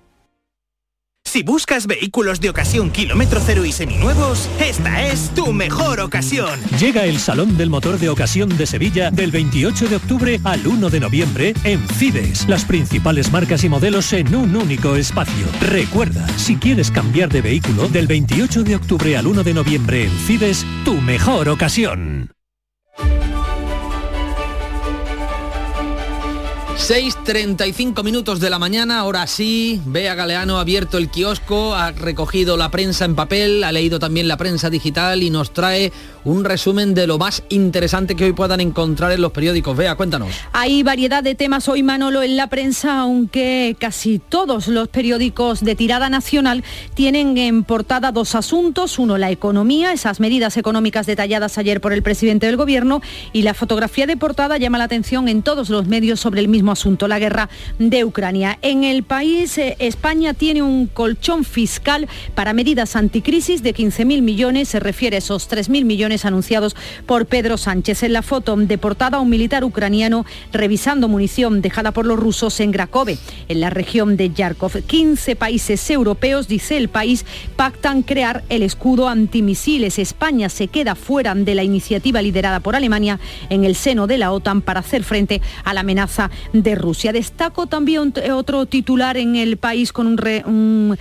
Si 1.30 1.43
buscas 1.43 1.86
vehículos 1.86 2.41
de 2.41 2.49
ocasión 2.49 2.89
kilómetro 2.89 3.39
cero 3.45 3.63
y 3.63 3.72
seminuevos, 3.72 4.49
esta 4.59 5.05
es 5.05 5.30
tu 5.36 5.53
mejor 5.53 5.99
ocasión. 5.99 6.59
Llega 6.80 7.05
el 7.05 7.20
Salón 7.20 7.55
del 7.55 7.70
Motor 7.70 7.99
de 7.99 8.09
Ocasión 8.09 8.57
de 8.57 8.65
Sevilla 8.65 9.11
del 9.11 9.30
28 9.30 9.89
de 9.89 9.95
octubre 9.97 10.39
al 10.43 10.65
1 10.65 10.89
de 10.89 10.99
noviembre 10.99 11.53
en 11.65 11.88
Fides. 11.88 12.49
Las 12.49 12.65
principales 12.65 13.32
marcas 13.32 13.63
y 13.63 13.70
modelos 13.70 14.11
en 14.13 14.34
un 14.34 14.55
único 14.55 14.95
espacio. 14.95 15.45
Recuerda, 15.61 16.28
si 16.39 16.55
quieres 16.55 16.89
cambiar 16.89 17.30
de 17.30 17.43
vehículo, 17.43 17.88
del 17.89 18.07
28 18.07 18.63
de 18.63 18.76
octubre 18.78 19.15
al 19.15 19.28
1 19.28 19.43
de 19.43 19.53
noviembre 19.53 20.05
en 20.05 20.11
Fides, 20.11 20.65
tu 20.84 20.95
mejor 20.95 21.47
ocasión. 21.49 22.32
6.35 26.80 28.03
minutos 28.03 28.39
de 28.39 28.49
la 28.49 28.57
mañana, 28.57 28.99
ahora 28.99 29.27
sí, 29.27 29.80
Bea 29.86 30.15
Galeano 30.15 30.57
ha 30.57 30.61
abierto 30.61 30.97
el 30.97 31.09
kiosco, 31.09 31.75
ha 31.75 31.91
recogido 31.91 32.57
la 32.57 32.71
prensa 32.71 33.05
en 33.05 33.15
papel, 33.15 33.63
ha 33.63 33.71
leído 33.71 33.99
también 33.99 34.27
la 34.27 34.38
prensa 34.38 34.71
digital 34.71 35.21
y 35.21 35.30
nos 35.30 35.53
trae 35.53 35.91
un 36.23 36.43
resumen 36.45 36.93
de 36.95 37.05
lo 37.05 37.17
más 37.17 37.43
interesante 37.49 38.15
que 38.15 38.25
hoy 38.25 38.34
puedan 38.34 38.59
encontrar 38.59 39.11
en 39.11 39.21
los 39.21 39.32
periódicos. 39.32 39.77
Bea, 39.77 39.95
cuéntanos. 39.95 40.30
Hay 40.51 40.82
variedad 40.82 41.21
de 41.21 41.36
temas 41.36 41.67
hoy, 41.67 41.84
Manolo, 41.84 42.23
en 42.23 42.36
la 42.38 42.47
prensa, 42.47 42.99
aunque 42.99 43.75
casi 43.80 44.17
todos 44.17 44.67
los 44.67 44.88
periódicos 44.88 45.63
de 45.63 45.75
tirada 45.75 46.09
nacional 46.09 46.63
tienen 46.95 47.38
en 47.38 47.63
portada 47.63 48.11
dos 48.11 48.34
asuntos. 48.36 48.97
Uno, 48.97 49.17
la 49.17 49.30
economía, 49.30 49.91
esas 49.93 50.19
medidas 50.19 50.57
económicas 50.57 51.05
detalladas 51.05 51.57
ayer 51.57 51.82
por 51.82 51.93
el 51.93 52.01
presidente 52.03 52.47
del 52.47 52.57
gobierno 52.57 53.01
y 53.32 53.43
la 53.43 53.53
fotografía 53.53 54.07
de 54.07 54.17
portada 54.17 54.57
llama 54.57 54.80
la 54.80 54.86
atención 54.86 55.27
en 55.27 55.43
todos 55.43 55.69
los 55.69 55.88
medios 55.88 56.19
sobre 56.19 56.41
el 56.41 56.47
mismo 56.47 56.68
asunto, 56.72 57.07
la 57.07 57.20
guerra 57.20 57.49
de 57.78 58.05
Ucrania. 58.05 58.57
En 58.61 58.84
el 58.84 59.03
país, 59.03 59.57
eh, 59.57 59.76
España 59.80 60.34
tiene 60.34 60.61
un 60.61 60.88
colchón 60.88 61.43
fiscal 61.43 62.07
para 62.36 62.53
medidas 62.53 62.95
anticrisis 62.95 63.63
de 63.63 63.74
15.000 63.74 64.22
millones, 64.22 64.70
se 64.70 64.80
refiere 64.80 65.17
a 65.17 65.20
esos 65.20 65.49
3.000 65.49 65.86
millones 65.86 66.26
anunciados 66.26 66.76
por 67.05 67.26
Pedro 67.26 67.57
Sánchez. 67.57 68.03
En 68.03 68.13
la 68.13 68.22
foto 68.22 68.55
de 68.55 68.78
portada, 68.78 69.20
un 69.20 69.30
militar 69.30 69.63
ucraniano 69.63 70.26
revisando 70.51 71.07
munición 71.07 71.61
dejada 71.61 71.91
por 71.91 72.05
los 72.05 72.20
rusos 72.20 72.59
en 72.59 72.72
Grakove, 72.72 73.17
en 73.47 73.59
la 73.59 73.70
región 73.70 74.17
de 74.17 74.32
Yarkov. 74.32 74.84
15 74.86 75.36
países 75.36 75.89
europeos, 75.89 76.47
dice 76.47 76.78
el 76.78 76.89
país, 76.89 77.26
pactan 77.55 78.01
crear 78.03 78.43
el 78.49 78.63
escudo 78.63 79.07
antimisiles. 79.07 79.99
España 79.99 80.49
se 80.49 80.67
queda 80.67 80.95
fuera 80.95 81.36
de 81.36 81.55
la 81.55 81.63
iniciativa 81.63 82.22
liderada 82.22 82.59
por 82.59 82.76
Alemania 82.76 83.20
en 83.49 83.63
el 83.63 83.76
seno 83.76 84.07
de 84.07 84.17
la 84.17 84.32
OTAN 84.32 84.61
para 84.61 84.82
hacer 84.82 85.03
frente 85.03 85.41
a 85.63 85.74
la 85.74 85.82
amenaza 85.82 86.30
de 86.53 86.59
Rusia. 86.76 87.12
Destaco 87.12 87.68
también 87.68 88.14
otro 88.34 88.66
titular 88.66 89.18
en 89.18 89.36
el 89.36 89.57
país 89.57 89.91
con 89.93 90.07
un, 90.07 90.97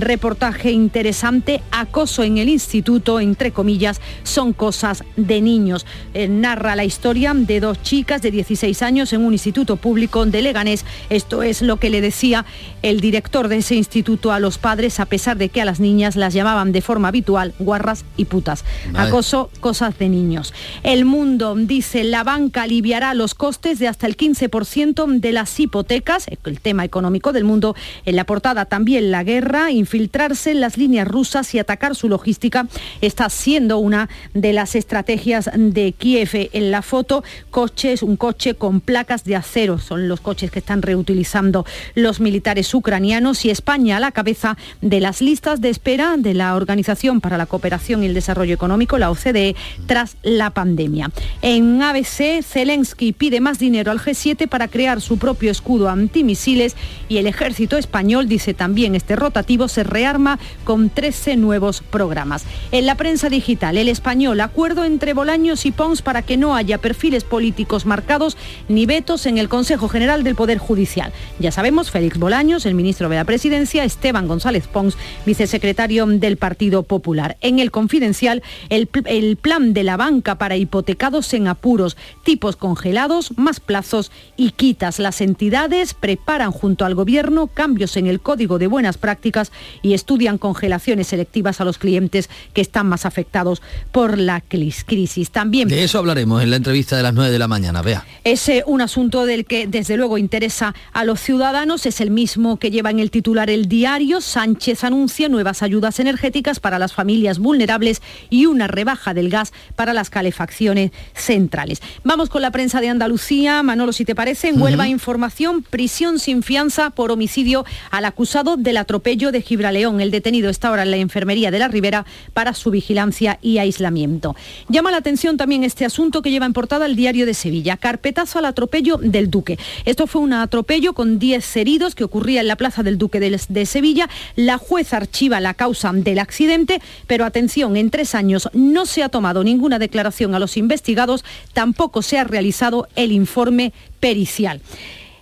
reportaje 0.00 0.70
interesante, 0.70 1.62
acoso 1.70 2.22
en 2.22 2.38
el 2.38 2.48
instituto, 2.48 3.20
entre 3.20 3.52
comillas, 3.52 4.00
son 4.22 4.52
cosas 4.52 5.04
de 5.16 5.40
niños. 5.40 5.86
Eh, 6.14 6.28
narra 6.28 6.76
la 6.76 6.84
historia 6.84 7.32
de 7.34 7.60
dos 7.60 7.82
chicas 7.82 8.22
de 8.22 8.30
16 8.30 8.82
años 8.82 9.12
en 9.12 9.24
un 9.24 9.32
instituto 9.32 9.76
público 9.76 10.26
de 10.26 10.42
Leganés. 10.42 10.84
Esto 11.10 11.42
es 11.42 11.62
lo 11.62 11.76
que 11.78 11.90
le 11.90 12.00
decía 12.00 12.44
el 12.82 13.00
director 13.00 13.48
de 13.48 13.58
ese 13.58 13.74
instituto 13.74 14.32
a 14.32 14.40
los 14.40 14.58
padres, 14.58 15.00
a 15.00 15.06
pesar 15.06 15.36
de 15.36 15.48
que 15.48 15.60
a 15.60 15.64
las 15.64 15.80
niñas 15.80 16.16
las 16.16 16.34
llamaban 16.34 16.72
de 16.72 16.82
forma 16.82 17.08
habitual 17.08 17.54
guarras 17.58 18.04
y 18.16 18.24
putas. 18.24 18.64
Acoso, 18.94 19.50
cosas 19.60 19.98
de 19.98 20.08
niños. 20.08 20.52
El 20.82 21.04
mundo 21.04 21.54
dice, 21.56 22.04
la 22.04 22.24
banca 22.24 22.62
aliviará 22.62 23.14
los 23.14 23.34
costes 23.34 23.78
de 23.78 23.88
hasta 23.88 24.06
el 24.06 24.16
15% 24.16 24.91
de 24.92 25.32
las 25.32 25.58
hipotecas, 25.58 26.26
el 26.44 26.60
tema 26.60 26.84
económico 26.84 27.32
del 27.32 27.44
mundo. 27.44 27.74
En 28.04 28.14
la 28.14 28.24
portada 28.24 28.66
también 28.66 29.10
la 29.10 29.24
guerra, 29.24 29.70
infiltrarse 29.70 30.50
en 30.50 30.60
las 30.60 30.76
líneas 30.76 31.08
rusas 31.08 31.54
y 31.54 31.58
atacar 31.58 31.94
su 31.94 32.10
logística 32.10 32.66
está 33.00 33.30
siendo 33.30 33.78
una 33.78 34.10
de 34.34 34.52
las 34.52 34.74
estrategias 34.74 35.50
de 35.54 35.92
Kiev. 35.92 36.50
En 36.52 36.70
la 36.70 36.82
foto, 36.82 37.24
coches, 37.50 38.02
un 38.02 38.16
coche 38.16 38.54
con 38.54 38.80
placas 38.80 39.24
de 39.24 39.34
acero, 39.34 39.78
son 39.78 40.08
los 40.08 40.20
coches 40.20 40.50
que 40.50 40.58
están 40.58 40.82
reutilizando 40.82 41.64
los 41.94 42.20
militares 42.20 42.74
ucranianos 42.74 43.46
y 43.46 43.50
España 43.50 43.96
a 43.96 44.00
la 44.00 44.12
cabeza 44.12 44.58
de 44.82 45.00
las 45.00 45.22
listas 45.22 45.62
de 45.62 45.70
espera 45.70 46.16
de 46.18 46.34
la 46.34 46.54
Organización 46.54 47.22
para 47.22 47.38
la 47.38 47.46
Cooperación 47.46 48.02
y 48.02 48.06
el 48.06 48.14
Desarrollo 48.14 48.54
Económico, 48.54 48.98
la 48.98 49.10
OCDE, 49.10 49.56
tras 49.86 50.16
la 50.22 50.50
pandemia. 50.50 51.10
En 51.40 51.80
ABC, 51.80 52.42
Zelensky 52.42 53.12
pide 53.12 53.40
más 53.40 53.58
dinero 53.58 53.90
al 53.90 54.00
G7 54.00 54.48
para 54.48 54.68
crear 54.72 55.00
su 55.00 55.18
propio 55.18 55.52
escudo 55.52 55.88
antimisiles 55.88 56.74
y 57.08 57.18
el 57.18 57.28
ejército 57.28 57.76
español, 57.76 58.26
dice 58.26 58.54
también 58.54 58.96
este 58.96 59.14
rotativo, 59.14 59.68
se 59.68 59.84
rearma 59.84 60.40
con 60.64 60.90
13 60.90 61.36
nuevos 61.36 61.82
programas. 61.82 62.44
En 62.72 62.86
la 62.86 62.96
prensa 62.96 63.28
digital, 63.28 63.76
el 63.76 63.88
español, 63.88 64.40
acuerdo 64.40 64.84
entre 64.84 65.14
Bolaños 65.14 65.66
y 65.66 65.70
Pons 65.70 66.02
para 66.02 66.22
que 66.22 66.36
no 66.36 66.56
haya 66.56 66.78
perfiles 66.78 67.22
políticos 67.22 67.86
marcados 67.86 68.36
ni 68.68 68.86
vetos 68.86 69.26
en 69.26 69.38
el 69.38 69.48
Consejo 69.48 69.88
General 69.88 70.24
del 70.24 70.34
Poder 70.34 70.58
Judicial. 70.58 71.12
Ya 71.38 71.52
sabemos, 71.52 71.90
Félix 71.90 72.18
Bolaños, 72.18 72.66
el 72.66 72.74
ministro 72.74 73.08
de 73.08 73.16
la 73.16 73.24
Presidencia, 73.24 73.84
Esteban 73.84 74.26
González 74.26 74.66
Pons, 74.66 74.96
vicesecretario 75.26 76.06
del 76.06 76.38
Partido 76.38 76.82
Popular. 76.82 77.36
En 77.42 77.58
el 77.58 77.70
Confidencial, 77.70 78.42
el, 78.70 78.88
el 79.04 79.36
plan 79.36 79.74
de 79.74 79.84
la 79.84 79.96
banca 79.96 80.38
para 80.38 80.56
hipotecados 80.56 81.34
en 81.34 81.48
apuros, 81.48 81.96
tipos 82.24 82.56
congelados, 82.56 83.36
más 83.36 83.60
plazos 83.60 84.10
y 84.36 84.50
las 84.98 85.20
entidades 85.20 85.92
preparan 85.92 86.52
junto 86.52 86.84
al 86.84 86.94
Gobierno 86.94 87.48
cambios 87.48 87.96
en 87.96 88.06
el 88.06 88.20
Código 88.20 88.60
de 88.60 88.68
Buenas 88.68 88.96
Prácticas 88.96 89.50
y 89.82 89.92
estudian 89.92 90.38
congelaciones 90.38 91.08
selectivas 91.08 91.60
a 91.60 91.64
los 91.64 91.78
clientes 91.78 92.30
que 92.52 92.60
están 92.60 92.86
más 92.86 93.04
afectados 93.04 93.60
por 93.90 94.18
la 94.18 94.40
crisis. 94.40 95.30
También 95.30 95.66
de 95.66 95.82
eso 95.82 95.98
hablaremos 95.98 96.44
en 96.44 96.50
la 96.50 96.56
entrevista 96.56 96.96
de 96.96 97.02
las 97.02 97.12
9 97.12 97.32
de 97.32 97.38
la 97.40 97.48
mañana. 97.48 97.82
Vea. 97.82 98.06
Es 98.22 98.48
eh, 98.48 98.62
un 98.64 98.80
asunto 98.80 99.26
del 99.26 99.46
que 99.46 99.66
desde 99.66 99.96
luego 99.96 100.16
interesa 100.16 100.76
a 100.92 101.04
los 101.04 101.18
ciudadanos. 101.18 101.84
Es 101.84 102.00
el 102.00 102.12
mismo 102.12 102.60
que 102.60 102.70
lleva 102.70 102.90
en 102.90 103.00
el 103.00 103.10
titular 103.10 103.50
el 103.50 103.66
diario. 103.66 104.20
Sánchez 104.20 104.84
anuncia 104.84 105.28
nuevas 105.28 105.64
ayudas 105.64 105.98
energéticas 105.98 106.60
para 106.60 106.78
las 106.78 106.92
familias 106.92 107.40
vulnerables 107.40 108.00
y 108.30 108.46
una 108.46 108.68
rebaja 108.68 109.12
del 109.12 109.28
gas 109.28 109.52
para 109.74 109.92
las 109.92 110.08
calefacciones 110.08 110.92
centrales. 111.14 111.82
Vamos 112.04 112.28
con 112.28 112.42
la 112.42 112.52
prensa 112.52 112.80
de 112.80 112.90
Andalucía. 112.90 113.64
Manolo, 113.64 113.92
si 113.92 114.04
te 114.04 114.14
parece, 114.14 114.51
en 114.52 114.60
Huelva 114.60 114.88
información, 114.88 115.62
prisión 115.62 116.18
sin 116.18 116.42
fianza 116.42 116.90
por 116.90 117.10
homicidio 117.10 117.64
al 117.90 118.04
acusado 118.04 118.56
del 118.56 118.76
atropello 118.76 119.32
de 119.32 119.40
Gibraleón. 119.40 120.00
El 120.00 120.10
detenido 120.10 120.50
está 120.50 120.68
ahora 120.68 120.82
en 120.82 120.90
la 120.90 120.96
enfermería 120.98 121.50
de 121.50 121.58
la 121.58 121.68
Ribera 121.68 122.04
para 122.34 122.52
su 122.52 122.70
vigilancia 122.70 123.38
y 123.40 123.58
aislamiento. 123.58 124.36
Llama 124.68 124.90
la 124.90 124.98
atención 124.98 125.36
también 125.36 125.64
este 125.64 125.84
asunto 125.84 126.22
que 126.22 126.30
lleva 126.30 126.46
en 126.46 126.52
portada 126.52 126.86
el 126.86 126.96
diario 126.96 127.24
de 127.24 127.34
Sevilla. 127.34 127.76
Carpetazo 127.76 128.38
al 128.38 128.44
atropello 128.44 128.98
del 128.98 129.30
Duque. 129.30 129.58
Esto 129.84 130.06
fue 130.06 130.20
un 130.20 130.32
atropello 130.34 130.92
con 130.92 131.18
10 131.18 131.56
heridos 131.56 131.94
que 131.94 132.04
ocurría 132.04 132.40
en 132.40 132.48
la 132.48 132.56
plaza 132.56 132.82
del 132.82 132.98
Duque 132.98 133.20
de, 133.20 133.40
de 133.48 133.66
Sevilla. 133.66 134.08
La 134.36 134.58
jueza 134.58 134.98
archiva 134.98 135.40
la 135.40 135.54
causa 135.54 135.92
del 135.94 136.18
accidente, 136.18 136.80
pero 137.06 137.24
atención, 137.24 137.76
en 137.76 137.90
tres 137.90 138.14
años 138.14 138.48
no 138.52 138.86
se 138.86 139.02
ha 139.02 139.08
tomado 139.08 139.44
ninguna 139.44 139.78
declaración 139.78 140.34
a 140.34 140.38
los 140.38 140.56
investigados, 140.56 141.24
tampoco 141.52 142.02
se 142.02 142.18
ha 142.18 142.24
realizado 142.24 142.88
el 142.96 143.12
informe 143.12 143.72
pericial. 144.02 144.60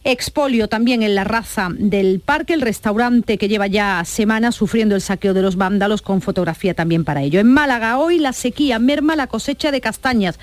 Expolio 0.05 0.67
también 0.67 1.03
en 1.03 1.15
la 1.15 1.25
raza 1.25 1.69
del 1.71 2.21
parque, 2.21 2.55
el 2.55 2.63
restaurante 2.63 3.37
que 3.37 3.49
lleva 3.49 3.67
ya 3.67 4.03
semanas 4.07 4.55
sufriendo 4.55 4.95
el 4.95 5.03
saqueo 5.03 5.35
de 5.35 5.43
los 5.43 5.57
vándalos 5.57 6.01
con 6.01 6.23
fotografía 6.23 6.73
también 6.73 7.05
para 7.05 7.21
ello. 7.21 7.39
En 7.39 7.53
Málaga 7.53 7.99
hoy 7.99 8.19
la 8.19 8.33
sequía 8.33 8.79
merma 8.79 9.15
la 9.15 9.27
cosecha 9.27 9.71
de 9.71 9.83
castañas. 9.83 10.39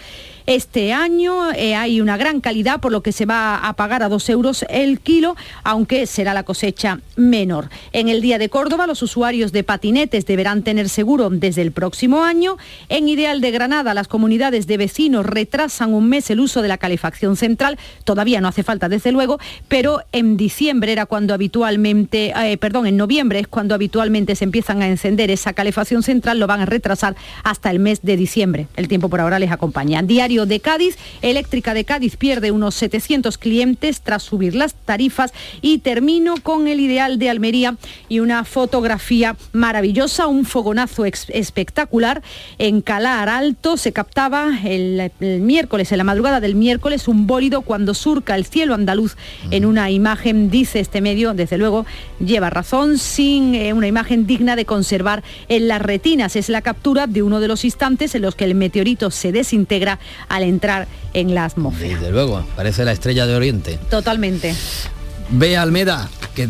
Este 0.47 0.93
año 0.93 1.51
eh, 1.51 1.75
hay 1.75 1.99
una 1.99 2.15
gran 2.15 2.39
calidad, 2.39 2.79
por 2.79 2.93
lo 2.93 3.03
que 3.03 3.11
se 3.11 3.25
va 3.25 3.57
a 3.57 3.73
pagar 3.73 4.01
a 4.01 4.07
dos 4.07 4.29
euros 4.29 4.63
el 4.69 5.01
kilo, 5.01 5.35
aunque 5.65 6.07
será 6.07 6.33
la 6.33 6.43
cosecha 6.43 7.01
menor. 7.17 7.69
En 7.91 8.07
el 8.07 8.21
Día 8.21 8.37
de 8.37 8.47
Córdoba, 8.47 8.87
los 8.87 9.01
usuarios 9.01 9.51
de 9.51 9.65
patinetes 9.65 10.25
deberán 10.25 10.63
tener 10.63 10.87
seguro 10.87 11.29
desde 11.29 11.63
el 11.63 11.73
próximo 11.73 12.23
año. 12.23 12.55
En 12.87 13.09
Ideal 13.09 13.41
de 13.41 13.51
Granada, 13.51 13.93
las 13.93 14.07
comunidades 14.07 14.67
de 14.67 14.77
vecinos 14.77 15.25
retrasan 15.25 15.93
un 15.93 16.07
mes 16.07 16.29
el 16.29 16.39
uso 16.39 16.61
de 16.61 16.69
la 16.69 16.77
calefacción 16.77 17.35
central. 17.35 17.77
Todavía 18.05 18.39
no 18.39 18.47
hace 18.47 18.63
falta, 18.63 18.87
desde 18.87 19.11
luego, 19.11 19.39
pero 19.67 19.99
en 20.13 20.37
diciembre 20.37 20.93
era 20.93 21.07
cuando 21.07 21.33
habitualmente, 21.33 22.31
eh, 22.41 22.57
perdón, 22.57 22.87
en 22.87 22.95
noviembre 22.95 23.39
es 23.39 23.49
cuando 23.49 23.75
habitualmente 23.75 24.33
se 24.37 24.45
empiezan 24.45 24.81
a 24.81 24.87
encender 24.87 25.29
esa 25.29 25.51
calefacción 25.51 26.03
central, 26.03 26.39
lo 26.39 26.47
van 26.47 26.61
a 26.61 26.65
retrasar 26.65 27.17
hasta 27.43 27.69
el 27.69 27.79
mes 27.79 28.01
de 28.01 28.15
diciembre. 28.15 28.67
El 28.77 28.87
tiempo 28.87 29.09
por 29.09 29.19
ahora 29.19 29.39
les 29.39 29.51
acompaña. 29.51 30.01
Diario 30.03 30.36
de 30.45 30.59
Cádiz. 30.59 30.97
Eléctrica 31.21 31.73
de 31.73 31.85
Cádiz 31.85 32.15
pierde 32.17 32.51
unos 32.51 32.75
700 32.75 33.38
clientes 33.38 34.01
tras 34.01 34.23
subir 34.23 34.55
las 34.55 34.73
tarifas 34.73 35.33
y 35.61 35.79
termino 35.79 36.35
con 36.43 36.67
el 36.67 36.79
ideal 36.79 37.19
de 37.19 37.29
Almería 37.29 37.77
y 38.09 38.19
una 38.19 38.43
fotografía 38.43 39.35
maravillosa, 39.53 40.27
un 40.27 40.45
fogonazo 40.45 41.05
espectacular 41.05 42.21
en 42.57 42.81
Calar 42.81 43.29
Alto. 43.29 43.77
Se 43.77 43.93
captaba 43.93 44.59
el, 44.63 45.11
miércoles, 45.19 45.91
en 45.91 45.97
la 45.97 46.03
madrugada 46.03 46.39
del 46.39 46.55
miércoles, 46.55 47.07
un 47.07 47.27
bólido 47.27 47.61
cuando 47.61 47.93
surca 47.93 48.35
el 48.35 48.45
cielo 48.45 48.73
andaluz 48.73 49.15
en 49.51 49.65
una 49.65 49.89
imagen, 49.89 50.49
dice 50.49 50.79
este 50.79 51.01
medio, 51.01 51.33
desde 51.33 51.57
luego 51.57 51.85
lleva 52.19 52.49
razón, 52.49 52.97
sin 52.97 53.55
eh, 53.55 53.73
una 53.73 53.88
imagen 53.88 54.27
digna 54.27 54.55
de 54.55 54.65
conservar 54.65 55.23
en 55.47 55.67
las 55.67 55.81
retinas. 55.81 56.35
Es 56.35 56.49
la 56.49 56.61
captura 56.61 57.07
de 57.07 57.23
uno 57.23 57.39
de 57.39 57.47
los 57.47 57.65
instantes 57.65 58.15
en 58.15 58.21
los 58.21 58.35
que 58.35 58.45
el 58.45 58.55
meteorito 58.55 59.11
se 59.11 59.31
desintegra 59.31 59.99
al 60.30 60.43
entrar 60.43 60.88
en 61.13 61.34
la 61.34 61.45
atmósfera. 61.45 61.95
Desde 61.95 62.11
luego, 62.11 62.45
parece 62.55 62.86
la 62.86 62.91
estrella 62.91 63.25
de 63.25 63.36
Oriente. 63.36 63.80
Totalmente. 63.89 64.55
Ve 65.30 65.57
Almeda, 65.57 66.09
que 66.36 66.49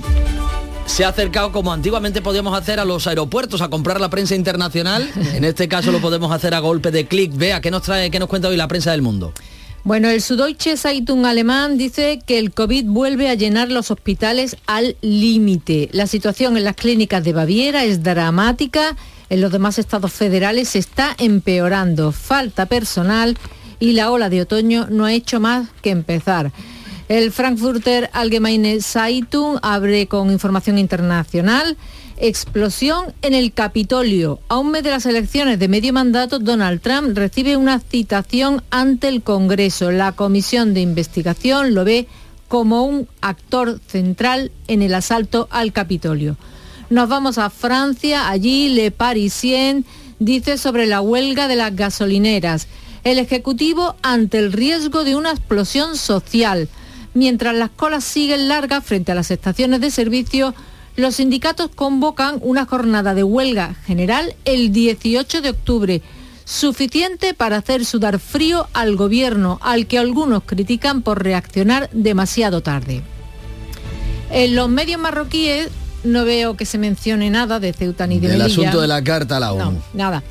se 0.86 1.04
ha 1.04 1.10
acercado 1.10 1.52
como 1.52 1.74
antiguamente 1.74 2.22
podíamos 2.22 2.58
hacer 2.58 2.80
a 2.80 2.86
los 2.86 3.08
aeropuertos 3.08 3.62
a 3.62 3.70
comprar 3.70 4.00
la 4.00 4.10
prensa 4.10 4.36
internacional. 4.36 5.08
En 5.34 5.44
este 5.44 5.68
caso 5.68 5.92
lo 5.92 6.00
podemos 6.00 6.32
hacer 6.32 6.54
a 6.54 6.60
golpe 6.60 6.92
de 6.92 7.06
clic. 7.06 7.36
Vea, 7.36 7.62
¿qué 7.62 7.72
nos 7.72 7.84
trae, 7.84 8.10
qué 8.10 8.20
nos 8.20 8.30
cuenta 8.30 8.48
hoy 8.48 8.58
la 8.58 8.68
prensa 8.68 8.92
del 8.92 9.02
mundo? 9.02 9.34
Bueno, 9.84 10.10
el 10.10 10.22
Süddeutsche 10.22 10.76
Zeitung 10.76 11.26
alemán 11.26 11.78
dice 11.78 12.20
que 12.26 12.40
el 12.40 12.52
COVID 12.52 12.86
vuelve 12.86 13.30
a 13.30 13.36
llenar 13.36 13.72
los 13.72 13.92
hospitales 13.92 14.58
al 14.66 14.98
límite. 15.02 15.90
La 15.92 16.08
situación 16.08 16.58
en 16.58 16.64
las 16.64 16.76
clínicas 16.76 17.24
de 17.24 17.34
Baviera 17.34 17.86
es 17.86 18.04
dramática. 18.04 18.96
En 19.30 19.42
los 19.42 19.52
demás 19.52 19.80
estados 19.80 20.12
federales 20.14 20.70
se 20.70 20.80
está 20.80 21.16
empeorando. 21.18 22.12
Falta 22.12 22.66
personal 22.66 23.38
y 23.80 23.94
la 23.94 24.12
ola 24.12 24.30
de 24.30 24.42
otoño 24.42 24.88
no 24.90 25.06
ha 25.06 25.14
hecho 25.14 25.40
más 25.40 25.70
que 25.82 25.92
empezar. 25.92 26.52
El 27.10 27.32
Frankfurter 27.32 28.10
Allgemeine 28.12 28.82
Zeitung 28.82 29.60
abre 29.62 30.08
con 30.08 30.30
información 30.30 30.78
internacional. 30.78 31.78
Explosión 32.18 33.14
en 33.22 33.34
el 33.34 33.54
Capitolio. 33.54 34.40
A 34.50 34.58
un 34.58 34.72
mes 34.72 34.84
de 34.84 34.90
las 34.90 35.06
elecciones 35.06 35.60
de 35.60 35.68
medio 35.68 35.94
mandato, 35.94 36.40
Donald 36.40 36.82
Trump 36.82 37.16
recibe 37.16 37.56
una 37.56 37.80
citación 37.80 38.62
ante 38.72 39.08
el 39.08 39.22
Congreso. 39.22 39.92
La 39.92 40.12
comisión 40.14 40.74
de 40.74 40.82
investigación 40.82 41.74
lo 41.76 41.86
ve 41.86 42.08
como 42.48 42.84
un 42.84 43.08
actor 43.22 43.80
central 43.88 44.52
en 44.68 44.82
el 44.82 44.94
asalto 44.94 45.48
al 45.52 45.72
Capitolio. 45.72 46.38
Nos 46.90 47.08
vamos 47.08 47.38
a 47.38 47.50
Francia, 47.50 48.30
allí 48.30 48.70
Le 48.70 48.92
Parisien 48.92 49.86
dice 50.20 50.58
sobre 50.58 50.88
la 50.88 51.02
huelga 51.02 51.48
de 51.48 51.56
las 51.56 51.76
gasolineras 51.76 52.68
el 53.12 53.20
Ejecutivo 53.20 53.96
ante 54.02 54.38
el 54.38 54.52
riesgo 54.52 55.06
de 55.06 55.16
una 55.16 55.32
explosión 55.32 55.96
social. 55.96 56.68
Mientras 57.14 57.56
las 57.56 57.70
colas 57.70 58.04
siguen 58.04 58.50
largas 58.50 58.84
frente 58.84 59.14
a 59.14 59.16
las 59.16 59.32
estaciones 59.32 59.80
de 59.80 59.92
servicio, 59.92 60.54
los 60.98 61.16
sindicatos 61.16 61.70
convocan 61.74 62.40
una 62.42 62.66
jornada 62.66 63.14
de 63.14 63.24
huelga 63.24 63.76
general 63.86 64.36
el 64.44 64.74
18 64.74 65.42
de 65.42 65.50
octubre, 65.50 66.02
suficiente 66.44 67.34
para 67.34 67.58
hacer 67.58 67.86
sudar 67.86 68.20
frío 68.20 68.68
al 68.74 68.98
gobierno, 68.98 69.58
al 69.62 69.88
que 69.88 70.00
algunos 70.00 70.44
critican 70.44 71.02
por 71.02 71.24
reaccionar 71.24 71.90
demasiado 71.94 72.62
tarde. 72.62 73.04
En 74.32 74.56
los 74.56 74.68
medios 74.68 75.00
marroquíes 75.00 75.70
no 76.04 76.26
veo 76.26 76.58
que 76.58 76.66
se 76.66 76.78
mencione 76.78 77.30
nada 77.30 77.60
de 77.60 77.74
Ceuta 77.74 78.06
ni 78.06 78.20
de 78.20 78.34
El 78.34 78.42
asunto 78.42 78.82
de 78.82 78.88
la 78.88 79.04
carta 79.04 79.38
a 79.38 79.40
la 79.40 79.54
ONU. 79.54 79.72
No, 79.72 79.82
nada. 79.94 80.24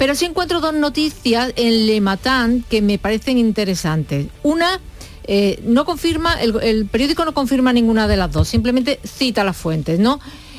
Pero 0.00 0.14
sí 0.14 0.24
encuentro 0.24 0.62
dos 0.62 0.72
noticias 0.72 1.52
en 1.56 1.86
Le 1.86 2.00
Matin 2.00 2.64
que 2.70 2.80
me 2.80 2.96
parecen 2.96 3.36
interesantes. 3.36 4.28
Una, 4.42 4.80
eh, 5.24 5.60
no 5.62 5.84
confirma, 5.84 6.40
el, 6.40 6.86
periódico 6.86 7.26
no 7.26 7.34
confirma 7.34 7.74
ninguna 7.74 8.08
de 8.08 8.16
las 8.16 8.32
dos, 8.32 8.48
simplemente 8.48 8.98
cita 9.04 9.44
las 9.44 9.58
fuentes, 9.58 9.98
¿no? 9.98 10.18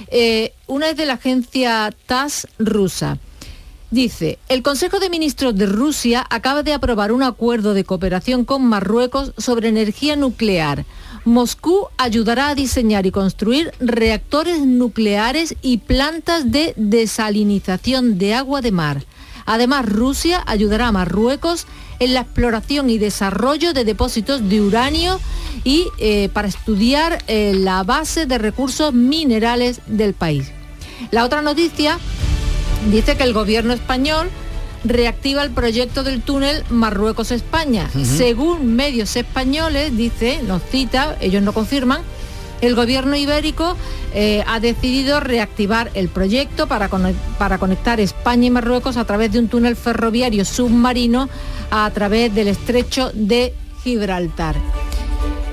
Eh, 0.10 0.54
una 0.68 0.92
es 0.92 0.96
de 0.96 1.08
la 1.08 1.14
agencia 1.14 1.92
TAS 2.06 2.48
rusa. 2.60 3.18
Dice, 3.90 4.38
el 4.48 4.62
Consejo 4.62 5.00
de 5.00 5.10
Ministros 5.10 5.56
de 5.56 5.66
Rusia 5.66 6.24
acaba 6.30 6.62
de 6.62 6.74
aprobar 6.74 7.12
un 7.12 7.24
acuerdo 7.24 7.74
de 7.74 7.84
cooperación 7.84 8.46
con 8.46 8.64
Marruecos 8.64 9.34
sobre 9.40 9.70
energía 9.70 10.16
nuclear. 10.16 10.86
Moscú 11.26 11.88
ayudará 11.98 12.50
a 12.50 12.56
diseñar 12.56 13.08
y 13.08 13.12
construir 13.12 13.72
reactores 13.80 14.62
nucleares 14.62 15.56
y 15.64 15.80
plantas 15.80 16.52
de 16.52 16.76
desalinización 16.78 18.20
de 18.20 18.36
agua 18.36 18.62
de 18.62 18.72
mar. 18.72 19.04
Además, 19.46 19.86
Rusia 19.86 20.44
ayudará 20.46 20.88
a 20.88 20.92
Marruecos 20.92 21.66
en 22.00 22.14
la 22.14 22.22
exploración 22.22 22.90
y 22.90 22.98
desarrollo 22.98 23.74
de 23.74 23.86
depósitos 23.86 24.50
de 24.50 24.62
uranio 24.62 25.20
y 25.64 25.88
eh, 26.00 26.30
para 26.34 26.48
estudiar 26.48 27.24
eh, 27.28 27.54
la 27.56 27.84
base 27.84 28.26
de 28.26 28.38
recursos 28.38 28.94
minerales 28.94 29.82
del 29.86 30.14
país. 30.14 30.52
La 31.12 31.26
otra 31.26 31.42
noticia 31.42 32.00
dice 32.92 33.16
que 33.18 33.24
el 33.24 33.34
gobierno 33.34 33.74
español 33.74 34.30
reactiva 34.84 35.44
el 35.44 35.52
proyecto 35.52 36.04
del 36.04 36.22
túnel 36.22 36.64
Marruecos-España. 36.70 37.90
Según 38.04 38.76
medios 38.76 39.16
españoles, 39.16 39.96
dice, 39.96 40.42
nos 40.44 40.64
cita, 40.64 41.18
ellos 41.22 41.44
no 41.44 41.54
confirman, 41.54 42.02
el 42.62 42.76
gobierno 42.76 43.16
ibérico 43.16 43.76
eh, 44.14 44.44
ha 44.48 44.60
decidido 44.60 45.20
reactivar 45.20 45.92
el 45.94 46.10
proyecto 46.10 46.68
para, 46.68 46.90
para 47.38 47.58
conectar 47.58 48.00
España 48.00 48.48
y 48.48 48.52
Marruecos 48.52 48.98
a 48.98 49.06
través 49.06 49.32
de 49.32 49.40
un 49.40 49.48
túnel 49.48 49.76
ferroviario 49.76 50.46
submarino 50.46 51.30
a 51.72 51.90
través 51.92 52.34
del 52.34 52.48
estrecho 52.48 53.12
de 53.14 53.54
Gibraltar. 53.84 54.56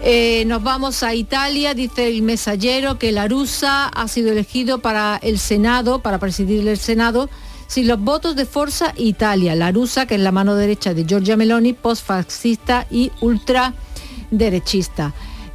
Eh, 0.03 0.45
nos 0.47 0.63
vamos 0.63 1.03
a 1.03 1.15
Italia, 1.15 1.75
dice 1.75 2.09
el 2.09 2.23
mensajero 2.23 2.99
que 2.99 3.11
Larusa 3.11 3.89
ha 3.89 4.09
sido 4.09 4.31
elegido 4.31 4.79
para 4.79 5.19
el 5.23 5.39
Senado, 5.39 6.01
para 6.01 6.19
presidir 6.19 6.67
el 6.69 6.79
Senado, 6.79 7.29
sin 7.67 7.89
los 7.89 8.01
votos 8.01 8.37
de 8.37 8.47
Forza 8.47 8.93
Italia. 8.97 9.55
Larusa, 9.55 10.07
que 10.07 10.15
es 10.15 10.21
la 10.21 10.33
mano 10.33 10.55
derecha 10.55 10.95
de 10.95 11.05
Giorgia 11.05 11.37
Meloni, 11.37 11.73
postfascista 11.73 12.87
y 12.91 13.11
ultraderechista. 13.21 15.15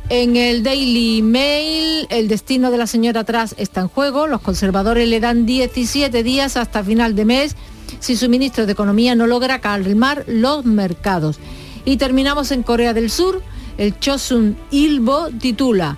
En 0.10 0.36
el 0.36 0.64
Daily 0.64 1.22
Mail, 1.22 2.08
el 2.10 2.28
destino 2.28 2.72
de 2.72 2.78
la 2.78 2.88
señora 2.88 3.24
Tras 3.24 3.56
está 3.58 3.82
en 3.82 3.88
juego. 3.88 4.28
Los 4.28 4.42
conservadores 4.42 5.08
le 5.08 5.20
dan 5.20 5.46
17 5.46 6.24
días 6.24 6.58
hasta 6.58 6.84
final 6.84 7.16
de 7.16 7.26
mes 7.26 7.56
si 8.00 8.18
su 8.18 8.28
ministro 8.28 8.66
de 8.66 8.74
Economía 8.74 9.16
no 9.16 9.28
logra 9.28 9.60
calmar 9.60 10.26
los 10.28 10.66
mercados. 10.66 11.40
Y 11.86 11.98
terminamos 11.98 12.52
en 12.52 12.64
Corea 12.64 12.94
del 12.94 13.10
Sur. 13.10 13.42
El 13.78 13.98
Chosun 13.98 14.58
Ilbo 14.72 15.30
titula 15.40 15.98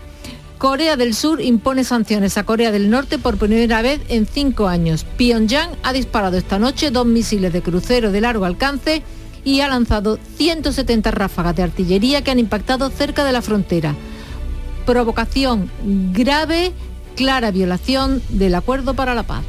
Corea 0.57 0.95
del 0.95 1.13
Sur 1.13 1.41
impone 1.41 1.83
sanciones 1.83 2.37
a 2.37 2.43
Corea 2.45 2.71
del 2.71 2.89
Norte 2.89 3.17
por 3.17 3.37
primera 3.37 3.81
vez 3.81 3.99
en 4.07 4.25
cinco 4.25 4.67
años. 4.67 5.05
Pyongyang 5.17 5.71
ha 5.83 5.91
disparado 5.93 6.37
esta 6.37 6.59
noche 6.59 6.91
dos 6.91 7.05
misiles 7.05 7.51
de 7.51 7.61
crucero 7.61 8.11
de 8.11 8.21
largo 8.21 8.45
alcance 8.45 9.03
y 9.45 9.61
ha 9.61 9.69
lanzado 9.69 10.19
170 10.37 11.11
ráfagas 11.11 11.55
de 11.55 11.63
artillería 11.63 12.23
que 12.23 12.31
han 12.31 12.39
impactado 12.39 12.89
cerca 12.89 13.23
de 13.23 13.31
la 13.31 13.41
frontera. 13.41 13.95
Provocación 14.85 15.71
grave, 16.11 16.73
clara 17.15 17.51
violación 17.51 18.21
del 18.29 18.55
acuerdo 18.55 18.95
para 18.95 19.15
la 19.15 19.23
paz. 19.23 19.43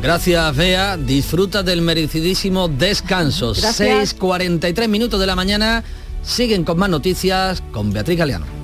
Gracias, 0.00 0.56
Bea. 0.56 0.96
Disfruta 0.96 1.62
del 1.62 1.82
merecidísimo 1.82 2.68
descanso. 2.68 3.54
6.43 3.54 4.88
minutos 4.88 5.18
de 5.18 5.26
la 5.26 5.34
mañana. 5.34 5.82
Siguen 6.22 6.64
con 6.64 6.78
más 6.78 6.88
noticias 6.88 7.62
con 7.72 7.92
Beatriz 7.92 8.18
Galeano. 8.18 8.63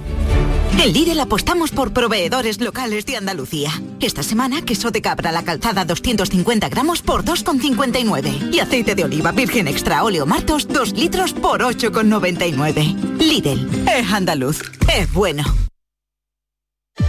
En 0.78 0.92
Lidl 0.92 1.20
apostamos 1.20 1.70
por 1.72 1.92
proveedores 1.92 2.60
locales 2.60 3.04
de 3.04 3.16
Andalucía. 3.16 3.70
Esta 4.00 4.22
semana, 4.22 4.62
queso 4.62 4.90
de 4.90 5.02
cabra 5.02 5.30
la 5.30 5.42
calzada 5.42 5.84
250 5.84 6.68
gramos 6.68 7.02
por 7.02 7.24
2,59. 7.24 8.54
Y 8.54 8.60
aceite 8.60 8.94
de 8.94 9.04
oliva 9.04 9.32
virgen 9.32 9.68
extra 9.68 10.02
óleo 10.04 10.26
martos 10.26 10.66
2 10.68 10.92
litros 10.92 11.32
por 11.34 11.60
8,99. 11.60 13.18
Lidl, 13.18 13.88
es 13.88 14.12
andaluz, 14.12 14.62
es 14.96 15.12
bueno. 15.12 15.44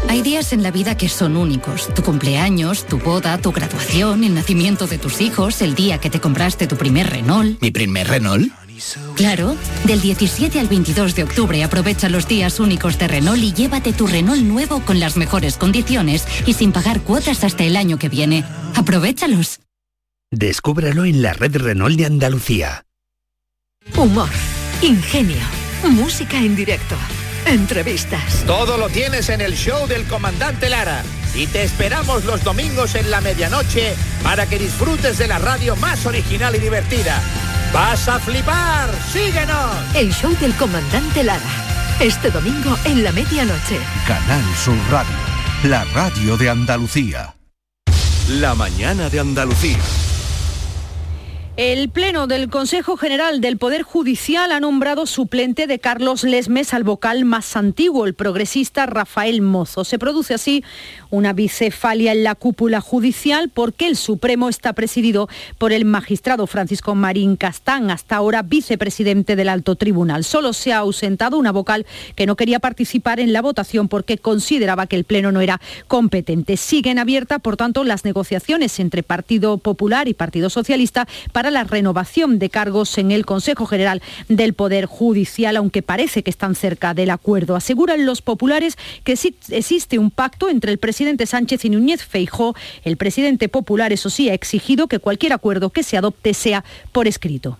Hay 0.09 0.22
días 0.22 0.51
en 0.53 0.64
la 0.64 0.72
vida 0.72 0.97
que 0.97 1.09
son 1.09 1.38
únicos. 1.38 1.93
Tu 1.93 2.03
cumpleaños, 2.03 2.86
tu 2.86 2.99
boda, 2.99 3.38
tu 3.38 3.51
graduación, 3.51 4.24
el 4.24 4.34
nacimiento 4.34 4.88
de 4.88 4.97
tus 4.97 5.22
hijos, 5.22 5.62
el 5.62 5.76
día 5.76 5.99
que 5.99 6.09
te 6.09 6.20
compraste 6.20 6.68
tu 6.68 6.76
primer 6.76 7.09
Renault. 7.09 7.62
¿Mi 7.62 7.72
primer 7.72 8.07
Renault? 8.07 8.51
Claro, 9.16 9.56
del 9.86 10.02
17 10.02 10.60
al 10.60 10.68
22 10.68 11.16
de 11.16 11.24
octubre 11.24 11.64
aprovecha 11.64 12.10
los 12.10 12.28
días 12.28 12.60
únicos 12.60 12.98
de 12.98 13.08
Renault 13.08 13.42
y 13.42 13.54
llévate 13.54 13.94
tu 13.94 14.08
Renault 14.08 14.42
nuevo 14.42 14.82
con 14.82 15.00
las 15.00 15.18
mejores 15.18 15.58
condiciones 15.58 16.28
y 16.46 16.54
sin 16.54 16.72
pagar 16.72 17.02
cuotas 17.02 17.44
hasta 17.44 17.64
el 17.64 17.76
año 17.76 17.98
que 17.98 18.10
viene. 18.10 18.44
Aprovechalos. 18.76 19.60
Descúbralo 20.32 21.06
en 21.06 21.22
la 21.22 21.34
red 21.34 21.56
Renault 21.58 21.98
de 21.98 22.06
Andalucía. 22.06 22.86
Humor, 23.98 24.30
ingenio, 24.82 25.42
música 25.90 26.38
en 26.38 26.56
directo, 26.56 26.96
entrevistas. 27.46 28.44
Todo 28.46 28.78
lo 28.78 28.89
tienes 28.89 29.30
en 29.30 29.42
el 29.42 29.56
show 29.56 29.88
del 29.88 30.06
comandante 30.06 30.70
Lara. 30.70 31.04
Y 31.34 31.48
te 31.48 31.64
esperamos 31.64 32.26
los 32.26 32.44
domingos 32.44 32.96
en 32.96 33.10
la 33.10 33.22
medianoche 33.22 33.96
para 34.24 34.48
que 34.48 34.60
disfrutes 34.60 35.18
de 35.18 35.28
la 35.28 35.39
radio 35.39 35.76
más 35.78 36.06
original 36.06 36.56
y 36.56 36.60
divertida. 36.60 37.22
¡Vas 37.74 38.08
a 38.10 38.20
flipar! 38.20 38.89
¡Síguenos! 39.12 39.96
El 39.96 40.14
show 40.14 40.36
del 40.39 40.54
comandante 40.56 41.24
Lara. 41.24 41.39
Este 42.00 42.32
domingo 42.32 42.78
en 42.84 43.04
la 43.04 43.12
medianoche. 43.12 43.80
Canal 44.08 44.44
Sur 44.56 44.78
Radio, 44.89 45.16
la 45.64 45.84
radio 45.94 46.36
de 46.36 46.50
Andalucía. 46.50 47.36
La 48.28 48.56
mañana 48.56 49.10
de 49.10 49.20
Andalucía. 49.20 49.78
El 51.62 51.89
Pleno 51.89 52.26
del 52.26 52.49
Consejo 52.49 52.97
General 52.97 53.39
del 53.39 53.59
Poder 53.59 53.84
Judicial 53.84 54.51
ha 54.51 54.59
nombrado 54.59 55.05
suplente 55.05 55.68
de 55.68 55.78
Carlos 55.78 56.24
Lesmes 56.24 56.74
al 56.74 56.84
vocal 56.84 57.24
más 57.24 57.55
antiguo, 57.55 58.07
el 58.07 58.16
progresista 58.16 58.88
Rafael 58.88 59.43
Mozo. 59.43 59.84
Se 59.84 59.99
produce 59.99 60.34
así 60.34 60.64
una 61.12 61.34
bicefalia 61.34 62.14
en 62.14 62.24
la 62.24 62.36
cúpula 62.36 62.82
judicial 62.82 63.49
porque 63.53 63.88
el 63.88 63.95
Supremo 63.95 64.49
está 64.49 64.74
presidido 64.74 65.30
por 65.57 65.74
el 65.74 65.86
magistrado 65.86 66.47
Francisco 66.47 66.95
Marín 66.95 67.36
Castán, 67.36 67.91
hasta 67.91 68.16
ahora 68.16 68.41
vicepresidente 68.41 69.36
del 69.36 69.49
Alto 69.49 69.76
Tribunal. 69.76 70.24
Solo 70.24 70.53
se 70.53 70.74
ha 70.74 70.80
ausentado 70.80 71.38
una 71.38 71.51
vocal 71.51 71.86
que 72.16 72.26
no 72.26 72.36
quería 72.36 72.59
participar 72.59 73.20
en 73.20 73.34
la 73.34 73.41
votación 73.41 73.89
porque 73.89 74.18
consideraba 74.18 74.88
que 74.88 74.95
el 74.95 75.03
Pleno 75.03 75.32
no 75.32 75.41
era 75.41 75.59
competente. 75.88 76.55
Siguen 76.55 76.97
abiertas, 76.97 77.41
por 77.41 77.57
tanto, 77.57 77.84
las 77.84 78.05
negociaciones 78.05 78.80
entre 78.80 79.03
Partido 79.03 79.57
Popular 79.57 80.07
y 80.07 80.14
Partido 80.14 80.49
Socialista 80.49 81.07
para 81.34 81.51
la 81.51 81.66
renovación 81.66 82.39
de 82.39 82.49
cargos 82.49 82.97
en 82.97 83.12
el 83.12 83.26
Consejo 83.26 83.66
General 83.66 84.01
del 84.30 84.53
Poder 84.53 84.86
Judicial, 84.86 85.57
aunque 85.57 85.82
parece 85.82 86.24
que 86.24 86.30
están 86.30 86.55
cerca 86.55 86.93
del 86.93 87.09
acuerdo. 87.09 87.57
Aseguran 87.57 88.05
los 88.05 88.22
populares 88.22 88.78
que 89.03 89.12
existe 89.12 89.99
un 89.99 90.09
pacto 90.09 90.47
entre 90.47 90.72
el 90.72 90.78
presidente 90.78 91.01
Sánchez 91.26 91.66
y 91.66 91.70
Núñez 91.70 92.04
Feijó. 92.04 92.56
El 92.84 92.97
presidente 92.97 93.49
popular, 93.49 93.91
eso 93.91 94.10
sí, 94.10 94.30
ha 94.30 94.34
exigido 94.34 94.88
que 94.88 94.99
cualquier 94.99 95.34
acuerdo 95.34 95.70
que 95.70 95.84
se 95.84 95.97
adopte 95.97 96.34
sea 96.34 96.64
por 96.91 97.08
escrito. 97.08 97.58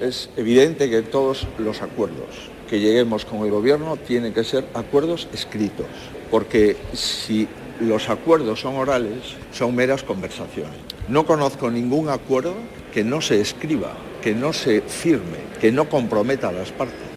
Es 0.00 0.30
evidente 0.36 0.90
que 0.90 1.02
todos 1.02 1.46
los 1.58 1.82
acuerdos 1.82 2.50
que 2.68 2.80
lleguemos 2.80 3.24
con 3.24 3.44
el 3.44 3.50
Gobierno 3.50 3.96
tienen 3.96 4.32
que 4.32 4.44
ser 4.44 4.66
acuerdos 4.74 5.28
escritos, 5.32 5.86
porque 6.30 6.76
si 6.94 7.46
los 7.80 8.08
acuerdos 8.08 8.60
son 8.60 8.76
orales, 8.76 9.36
son 9.52 9.74
meras 9.74 10.02
conversaciones. 10.02 10.74
No 11.08 11.26
conozco 11.26 11.70
ningún 11.70 12.08
acuerdo 12.08 12.54
que 12.92 13.04
no 13.04 13.20
se 13.20 13.40
escriba, 13.40 13.92
que 14.22 14.34
no 14.34 14.52
se 14.52 14.80
firme, 14.80 15.38
que 15.60 15.70
no 15.70 15.88
comprometa 15.88 16.48
a 16.48 16.52
las 16.52 16.72
partes. 16.72 17.11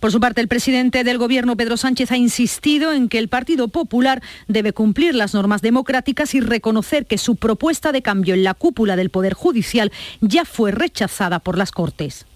Por 0.00 0.12
su 0.12 0.20
parte, 0.20 0.40
el 0.40 0.48
presidente 0.48 1.04
del 1.04 1.18
Gobierno, 1.18 1.56
Pedro 1.56 1.76
Sánchez, 1.76 2.10
ha 2.12 2.16
insistido 2.16 2.92
en 2.92 3.08
que 3.08 3.18
el 3.18 3.28
Partido 3.28 3.68
Popular 3.68 4.22
debe 4.48 4.72
cumplir 4.72 5.14
las 5.14 5.34
normas 5.34 5.62
democráticas 5.62 6.34
y 6.34 6.40
reconocer 6.40 7.06
que 7.06 7.18
su 7.18 7.36
propuesta 7.36 7.92
de 7.92 8.02
cambio 8.02 8.34
en 8.34 8.44
la 8.44 8.54
cúpula 8.54 8.96
del 8.96 9.10
Poder 9.10 9.34
Judicial 9.34 9.92
ya 10.20 10.44
fue 10.44 10.70
rechazada 10.72 11.38
por 11.38 11.58
las 11.58 11.70
Cortes. 11.70 12.26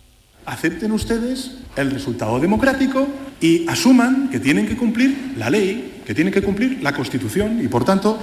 Acepten 0.47 0.93
ustedes 0.93 1.53
el 1.77 1.91
resultado 1.91 2.39
democrático 2.39 3.09
y 3.41 3.67
asuman 3.67 4.29
que 4.29 4.39
tienen 4.39 4.67
que 4.67 4.77
cumplir 4.77 5.33
la 5.39 5.49
ley, 5.49 6.03
que 6.07 6.15
tienen 6.15 6.33
que 6.33 6.43
cumplir 6.43 6.83
la 6.83 6.93
Constitución 6.93 7.61
y, 7.65 7.69
por 7.69 7.85
tanto, 7.85 8.19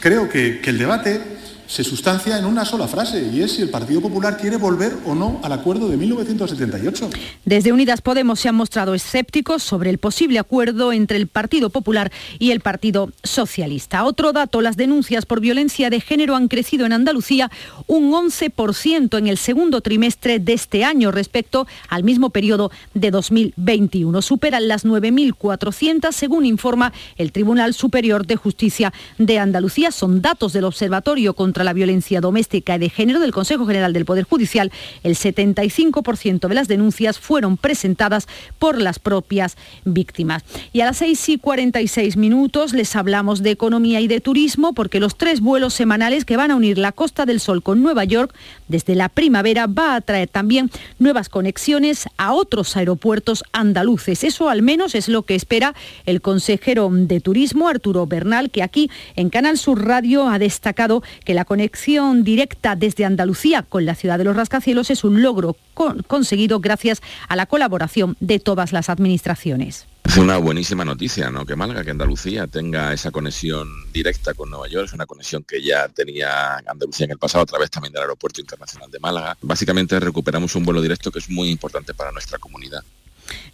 creo 0.00 0.28
que, 0.28 0.60
el 0.64 0.78
debate 0.78 1.20
se 1.66 1.84
sustancia 1.84 2.38
en 2.38 2.44
una 2.44 2.64
sola 2.64 2.88
frase 2.88 3.30
y 3.32 3.42
es 3.42 3.52
si 3.52 3.62
el 3.62 3.70
Partido 3.70 4.00
Popular 4.00 4.36
quiere 4.36 4.56
volver 4.56 4.96
o 5.04 5.14
no 5.14 5.40
al 5.42 5.52
acuerdo 5.52 5.88
de 5.88 5.96
1978. 5.96 7.10
Desde 7.44 7.72
Unidas 7.72 8.00
Podemos 8.00 8.40
se 8.40 8.48
han 8.48 8.54
mostrado 8.54 8.94
escépticos 8.94 9.62
sobre 9.62 9.90
el 9.90 9.98
posible 9.98 10.38
acuerdo 10.38 10.92
entre 10.92 11.16
el 11.16 11.26
Partido 11.26 11.70
Popular 11.70 12.12
y 12.38 12.50
el 12.50 12.60
Partido 12.60 13.10
Socialista. 13.22 14.04
Otro 14.04 14.32
dato, 14.32 14.60
las 14.60 14.76
denuncias 14.76 15.26
por 15.26 15.40
violencia 15.40 15.90
de 15.90 16.00
género 16.00 16.36
han 16.36 16.48
crecido 16.48 16.86
en 16.86 16.92
Andalucía 16.92 17.50
un 17.86 18.12
11% 18.12 19.18
en 19.18 19.26
el 19.26 19.38
segundo 19.38 19.80
trimestre 19.80 20.38
de 20.38 20.52
este 20.52 20.84
año 20.84 21.10
respecto 21.10 21.66
al 21.88 22.04
mismo 22.04 22.30
periodo 22.30 22.70
de 22.94 23.10
2021. 23.10 24.22
Superan 24.22 24.68
las 24.68 24.84
9.400 24.84 26.12
según 26.12 26.46
informa 26.46 26.92
el 27.16 27.32
Tribunal 27.32 27.74
Superior 27.74 28.26
de 28.26 28.36
Justicia 28.36 28.92
de 29.18 29.38
Andalucía. 29.38 29.90
Son 29.90 30.22
datos 30.22 30.52
del 30.52 30.64
Observatorio 30.64 31.34
contra 31.56 31.64
la 31.64 31.72
Violencia 31.72 32.20
Doméstica 32.20 32.76
y 32.76 32.78
de 32.78 32.90
Género 32.90 33.18
del 33.18 33.32
Consejo 33.32 33.64
General 33.64 33.94
del 33.94 34.04
Poder 34.04 34.24
Judicial. 34.24 34.70
El 35.02 35.14
75% 35.14 36.48
de 36.48 36.54
las 36.54 36.68
denuncias 36.68 37.18
fueron 37.18 37.56
presentadas 37.56 38.28
por 38.58 38.78
las 38.78 38.98
propias 38.98 39.56
víctimas. 39.86 40.44
Y 40.74 40.82
a 40.82 40.84
las 40.84 40.98
6 40.98 41.30
y 41.30 41.38
46 41.38 42.18
minutos 42.18 42.74
les 42.74 42.94
hablamos 42.94 43.42
de 43.42 43.52
economía 43.52 44.02
y 44.02 44.06
de 44.06 44.20
turismo 44.20 44.74
porque 44.74 45.00
los 45.00 45.16
tres 45.16 45.40
vuelos 45.40 45.72
semanales 45.72 46.26
que 46.26 46.36
van 46.36 46.50
a 46.50 46.56
unir 46.56 46.76
la 46.76 46.92
Costa 46.92 47.24
del 47.24 47.40
Sol 47.40 47.62
con 47.62 47.82
Nueva 47.82 48.04
York 48.04 48.34
desde 48.68 48.94
la 48.94 49.08
primavera 49.08 49.66
va 49.66 49.94
a 49.94 50.00
traer 50.00 50.28
también 50.28 50.70
nuevas 50.98 51.28
conexiones 51.28 52.06
a 52.16 52.32
otros 52.32 52.76
aeropuertos 52.76 53.44
andaluces. 53.52 54.24
Eso 54.24 54.48
al 54.48 54.62
menos 54.62 54.94
es 54.94 55.08
lo 55.08 55.22
que 55.22 55.34
espera 55.34 55.74
el 56.04 56.20
consejero 56.20 56.88
de 56.92 57.20
Turismo, 57.20 57.68
Arturo 57.68 58.06
Bernal, 58.06 58.50
que 58.50 58.62
aquí 58.62 58.90
en 59.14 59.30
Canal 59.30 59.58
Sur 59.58 59.84
Radio 59.86 60.28
ha 60.28 60.38
destacado 60.38 61.02
que 61.24 61.34
la 61.34 61.44
conexión 61.44 62.24
directa 62.24 62.76
desde 62.76 63.04
Andalucía 63.04 63.62
con 63.62 63.84
la 63.86 63.94
ciudad 63.94 64.18
de 64.18 64.24
los 64.24 64.36
rascacielos 64.36 64.90
es 64.90 65.04
un 65.04 65.22
logro 65.22 65.56
con- 65.74 66.02
conseguido 66.02 66.60
gracias 66.60 67.02
a 67.28 67.36
la 67.36 67.46
colaboración 67.46 68.16
de 68.20 68.38
todas 68.38 68.72
las 68.72 68.88
administraciones. 68.88 69.86
Es 70.06 70.18
una 70.18 70.38
buenísima 70.38 70.84
noticia, 70.84 71.30
¿no? 71.30 71.44
Que 71.44 71.56
Málaga, 71.56 71.82
que 71.82 71.90
Andalucía 71.90 72.46
tenga 72.46 72.92
esa 72.92 73.10
conexión 73.10 73.68
directa 73.92 74.34
con 74.34 74.48
Nueva 74.48 74.68
York. 74.68 74.86
Es 74.86 74.92
una 74.92 75.04
conexión 75.04 75.42
que 75.42 75.60
ya 75.60 75.88
tenía 75.88 76.58
Andalucía 76.58 77.06
en 77.06 77.10
el 77.10 77.18
pasado 77.18 77.42
a 77.42 77.46
través 77.46 77.72
también 77.72 77.92
del 77.92 78.02
Aeropuerto 78.02 78.40
Internacional 78.40 78.88
de 78.88 79.00
Málaga. 79.00 79.36
Básicamente 79.42 79.98
recuperamos 79.98 80.54
un 80.54 80.64
vuelo 80.64 80.80
directo 80.80 81.10
que 81.10 81.18
es 81.18 81.28
muy 81.28 81.50
importante 81.50 81.92
para 81.92 82.12
nuestra 82.12 82.38
comunidad. 82.38 82.84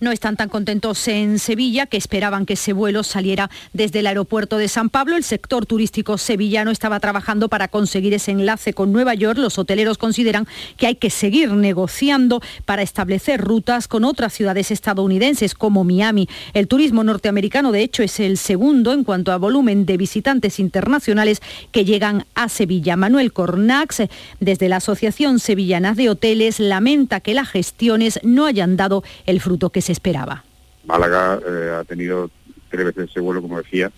No 0.01 0.13
están 0.13 0.37
tan 0.37 0.49
contentos 0.49 1.07
en 1.09 1.39
Sevilla, 1.39 1.87
que 1.87 1.97
esperaban 1.97 2.47
que 2.47 2.55
ese 2.55 2.73
vuelo 2.73 3.03
saliera 3.03 3.51
desde 3.73 4.01
el 4.01 4.07
aeropuerto 4.07 4.59
de 4.59 4.69
San 4.69 4.91
Pablo. 4.91 5.17
El 5.17 5.25
sector 5.25 5.67
turístico 5.67 6.19
sevillano 6.19 6.71
estaba 6.71 7.01
trabajando 7.01 7.49
para 7.49 7.69
conseguir 7.69 8.15
ese 8.15 8.33
enlace 8.33 8.73
con 8.73 8.93
Nueva 8.93 9.15
York. 9.15 9.39
Los 9.39 9.59
hoteleros 9.59 9.99
consideran 9.99 10.47
que 10.77 10.87
hay 10.87 10.97
que 10.97 11.11
seguir 11.11 11.53
negociando 11.53 12.41
para 12.65 12.83
establecer 12.83 13.41
rutas 13.41 13.89
con 13.89 14.05
otras 14.05 14.33
ciudades 14.33 14.71
estadounidenses 14.71 15.55
como 15.55 15.85
Miami. 15.85 16.29
El 16.55 16.69
turismo 16.69 17.05
norteamericano, 17.05 17.73
de 17.73 17.83
hecho, 17.83 18.03
es 18.03 18.21
el 18.21 18.39
segundo 18.39 18.93
en 18.93 19.05
cuanto 19.05 19.33
a 19.33 19.39
volumen 19.39 19.87
de 19.87 19.97
visitantes 19.97 20.59
internacionales 20.59 21.41
que 21.71 21.85
llegan 21.85 22.27
a 22.35 22.49
Sevilla. 22.49 22.97
Manuel 22.97 23.33
Cornax, 23.33 24.03
desde 24.41 24.69
la 24.69 24.77
Asociación 24.77 25.39
Sevillana 25.39 25.95
de 25.95 26.11
Hoteles, 26.11 26.61
lamenta 26.61 27.21
que 27.21 27.35
las 27.35 27.49
gestiones 27.49 28.21
no 28.23 28.47
hayan 28.47 28.77
dado 28.77 29.03
el 29.27 29.41
fruto 29.41 29.62
que 29.71 29.83
se 29.83 29.93
esperaba. 29.93 30.45
Málaga 30.85 31.41
eh, 31.47 31.77
ha 31.79 31.85
tenido 31.85 32.31
tres 32.71 32.87
veces 32.87 33.11
ese 33.11 33.21
vuelo, 33.21 33.43
como 33.43 33.59
decía, 33.59 33.91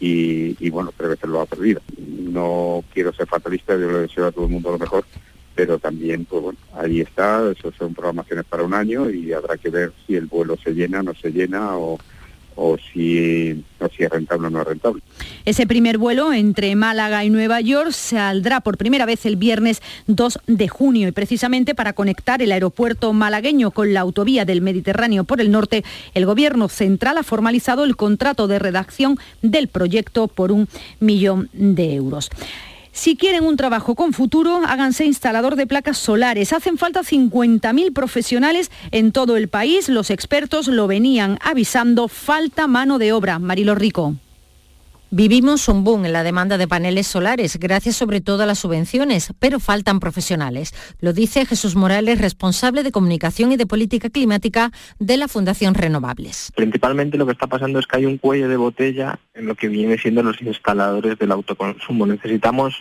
y, 0.00 0.68
bueno, 0.70 0.92
tres 0.94 1.10
veces 1.10 1.30
lo 1.30 1.40
ha 1.40 1.46
perdido. 1.46 1.80
No 1.96 2.84
quiero 2.92 3.12
ser 3.12 3.26
fatalista, 3.26 3.74
yo 3.74 3.90
le 3.90 4.00
deseo 4.00 4.26
a 4.26 4.32
todo 4.32 4.44
el 4.44 4.50
mundo 4.50 4.72
lo 4.72 4.78
mejor, 4.78 5.04
pero 5.54 5.78
también, 5.78 6.24
pues 6.26 6.42
bueno, 6.42 6.58
ahí 6.74 7.00
está, 7.00 7.50
eso 7.50 7.72
son 7.72 7.94
programaciones 7.94 8.44
para 8.44 8.64
un 8.64 8.74
año 8.74 9.08
y 9.08 9.32
habrá 9.32 9.56
que 9.56 9.70
ver 9.70 9.92
si 10.06 10.16
el 10.16 10.26
vuelo 10.26 10.58
se 10.62 10.72
llena, 10.72 11.02
no 11.02 11.14
se 11.14 11.30
llena 11.30 11.76
o, 11.76 11.98
o 12.56 12.76
si, 12.78 13.64
o 13.80 13.88
si 13.88 14.04
es 14.04 14.10
rentable 14.10 14.46
o 14.46 14.50
no 14.50 14.60
es 14.60 14.66
rentable. 14.66 15.02
Ese 15.44 15.66
primer 15.66 15.98
vuelo 15.98 16.32
entre 16.32 16.74
Málaga 16.76 17.24
y 17.24 17.30
Nueva 17.30 17.60
York 17.60 17.92
saldrá 17.92 18.60
por 18.60 18.76
primera 18.78 19.06
vez 19.06 19.26
el 19.26 19.36
viernes 19.36 19.82
2 20.06 20.40
de 20.46 20.68
junio 20.68 21.08
y 21.08 21.12
precisamente 21.12 21.74
para 21.74 21.92
conectar 21.92 22.42
el 22.42 22.52
aeropuerto 22.52 23.12
malagueño 23.12 23.70
con 23.70 23.92
la 23.92 24.00
autovía 24.00 24.44
del 24.44 24.60
Mediterráneo 24.60 25.24
por 25.24 25.40
el 25.40 25.50
norte, 25.50 25.84
el 26.14 26.26
Gobierno 26.26 26.68
central 26.68 27.18
ha 27.18 27.22
formalizado 27.22 27.84
el 27.84 27.96
contrato 27.96 28.48
de 28.48 28.58
redacción 28.58 29.18
del 29.42 29.68
proyecto 29.68 30.28
por 30.28 30.52
un 30.52 30.68
millón 31.00 31.48
de 31.52 31.94
euros. 31.94 32.30
Si 32.94 33.16
quieren 33.16 33.42
un 33.42 33.56
trabajo 33.56 33.96
con 33.96 34.12
futuro, 34.12 34.60
háganse 34.64 35.04
instalador 35.04 35.56
de 35.56 35.66
placas 35.66 35.98
solares. 35.98 36.52
Hacen 36.52 36.78
falta 36.78 37.00
50.000 37.00 37.92
profesionales 37.92 38.70
en 38.92 39.10
todo 39.10 39.36
el 39.36 39.48
país. 39.48 39.88
Los 39.88 40.10
expertos 40.10 40.68
lo 40.68 40.86
venían 40.86 41.36
avisando. 41.42 42.06
Falta 42.06 42.68
mano 42.68 42.98
de 42.98 43.12
obra. 43.12 43.40
Marilo 43.40 43.74
Rico. 43.74 44.14
Vivimos 45.16 45.68
un 45.68 45.84
boom 45.84 46.06
en 46.06 46.12
la 46.12 46.24
demanda 46.24 46.58
de 46.58 46.66
paneles 46.66 47.06
solares, 47.06 47.56
gracias 47.60 47.94
sobre 47.94 48.20
todo 48.20 48.42
a 48.42 48.46
las 48.46 48.58
subvenciones, 48.58 49.32
pero 49.38 49.60
faltan 49.60 50.00
profesionales. 50.00 50.74
Lo 50.98 51.12
dice 51.12 51.46
Jesús 51.46 51.76
Morales, 51.76 52.20
responsable 52.20 52.82
de 52.82 52.90
comunicación 52.90 53.52
y 53.52 53.56
de 53.56 53.64
política 53.64 54.10
climática 54.10 54.72
de 54.98 55.16
la 55.16 55.28
Fundación 55.28 55.74
Renovables. 55.74 56.50
Principalmente 56.56 57.16
lo 57.16 57.26
que 57.26 57.32
está 57.32 57.46
pasando 57.46 57.78
es 57.78 57.86
que 57.86 57.98
hay 57.98 58.06
un 58.06 58.18
cuello 58.18 58.48
de 58.48 58.56
botella 58.56 59.20
en 59.34 59.46
lo 59.46 59.54
que 59.54 59.68
viene 59.68 59.98
siendo 59.98 60.20
los 60.24 60.42
instaladores 60.42 61.16
del 61.16 61.30
autoconsumo. 61.30 62.06
Necesitamos 62.06 62.74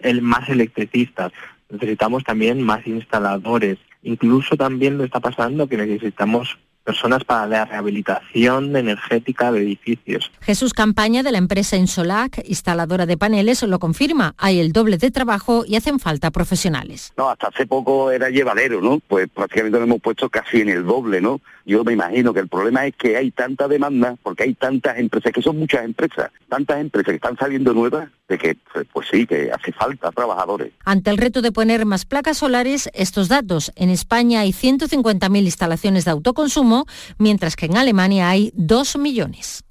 el 0.00 0.20
más 0.20 0.46
electricistas, 0.50 1.32
necesitamos 1.70 2.22
también 2.22 2.60
más 2.60 2.86
instaladores. 2.86 3.78
Incluso 4.02 4.58
también 4.58 4.98
lo 4.98 5.04
está 5.04 5.20
pasando 5.20 5.68
que 5.68 5.78
necesitamos 5.78 6.58
personas 6.88 7.22
para 7.22 7.46
la 7.46 7.66
rehabilitación 7.66 8.74
energética 8.74 9.52
de 9.52 9.60
edificios. 9.60 10.32
Jesús 10.40 10.72
Campaña 10.72 11.22
de 11.22 11.32
la 11.32 11.36
empresa 11.36 11.76
Insolac, 11.76 12.42
instaladora 12.46 13.04
de 13.04 13.18
paneles, 13.18 13.62
lo 13.62 13.78
confirma. 13.78 14.34
Hay 14.38 14.58
el 14.58 14.72
doble 14.72 14.96
de 14.96 15.10
trabajo 15.10 15.64
y 15.66 15.76
hacen 15.76 15.98
falta 15.98 16.30
profesionales. 16.30 17.12
No, 17.18 17.28
hasta 17.28 17.48
hace 17.48 17.66
poco 17.66 18.10
era 18.10 18.30
llevadero, 18.30 18.80
¿no? 18.80 19.00
Pues 19.06 19.28
prácticamente 19.28 19.76
lo 19.76 19.84
hemos 19.84 20.00
puesto 20.00 20.30
casi 20.30 20.62
en 20.62 20.70
el 20.70 20.86
doble, 20.86 21.20
¿no? 21.20 21.42
Yo 21.66 21.84
me 21.84 21.92
imagino 21.92 22.32
que 22.32 22.40
el 22.40 22.48
problema 22.48 22.86
es 22.86 22.96
que 22.96 23.18
hay 23.18 23.32
tanta 23.32 23.68
demanda, 23.68 24.16
porque 24.22 24.44
hay 24.44 24.54
tantas 24.54 24.96
empresas, 24.96 25.32
que 25.32 25.42
son 25.42 25.58
muchas 25.58 25.84
empresas, 25.84 26.30
tantas 26.48 26.80
empresas 26.80 27.10
que 27.10 27.16
están 27.16 27.36
saliendo 27.36 27.74
nuevas, 27.74 28.08
de 28.28 28.38
que, 28.38 28.56
pues 28.92 29.08
sí, 29.10 29.26
que 29.26 29.50
hace 29.50 29.72
falta 29.72 30.10
trabajadores. 30.10 30.72
Ante 30.84 31.10
el 31.10 31.18
reto 31.18 31.42
de 31.42 31.52
poner 31.52 31.86
más 31.86 32.04
placas 32.04 32.38
solares, 32.38 32.90
estos 32.92 33.28
datos. 33.28 33.72
En 33.74 33.90
España 33.90 34.40
hay 34.40 34.50
150.000 34.50 35.44
instalaciones 35.44 36.04
de 36.04 36.10
autoconsumo, 36.10 36.86
mientras 37.18 37.56
que 37.56 37.66
en 37.66 37.76
Alemania 37.76 38.28
hay 38.28 38.52
2 38.54 38.98
millones. 38.98 39.64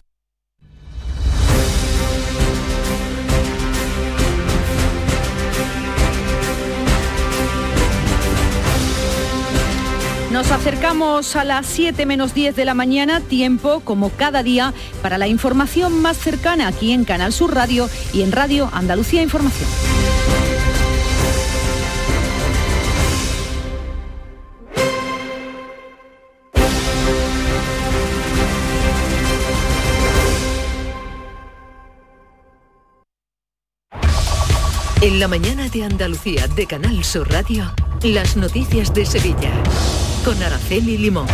Nos 10.38 10.52
acercamos 10.52 11.36
a 11.36 11.44
las 11.44 11.66
7 11.66 12.06
menos 12.06 12.36
10 12.36 12.56
de 12.56 12.64
la 12.64 12.76
mañana, 12.76 13.22
tiempo 13.22 13.80
como 13.80 14.12
cada 14.12 14.44
día 14.44 14.72
para 15.02 15.18
la 15.18 15.28
información 15.28 16.00
más 16.00 16.16
cercana 16.16 16.68
aquí 16.68 16.92
en 16.92 17.06
Canal 17.06 17.34
Sur 17.34 17.56
Radio 17.56 17.90
y 18.14 18.22
en 18.22 18.32
Radio 18.32 18.70
Andalucía 18.72 19.24
Información. 19.24 19.68
En 35.08 35.22
la 35.22 35.30
mañana 35.30 35.70
de 35.70 35.86
Andalucía 35.86 36.50
de 36.50 36.68
Canal 36.68 37.02
Sur 37.06 37.32
Radio, 37.32 37.74
las 38.04 38.36
noticias 38.36 38.94
de 38.94 39.06
Sevilla 39.06 39.54
con 40.26 40.44
Araceli 40.44 40.98
Limón. 40.98 41.28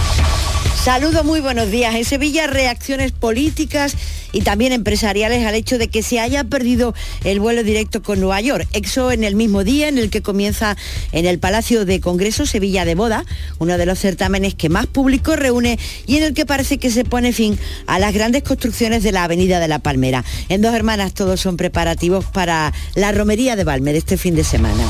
Saludos, 0.75 1.23
muy 1.23 1.39
buenos 1.39 1.71
días. 1.71 1.95
En 1.95 2.03
Sevilla, 2.03 2.47
reacciones 2.47 3.11
políticas 3.11 3.95
y 4.33 4.41
también 4.41 4.73
empresariales 4.73 5.45
al 5.45 5.55
hecho 5.55 5.77
de 5.77 5.87
que 5.87 6.03
se 6.03 6.19
haya 6.19 6.43
perdido 6.43 6.93
el 7.23 7.39
vuelo 7.39 7.63
directo 7.63 8.01
con 8.01 8.19
Nueva 8.19 8.41
York. 8.41 8.67
Exo 8.73 9.11
en 9.11 9.23
el 9.23 9.35
mismo 9.35 9.63
día 9.63 9.87
en 9.87 9.97
el 9.97 10.09
que 10.09 10.21
comienza 10.21 10.75
en 11.13 11.25
el 11.25 11.39
Palacio 11.39 11.85
de 11.85 12.01
Congreso 12.01 12.45
Sevilla 12.45 12.83
de 12.83 12.95
Boda, 12.95 13.25
uno 13.59 13.77
de 13.77 13.85
los 13.85 13.99
certámenes 13.99 14.55
que 14.55 14.69
más 14.69 14.87
público 14.87 15.35
reúne 15.35 15.79
y 16.05 16.17
en 16.17 16.23
el 16.23 16.33
que 16.33 16.45
parece 16.45 16.77
que 16.77 16.91
se 16.91 17.05
pone 17.05 17.31
fin 17.31 17.57
a 17.87 17.99
las 17.99 18.13
grandes 18.13 18.43
construcciones 18.43 19.03
de 19.03 19.13
la 19.13 19.23
Avenida 19.23 19.59
de 19.59 19.67
la 19.69 19.79
Palmera. 19.79 20.25
En 20.49 20.61
Dos 20.61 20.73
Hermanas 20.73 21.13
todos 21.13 21.39
son 21.39 21.55
preparativos 21.55 22.25
para 22.25 22.73
la 22.95 23.11
romería 23.11 23.55
de 23.55 23.63
Valme 23.63 23.95
este 23.95 24.17
fin 24.17 24.35
de 24.35 24.43
semana. 24.43 24.83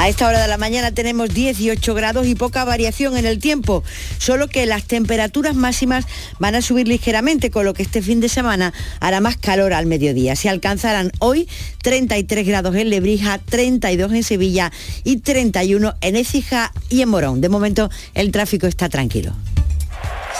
A 0.00 0.08
esta 0.08 0.26
hora 0.26 0.40
de 0.40 0.48
la 0.48 0.56
mañana 0.56 0.92
tenemos 0.92 1.28
18 1.28 1.92
grados 1.92 2.26
y 2.26 2.34
poca 2.34 2.64
variación 2.64 3.18
en 3.18 3.26
el 3.26 3.38
tiempo, 3.38 3.84
solo 4.16 4.48
que 4.48 4.64
las 4.64 4.84
temperaturas 4.84 5.54
máximas 5.54 6.06
van 6.38 6.54
a 6.54 6.62
subir 6.62 6.88
ligeramente, 6.88 7.50
con 7.50 7.66
lo 7.66 7.74
que 7.74 7.82
este 7.82 8.00
fin 8.00 8.18
de 8.18 8.30
semana 8.30 8.72
hará 9.00 9.20
más 9.20 9.36
calor 9.36 9.74
al 9.74 9.84
mediodía. 9.84 10.36
Se 10.36 10.48
alcanzarán 10.48 11.12
hoy 11.18 11.50
33 11.82 12.46
grados 12.46 12.76
en 12.76 12.88
Lebrija, 12.88 13.40
32 13.44 14.14
en 14.14 14.22
Sevilla 14.22 14.72
y 15.04 15.18
31 15.18 15.94
en 16.00 16.16
Écija 16.16 16.72
y 16.88 17.02
en 17.02 17.10
Morón. 17.10 17.42
De 17.42 17.50
momento 17.50 17.90
el 18.14 18.32
tráfico 18.32 18.66
está 18.66 18.88
tranquilo. 18.88 19.34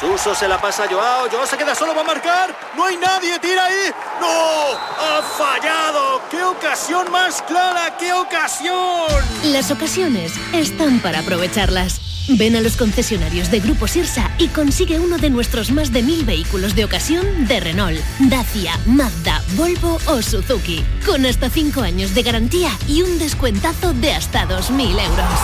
Suso 0.00 0.34
se 0.34 0.48
la 0.48 0.58
pasa 0.58 0.84
a 0.84 0.88
Joao, 0.88 1.28
Joao 1.30 1.46
se 1.46 1.58
queda 1.58 1.74
solo, 1.74 1.94
va 1.94 2.00
a 2.00 2.04
marcar, 2.04 2.56
no 2.74 2.86
hay 2.86 2.96
nadie, 2.96 3.38
tira 3.38 3.66
ahí, 3.66 3.92
no, 4.18 4.72
ha 4.98 5.20
fallado, 5.20 6.22
qué 6.30 6.42
ocasión 6.42 7.10
más 7.12 7.42
clara, 7.42 7.94
qué 7.98 8.10
ocasión. 8.14 9.10
Las 9.52 9.70
ocasiones 9.70 10.32
están 10.54 11.00
para 11.00 11.18
aprovecharlas. 11.18 12.00
Ven 12.38 12.56
a 12.56 12.62
los 12.62 12.78
concesionarios 12.78 13.50
de 13.50 13.60
Grupo 13.60 13.88
Sirsa 13.88 14.30
y 14.38 14.48
consigue 14.48 14.98
uno 15.00 15.18
de 15.18 15.28
nuestros 15.28 15.70
más 15.70 15.92
de 15.92 16.02
mil 16.02 16.24
vehículos 16.24 16.74
de 16.74 16.86
ocasión 16.86 17.46
de 17.46 17.60
Renault, 17.60 18.00
Dacia, 18.20 18.78
Mazda, 18.86 19.42
Volvo 19.54 19.98
o 20.06 20.22
Suzuki, 20.22 20.82
con 21.04 21.26
hasta 21.26 21.50
cinco 21.50 21.82
años 21.82 22.14
de 22.14 22.22
garantía 22.22 22.70
y 22.88 23.02
un 23.02 23.18
descuentazo 23.18 23.92
de 23.92 24.14
hasta 24.14 24.46
2.000 24.46 24.80
euros. 24.92 25.40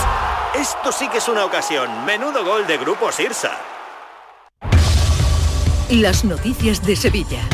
Esto 0.55 0.93
sí 0.93 1.09
que 1.09 1.19
es 1.19 1.29
una 1.29 1.45
ocasión, 1.45 2.07
menudo 2.07 2.43
gol 2.43 2.67
de 2.67 2.79
Grupo 2.79 3.13
Sirsa. 3.13 3.76
Las 5.91 6.25
noticias 6.25 6.83
de 6.85 6.97
Sevilla. 6.97 7.49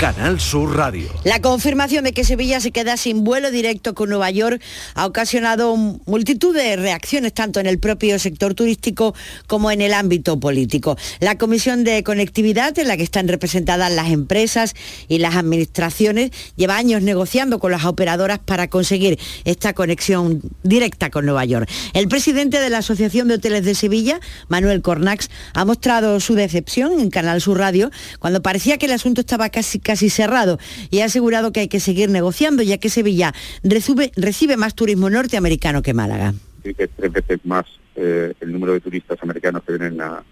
Canal 0.00 0.40
Sur 0.40 0.78
Radio. 0.78 1.10
La 1.24 1.42
confirmación 1.42 2.04
de 2.04 2.14
que 2.14 2.24
Sevilla 2.24 2.58
se 2.60 2.70
queda 2.70 2.96
sin 2.96 3.22
vuelo 3.22 3.50
directo 3.50 3.94
con 3.94 4.08
Nueva 4.08 4.30
York 4.30 4.62
ha 4.94 5.04
ocasionado 5.04 5.76
multitud 5.76 6.56
de 6.56 6.76
reacciones 6.76 7.34
tanto 7.34 7.60
en 7.60 7.66
el 7.66 7.78
propio 7.78 8.18
sector 8.18 8.54
turístico 8.54 9.14
como 9.46 9.70
en 9.70 9.82
el 9.82 9.92
ámbito 9.92 10.40
político. 10.40 10.96
La 11.20 11.36
Comisión 11.36 11.84
de 11.84 12.02
Conectividad, 12.02 12.78
en 12.78 12.88
la 12.88 12.96
que 12.96 13.02
están 13.02 13.28
representadas 13.28 13.92
las 13.92 14.08
empresas 14.08 14.74
y 15.06 15.18
las 15.18 15.36
administraciones, 15.36 16.30
lleva 16.56 16.78
años 16.78 17.02
negociando 17.02 17.58
con 17.58 17.70
las 17.70 17.84
operadoras 17.84 18.38
para 18.38 18.70
conseguir 18.70 19.18
esta 19.44 19.74
conexión 19.74 20.40
directa 20.62 21.10
con 21.10 21.26
Nueva 21.26 21.44
York. 21.44 21.68
El 21.92 22.08
presidente 22.08 22.58
de 22.58 22.70
la 22.70 22.78
Asociación 22.78 23.28
de 23.28 23.34
Hoteles 23.34 23.66
de 23.66 23.74
Sevilla, 23.74 24.18
Manuel 24.48 24.80
Cornax, 24.80 25.28
ha 25.52 25.66
mostrado 25.66 26.20
su 26.20 26.36
decepción 26.36 26.98
en 26.98 27.10
Canal 27.10 27.42
Sur 27.42 27.58
Radio 27.58 27.90
cuando 28.18 28.40
parecía 28.40 28.78
que 28.78 28.86
el 28.86 28.92
asunto 28.92 29.20
estaba 29.20 29.50
casi 29.50 29.78
casi 29.90 30.08
cerrado 30.08 30.60
y 30.88 31.00
ha 31.00 31.06
asegurado 31.06 31.50
que 31.50 31.58
hay 31.58 31.68
que 31.68 31.80
seguir 31.80 32.10
negociando 32.10 32.62
ya 32.62 32.78
que 32.78 32.88
Sevilla 32.88 33.34
recibe, 33.64 34.12
recibe 34.14 34.56
más 34.56 34.76
turismo 34.76 35.10
norteamericano 35.10 35.82
que 35.82 35.94
Málaga. 35.94 36.32
que 36.62 36.76
es 36.78 36.90
tres 36.96 37.10
veces 37.10 37.40
más 37.42 37.64
eh, 37.96 38.32
el 38.38 38.52
número 38.52 38.72
de 38.72 38.78
turistas 38.78 39.18
americanos 39.20 39.64
que 39.64 39.76
vienen 39.76 40.00
a, 40.00 40.22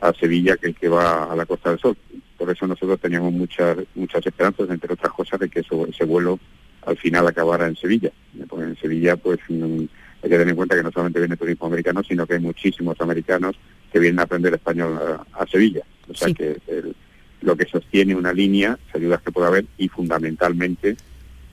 a 0.00 0.12
Sevilla 0.12 0.56
que 0.56 0.68
el 0.68 0.76
que 0.76 0.88
va 0.88 1.24
a 1.24 1.34
la 1.34 1.46
Costa 1.46 1.70
del 1.70 1.80
Sol. 1.80 1.96
Por 2.36 2.48
eso 2.48 2.68
nosotros 2.68 3.00
teníamos 3.00 3.32
muchas 3.32 3.76
muchas 3.96 4.24
esperanzas, 4.24 4.70
entre 4.70 4.92
otras 4.92 5.12
cosas, 5.12 5.40
de 5.40 5.48
que 5.48 5.60
eso, 5.60 5.88
ese 5.88 6.04
vuelo 6.04 6.38
al 6.86 6.96
final 6.96 7.26
acabara 7.26 7.66
en 7.66 7.74
Sevilla. 7.74 8.12
Porque 8.48 8.66
en 8.66 8.76
Sevilla, 8.76 9.16
pues 9.16 9.40
mm, 9.48 9.80
hay 10.22 10.30
que 10.30 10.38
tener 10.38 10.48
en 10.50 10.54
cuenta 10.54 10.76
que 10.76 10.84
no 10.84 10.92
solamente 10.92 11.18
viene 11.18 11.36
turismo 11.36 11.66
americano, 11.66 12.04
sino 12.04 12.24
que 12.24 12.34
hay 12.34 12.40
muchísimos 12.40 13.00
americanos 13.00 13.56
que 13.92 13.98
vienen 13.98 14.20
a 14.20 14.22
aprender 14.22 14.54
español 14.54 14.96
a, 14.96 15.42
a 15.42 15.46
Sevilla. 15.48 15.82
O 16.08 16.14
sea 16.14 16.32
que 16.32 16.56
el, 16.68 16.94
lo 17.40 17.56
que 17.56 17.66
sostiene 17.66 18.14
una 18.14 18.32
línea, 18.32 18.78
ayudas 18.94 19.22
que 19.22 19.32
puede 19.32 19.46
haber 19.46 19.64
y 19.76 19.88
fundamentalmente 19.88 20.96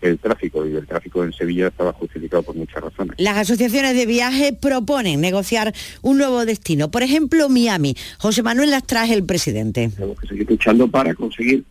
el 0.02 0.20
tráfico. 0.20 0.66
Y 0.66 0.76
el 0.76 0.86
tráfico 0.88 1.24
en 1.24 1.34
Sevilla 1.34 1.68
estaba 1.68 1.94
justificado 1.94 2.44
por 2.44 2.56
muchas 2.56 2.84
razones. 2.84 3.16
Las 3.18 3.38
asociaciones 3.38 3.96
de 3.96 4.06
viaje 4.06 4.54
proponen 4.54 5.22
negociar 5.22 5.74
un 6.02 6.18
nuevo 6.18 6.46
destino. 6.46 6.92
Por 6.92 7.04
ejemplo, 7.04 7.50
Miami. 7.50 7.96
José 8.18 8.44
Manuel 8.44 8.72
Lastras, 8.72 9.10
el 9.10 9.26
presidente. 9.26 9.90
Tenemos 9.94 10.20
que 10.20 10.28
seguir 10.28 10.50
luchando 10.50 10.88
para 10.88 11.14
conseguir 11.14 11.64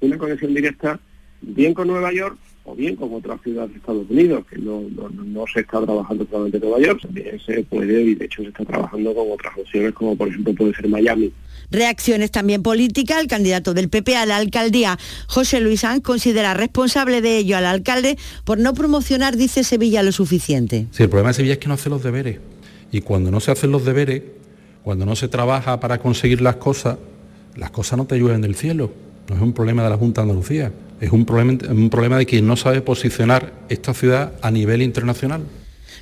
una 0.00 0.18
conexión 0.18 0.54
directa 0.54 0.98
bien 1.40 1.74
con 1.74 1.88
Nueva 1.88 2.12
York 2.12 2.38
o 2.64 2.74
bien 2.74 2.96
con 2.96 3.14
otras 3.14 3.40
ciudades 3.42 3.70
de 3.70 3.78
Estados 3.78 4.10
Unidos, 4.10 4.44
que 4.50 4.58
no, 4.58 4.82
no, 4.90 5.08
no 5.08 5.44
se 5.46 5.60
está 5.60 5.80
trabajando 5.82 6.26
solamente 6.28 6.56
en 6.56 6.64
Nueva 6.64 6.80
York, 6.80 7.00
también 7.00 7.38
se 7.38 7.62
puede 7.62 8.02
y 8.02 8.14
de 8.16 8.24
hecho 8.24 8.42
se 8.42 8.48
está 8.48 8.64
trabajando 8.64 9.14
con 9.14 9.30
otras 9.30 9.56
opciones 9.56 9.92
como 9.92 10.16
por 10.16 10.28
ejemplo 10.28 10.52
puede 10.54 10.74
ser 10.74 10.88
Miami. 10.88 11.32
Reacciones 11.70 12.30
también 12.30 12.62
políticas. 12.62 13.20
El 13.20 13.28
candidato 13.28 13.74
del 13.74 13.88
PP 13.88 14.16
a 14.16 14.26
la 14.26 14.36
alcaldía, 14.36 14.98
José 15.26 15.60
Luis 15.60 15.80
Sanz, 15.80 16.02
considera 16.02 16.54
responsable 16.54 17.20
de 17.20 17.38
ello 17.38 17.56
al 17.56 17.66
alcalde 17.66 18.16
por 18.44 18.58
no 18.58 18.74
promocionar, 18.74 19.36
dice 19.36 19.64
Sevilla, 19.64 20.02
lo 20.02 20.12
suficiente. 20.12 20.86
Sí, 20.90 21.02
el 21.02 21.08
problema 21.08 21.30
de 21.30 21.34
Sevilla 21.34 21.54
es 21.54 21.58
que 21.58 21.68
no 21.68 21.74
hace 21.74 21.88
los 21.88 22.02
deberes. 22.02 22.38
Y 22.92 23.00
cuando 23.00 23.30
no 23.30 23.40
se 23.40 23.50
hacen 23.50 23.72
los 23.72 23.84
deberes, 23.84 24.22
cuando 24.82 25.04
no 25.04 25.16
se 25.16 25.28
trabaja 25.28 25.80
para 25.80 25.98
conseguir 25.98 26.40
las 26.40 26.56
cosas, 26.56 26.98
las 27.56 27.70
cosas 27.70 27.98
no 27.98 28.06
te 28.06 28.16
llueven 28.18 28.40
del 28.40 28.54
cielo. 28.54 28.92
No 29.28 29.34
es 29.34 29.42
un 29.42 29.52
problema 29.52 29.82
de 29.82 29.90
la 29.90 29.96
Junta 29.96 30.20
de 30.20 30.28
Andalucía, 30.28 30.72
es 31.00 31.10
un 31.10 31.24
problema, 31.26 31.58
un 31.68 31.90
problema 31.90 32.18
de 32.18 32.26
quien 32.26 32.46
no 32.46 32.56
sabe 32.56 32.80
posicionar 32.80 33.52
esta 33.68 33.92
ciudad 33.92 34.32
a 34.40 34.50
nivel 34.50 34.82
internacional. 34.82 35.42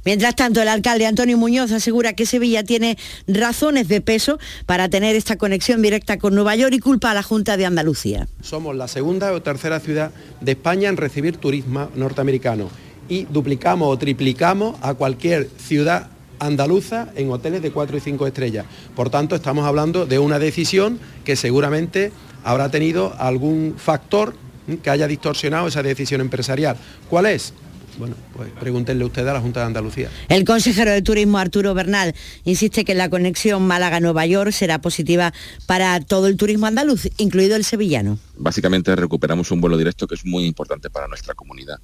Mientras 0.05 0.37
tanto, 0.37 0.61
el 0.61 0.69
alcalde 0.69 1.07
Antonio 1.07 1.39
Muñoz 1.39 1.73
asegura 1.73 2.13
que 2.13 2.27
Sevilla 2.27 2.63
tiene 2.63 2.99
razones 3.27 3.89
de 3.89 4.01
peso 4.01 4.39
para 4.67 4.89
tener 4.89 5.17
esta 5.17 5.37
conexión 5.37 5.81
directa 5.81 6.19
con 6.19 6.35
Nueva 6.35 6.55
York 6.57 6.75
y 6.75 6.79
culpa 6.79 7.11
a 7.11 7.15
la 7.15 7.23
Junta 7.23 7.57
de 7.57 7.65
Andalucía. 7.65 8.29
Somos 8.43 8.77
la 8.77 8.89
segunda 8.89 9.33
o 9.33 9.41
tercera 9.43 9.81
ciudad 9.81 10.11
de 10.41 10.53
España 10.53 10.89
en 10.89 10.97
recibir 10.97 11.39
turismo 11.39 11.91
norteamericano 11.95 12.69
y 13.09 13.25
duplicamos 13.25 13.89
o 13.89 13.99
triplicamos 13.99 14.77
a 14.83 14.95
cualquier 14.95 15.49
ciudad 15.59 16.09
andaluza 16.39 17.09
en 17.17 17.31
hoteles 17.31 17.63
de 17.63 17.71
4 17.71 17.97
y 17.97 18.01
5 18.01 18.27
estrellas. 18.27 18.67
Por 18.95 19.09
tanto, 19.09 19.35
estamos 19.35 19.65
hablando 19.67 20.05
de 20.05 20.19
una 20.19 20.39
decisión 20.39 20.99
que 21.25 21.37
seguramente 21.37 22.13
habrá 22.43 22.71
tenido 22.71 23.15
algún 23.19 23.75
factor 23.79 24.35
que 24.83 24.91
haya 24.91 25.07
distorsionado 25.07 25.69
esa 25.69 25.83
decisión 25.83 26.21
empresarial. 26.21 26.77
¿Cuál 27.09 27.27
es? 27.27 27.55
Bueno, 27.99 28.17
pues 28.33 28.51
pregúntenle 28.59 29.05
usted 29.05 29.27
a 29.27 29.33
la 29.33 29.41
Junta 29.41 29.61
de 29.61 29.67
Andalucía. 29.67 30.09
El 30.29 30.45
consejero 30.45 30.91
de 30.91 31.03
Turismo 31.03 31.39
Arturo 31.39 31.75
Bernal 31.75 32.15
insiste 32.45 32.85
que 32.85 32.95
la 32.95 33.09
conexión 33.09 33.67
Málaga-Nueva 33.67 34.27
York 34.27 34.53
será 34.53 34.81
positiva 34.81 35.33
para 35.67 36.01
todo 36.01 36.27
el 36.27 36.37
turismo 36.37 36.67
andaluz, 36.67 37.09
incluido 37.19 37.57
el 37.57 37.65
sevillano. 37.65 38.19
Básicamente 38.37 38.95
recuperamos 38.97 39.51
un 39.51 39.61
vuelo 39.61 39.77
directo 39.77 40.07
que 40.07 40.17
es 40.17 40.25
muy 40.25 40.45
importante 40.45 40.91
para 40.91 41.09
nuestra 41.09 41.35
comunidad 41.35 41.79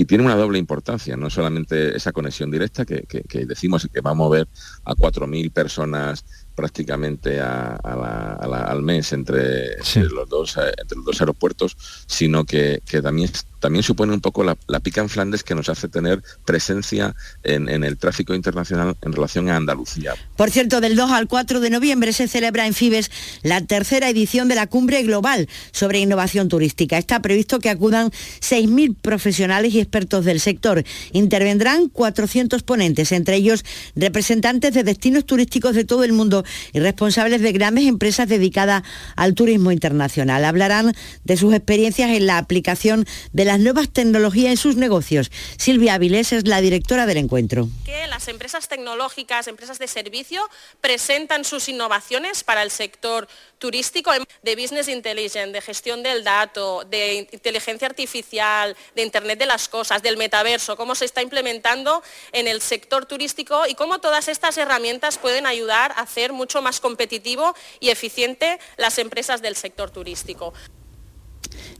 y 0.00 0.06
tiene 0.06 0.24
una 0.24 0.34
doble 0.34 0.58
importancia, 0.58 1.14
no 1.14 1.28
solamente 1.28 1.94
esa 1.94 2.12
conexión 2.12 2.50
directa 2.50 2.86
que, 2.86 3.04
decimos 3.46 3.86
que 3.92 4.00
va 4.00 4.12
a 4.12 4.14
mover 4.14 4.48
a 4.84 4.94
4.000 4.94 5.52
personas 5.52 6.24
prácticamente 6.60 7.40
al 7.40 8.82
mes 8.82 9.14
entre, 9.14 9.78
los 9.94 10.28
dos, 10.28 10.58
eh, 10.58 10.72
entre 10.76 10.98
los 10.98 11.06
dos 11.06 11.20
aeropuertos, 11.22 11.74
sino 12.06 12.44
que, 12.44 12.82
que 12.84 13.00
también 13.00 13.30
también 13.60 13.82
supone 13.82 14.12
un 14.12 14.20
poco 14.20 14.42
la, 14.42 14.56
pica 14.80 15.02
en 15.02 15.08
Flandes 15.08 15.44
que 15.44 15.54
nos 15.54 15.68
hace 15.68 15.86
tener 15.86 16.22
presencia 16.44 17.14
en, 17.44 17.68
el 17.68 17.98
tráfico 17.98 18.34
internacional 18.34 18.96
en 19.02 19.12
relación 19.12 19.48
a 19.50 19.56
Andalucía. 19.56 20.14
Por 20.36 20.50
cierto, 20.50 20.80
del 20.80 20.96
2 20.96 21.10
al 21.10 21.28
4 21.28 21.60
de 21.60 21.70
noviembre 21.70 22.12
se 22.12 22.26
celebra 22.26 22.66
en 22.66 22.74
Fibes 22.74 23.10
la 23.42 23.60
tercera 23.60 24.08
edición 24.08 24.48
de 24.48 24.54
la 24.54 24.66
Cumbre 24.66 25.02
Global 25.02 25.48
sobre 25.72 26.00
Innovación 26.00 26.48
Turística. 26.48 26.96
Está 26.96 27.20
previsto 27.20 27.60
que 27.60 27.68
acudan 27.68 28.10
6.000 28.40 28.96
profesionales 28.96 29.74
y 29.74 29.80
expertos 29.80 30.24
del 30.24 30.40
sector. 30.40 30.82
Intervendrán 31.12 31.88
400 31.88 32.62
ponentes, 32.62 33.12
entre 33.12 33.36
ellos 33.36 33.64
representantes 33.94 34.72
de 34.72 34.82
destinos 34.82 35.26
turísticos 35.26 35.74
de 35.74 35.84
todo 35.84 36.02
el 36.04 36.14
mundo 36.14 36.44
y 36.72 36.80
responsables 36.80 37.40
de 37.40 37.52
grandes 37.52 37.86
empresas 37.86 38.28
dedicadas 38.28 38.82
al 39.16 39.34
turismo 39.34 39.72
internacional. 39.72 40.44
Hablarán 40.44 40.94
de 41.24 41.36
sus 41.36 41.54
experiencias 41.54 42.10
en 42.10 42.26
la 42.26 42.38
aplicación 42.38 43.06
de 43.32 43.44
las 43.44 43.60
nuevas 43.60 43.90
tecnologías 43.90 44.50
en 44.50 44.56
sus 44.56 44.76
negocios. 44.76 45.30
Silvia 45.56 45.94
Avilés 45.94 46.32
es 46.32 46.46
la 46.46 46.60
directora 46.60 47.06
del 47.06 47.18
encuentro. 47.18 47.68
Que 47.84 48.06
las 48.06 48.28
empresas 48.28 48.68
tecnológicas, 48.68 49.48
empresas 49.48 49.78
de 49.78 49.88
servicio, 49.88 50.42
presentan 50.80 51.44
sus 51.44 51.68
innovaciones 51.68 52.44
para 52.44 52.62
el 52.62 52.70
sector 52.70 53.28
turístico 53.60 54.10
de 54.42 54.56
business 54.56 54.88
intelligence, 54.88 55.52
de 55.52 55.60
gestión 55.60 56.02
del 56.02 56.24
dato, 56.24 56.82
de 56.86 57.28
inteligencia 57.30 57.86
artificial, 57.86 58.76
de 58.96 59.02
Internet 59.02 59.38
de 59.38 59.46
las 59.46 59.68
cosas, 59.68 60.02
del 60.02 60.16
metaverso, 60.16 60.76
cómo 60.76 60.96
se 60.96 61.04
está 61.04 61.22
implementando 61.22 62.02
en 62.32 62.48
el 62.48 62.60
sector 62.62 63.06
turístico 63.06 63.66
y 63.68 63.74
cómo 63.74 64.00
todas 64.00 64.26
estas 64.28 64.56
herramientas 64.58 65.18
pueden 65.18 65.46
ayudar 65.46 65.92
a 65.92 66.00
hacer 66.00 66.32
mucho 66.32 66.62
más 66.62 66.80
competitivo 66.80 67.54
y 67.78 67.90
eficiente 67.90 68.58
las 68.78 68.98
empresas 68.98 69.42
del 69.42 69.54
sector 69.54 69.90
turístico. 69.90 70.52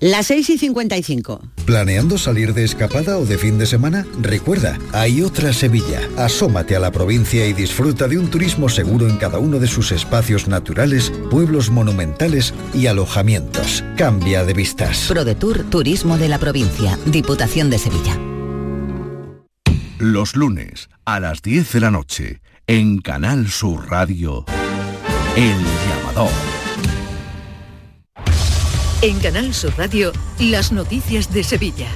Las 0.01 0.29
6 0.29 0.51
y 0.51 0.59
55. 0.59 1.43
¿Planeando 1.67 2.17
salir 2.17 2.55
de 2.55 2.65
escapada 2.65 3.19
o 3.19 3.27
de 3.27 3.37
fin 3.37 3.59
de 3.59 3.67
semana? 3.67 4.07
Recuerda, 4.21 4.79
hay 4.93 5.21
otra 5.21 5.53
Sevilla. 5.53 6.01
Asómate 6.17 6.75
a 6.75 6.81
la 6.81 6.91
provincia 6.91 7.47
y 7.47 7.53
disfruta 7.53 8.09
de 8.09 8.19
un 8.19 8.31
turismo 8.31 8.71
seguro 8.71 9.09
en 9.09 9.19
cada 9.19 9.39
uno 9.39 9.59
de 9.59 9.67
sus 9.67 9.93
espacios 9.93 10.49
naturales, 10.49 11.13
pueblos 11.31 11.71
monumentales 11.71 12.55
y 12.73 12.87
alojamientos. 12.87 13.85
Cambia 13.99 14.45
de 14.45 14.55
vistas. 14.55 15.07
ProDetour 15.09 15.65
Turismo 15.65 16.17
de 16.17 16.29
la 16.29 16.39
Provincia, 16.39 16.99
Diputación 17.05 17.69
de 17.69 17.79
Sevilla. 17.79 18.19
Los 19.99 20.35
lunes 20.35 20.89
a 21.05 21.21
las 21.21 21.43
10 21.43 21.73
de 21.73 21.81
la 21.81 21.91
noche, 21.91 22.41
en 22.67 23.01
Canal 23.01 23.51
Sur 23.51 23.91
Radio, 23.91 24.47
El 25.37 25.59
Llamador. 25.89 26.60
En 29.03 29.19
Canal 29.19 29.55
Sur 29.55 29.73
Radio, 29.79 30.13
las 30.39 30.73
noticias 30.73 31.33
de 31.33 31.43
Sevilla. 31.43 31.89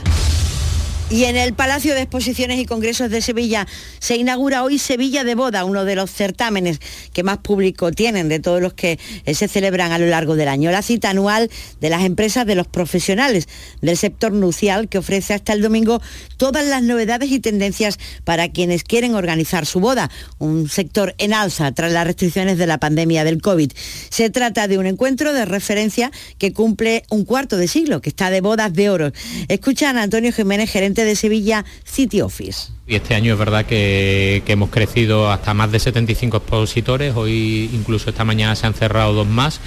Y 1.10 1.24
en 1.24 1.36
el 1.36 1.52
Palacio 1.52 1.94
de 1.94 2.00
Exposiciones 2.00 2.58
y 2.58 2.64
Congresos 2.64 3.10
de 3.10 3.20
Sevilla 3.20 3.68
se 3.98 4.16
inaugura 4.16 4.64
hoy 4.64 4.78
Sevilla 4.78 5.22
de 5.22 5.34
Boda, 5.34 5.64
uno 5.64 5.84
de 5.84 5.94
los 5.94 6.10
certámenes 6.10 6.80
que 7.12 7.22
más 7.22 7.38
público 7.38 7.92
tienen 7.92 8.30
de 8.30 8.40
todos 8.40 8.62
los 8.62 8.72
que 8.72 8.98
eh, 9.26 9.34
se 9.34 9.46
celebran 9.46 9.92
a 9.92 9.98
lo 9.98 10.06
largo 10.06 10.34
del 10.34 10.48
año. 10.48 10.70
La 10.70 10.80
cita 10.80 11.10
anual 11.10 11.50
de 11.80 11.90
las 11.90 12.04
empresas 12.04 12.46
de 12.46 12.54
los 12.54 12.66
profesionales 12.66 13.48
del 13.82 13.98
sector 13.98 14.32
nucial 14.32 14.88
que 14.88 14.96
ofrece 14.96 15.34
hasta 15.34 15.52
el 15.52 15.60
domingo 15.60 16.00
todas 16.38 16.66
las 16.66 16.82
novedades 16.82 17.30
y 17.30 17.38
tendencias 17.38 17.98
para 18.24 18.48
quienes 18.48 18.82
quieren 18.82 19.14
organizar 19.14 19.66
su 19.66 19.80
boda, 19.80 20.10
un 20.38 20.70
sector 20.70 21.14
en 21.18 21.34
alza 21.34 21.70
tras 21.72 21.92
las 21.92 22.06
restricciones 22.06 22.56
de 22.56 22.66
la 22.66 22.78
pandemia 22.78 23.24
del 23.24 23.42
COVID. 23.42 23.70
Se 24.08 24.30
trata 24.30 24.68
de 24.68 24.78
un 24.78 24.86
encuentro 24.86 25.34
de 25.34 25.44
referencia 25.44 26.10
que 26.38 26.54
cumple 26.54 27.04
un 27.10 27.26
cuarto 27.26 27.58
de 27.58 27.68
siglo, 27.68 28.00
que 28.00 28.08
está 28.08 28.30
de 28.30 28.40
bodas 28.40 28.72
de 28.72 28.88
oro. 28.88 29.12
Escuchan 29.48 29.98
a 29.98 30.02
Antonio 30.02 30.32
Jiménez, 30.32 30.70
gerente 30.70 30.93
de 31.02 31.16
Sevilla 31.16 31.64
City 31.84 32.20
Office. 32.20 32.68
Y 32.86 32.94
este 32.94 33.14
año 33.14 33.32
es 33.32 33.38
verdad 33.38 33.66
que, 33.66 34.42
hemos 34.46 34.70
crecido 34.70 35.32
hasta 35.32 35.54
más 35.54 35.72
de 35.72 35.80
75 35.80 36.36
expositores, 36.36 37.16
hoy 37.16 37.70
incluso 37.72 38.10
esta 38.10 38.24
mañana 38.24 38.54
se 38.54 38.66
han 38.66 38.74
cerrado 38.74 39.14
dos 39.14 39.26
más 39.26 39.60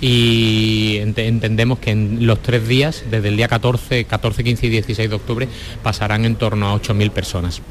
y 0.00 0.98
entendemos 0.98 1.78
que 1.78 1.92
en 1.92 2.26
los 2.26 2.42
tres 2.42 2.68
días, 2.68 3.04
desde 3.10 3.28
el 3.28 3.36
día 3.36 3.48
14, 3.48 4.04
14, 4.04 4.44
15 4.44 4.66
y 4.66 4.70
16 4.70 5.08
de 5.08 5.16
octubre, 5.16 5.48
pasarán 5.82 6.24
en 6.24 6.36
torno 6.36 6.68
a 6.68 6.74
8.000 6.74 7.10
personas. 7.10 7.62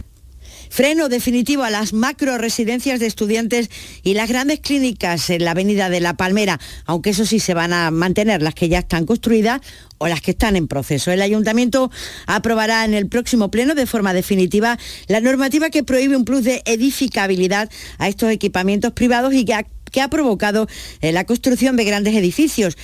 Freno 0.73 1.07
definitivo 1.07 1.61
a 1.63 1.69
las 1.69 1.93
macro 1.93 2.39
residencias 2.39 2.99
de 2.99 3.05
estudiantes 3.05 3.69
y 4.01 4.15
las 4.15 4.27
grandes 4.27 4.59
clínicas 4.59 5.29
en 5.29 5.45
la 5.45 5.51
Avenida 5.51 5.87
de 5.91 5.99
la 5.99 6.15
Palmera, 6.15 6.59
aunque 6.87 7.11
eso 7.11 7.27
sí 7.27 7.39
se 7.39 7.53
van 7.53 7.73
a 7.73 7.91
mantener 7.91 8.41
las 8.41 8.55
que 8.55 8.69
ya 8.69 8.79
están 8.79 9.05
construidas 9.05 9.61
o 9.99 10.07
las 10.07 10.19
que 10.21 10.31
están 10.31 10.55
en 10.55 10.67
proceso. 10.67 11.11
El 11.11 11.21
ayuntamiento 11.21 11.91
aprobará 12.25 12.85
en 12.85 12.95
el 12.95 13.07
próximo 13.07 13.51
pleno 13.51 13.75
de 13.75 13.85
forma 13.85 14.15
definitiva 14.15 14.79
la 15.05 15.21
normativa 15.21 15.69
que 15.69 15.83
prohíbe 15.83 16.17
un 16.17 16.25
plus 16.25 16.43
de 16.43 16.63
edificabilidad 16.65 17.69
a 17.99 18.07
estos 18.07 18.31
equipamientos 18.31 18.93
privados 18.93 19.35
y 19.35 19.45
que 19.45 19.53
que 19.93 20.01
ha 20.01 20.09
provocado 20.09 20.67
eh, 20.99 21.13
la 21.13 21.23
construcción 21.23 21.77
de 21.77 21.85
grandes 21.85 22.15
edificios, 22.15 22.77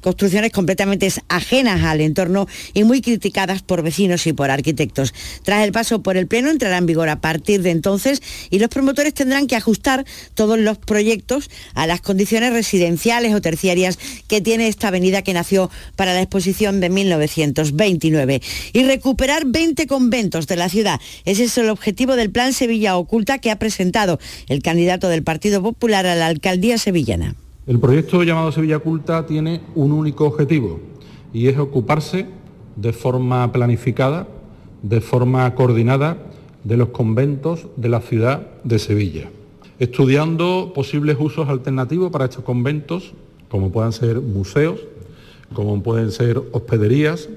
construcciones 0.00 0.52
completamente 0.52 1.10
ajenas 1.28 1.82
al 1.82 2.00
entorno 2.00 2.46
y 2.74 2.84
muy 2.84 3.00
criticadas 3.00 3.62
por 3.62 3.82
vecinos 3.82 4.26
y 4.26 4.32
por 4.32 4.50
arquitectos. 4.50 5.14
Tras 5.42 5.64
el 5.64 5.72
paso 5.72 6.02
por 6.02 6.16
el 6.16 6.26
Pleno 6.28 6.50
entrará 6.50 6.76
en 6.76 6.86
vigor 6.86 7.08
a 7.08 7.20
partir 7.20 7.62
de 7.62 7.70
entonces 7.70 8.22
y 8.50 8.58
los 8.58 8.68
promotores 8.68 9.14
tendrán 9.14 9.46
que 9.46 9.56
ajustar 9.56 10.04
todos 10.34 10.58
los 10.58 10.78
proyectos 10.78 11.50
a 11.74 11.86
las 11.86 12.00
condiciones 12.00 12.52
residenciales 12.52 13.34
o 13.34 13.40
terciarias 13.40 13.98
que 14.28 14.40
tiene 14.40 14.68
esta 14.68 14.88
avenida 14.88 15.22
que 15.22 15.32
nació 15.32 15.70
para 15.96 16.12
la 16.12 16.20
exposición 16.20 16.80
de 16.80 16.90
1929 16.90 18.42
y 18.72 18.82
recuperar 18.84 19.46
20 19.46 19.86
conventos 19.86 20.46
de 20.46 20.56
la 20.56 20.68
ciudad. 20.68 21.00
Ese 21.24 21.44
es 21.44 21.56
el 21.58 21.70
objetivo 21.70 22.16
del 22.16 22.30
Plan 22.30 22.52
Sevilla 22.52 22.96
Oculta 22.96 23.38
que 23.38 23.50
ha 23.50 23.58
presentado 23.58 24.18
el 24.48 24.62
candidato 24.62 25.08
del 25.08 25.22
Partido 25.22 25.62
Popular 25.62 26.06
la 26.14 26.26
alcaldía 26.26 26.78
sevillana. 26.78 27.34
El 27.66 27.78
proyecto 27.78 28.22
llamado 28.22 28.52
Sevilla 28.52 28.78
Culta 28.78 29.26
tiene 29.26 29.60
un 29.74 29.92
único 29.92 30.26
objetivo 30.26 30.80
y 31.32 31.48
es 31.48 31.58
ocuparse 31.58 32.26
de 32.76 32.92
forma 32.92 33.52
planificada, 33.52 34.26
de 34.82 35.00
forma 35.00 35.54
coordinada, 35.54 36.16
de 36.64 36.76
los 36.76 36.88
conventos 36.88 37.66
de 37.76 37.88
la 37.88 38.00
ciudad 38.00 38.46
de 38.64 38.78
Sevilla, 38.78 39.30
estudiando 39.78 40.72
posibles 40.74 41.16
usos 41.18 41.48
alternativos 41.48 42.10
para 42.10 42.26
estos 42.26 42.44
conventos, 42.44 43.12
como 43.48 43.70
puedan 43.70 43.92
ser 43.92 44.20
museos, 44.20 44.80
como 45.54 45.82
pueden 45.82 46.12
ser 46.12 46.42
hospederías, 46.52 47.28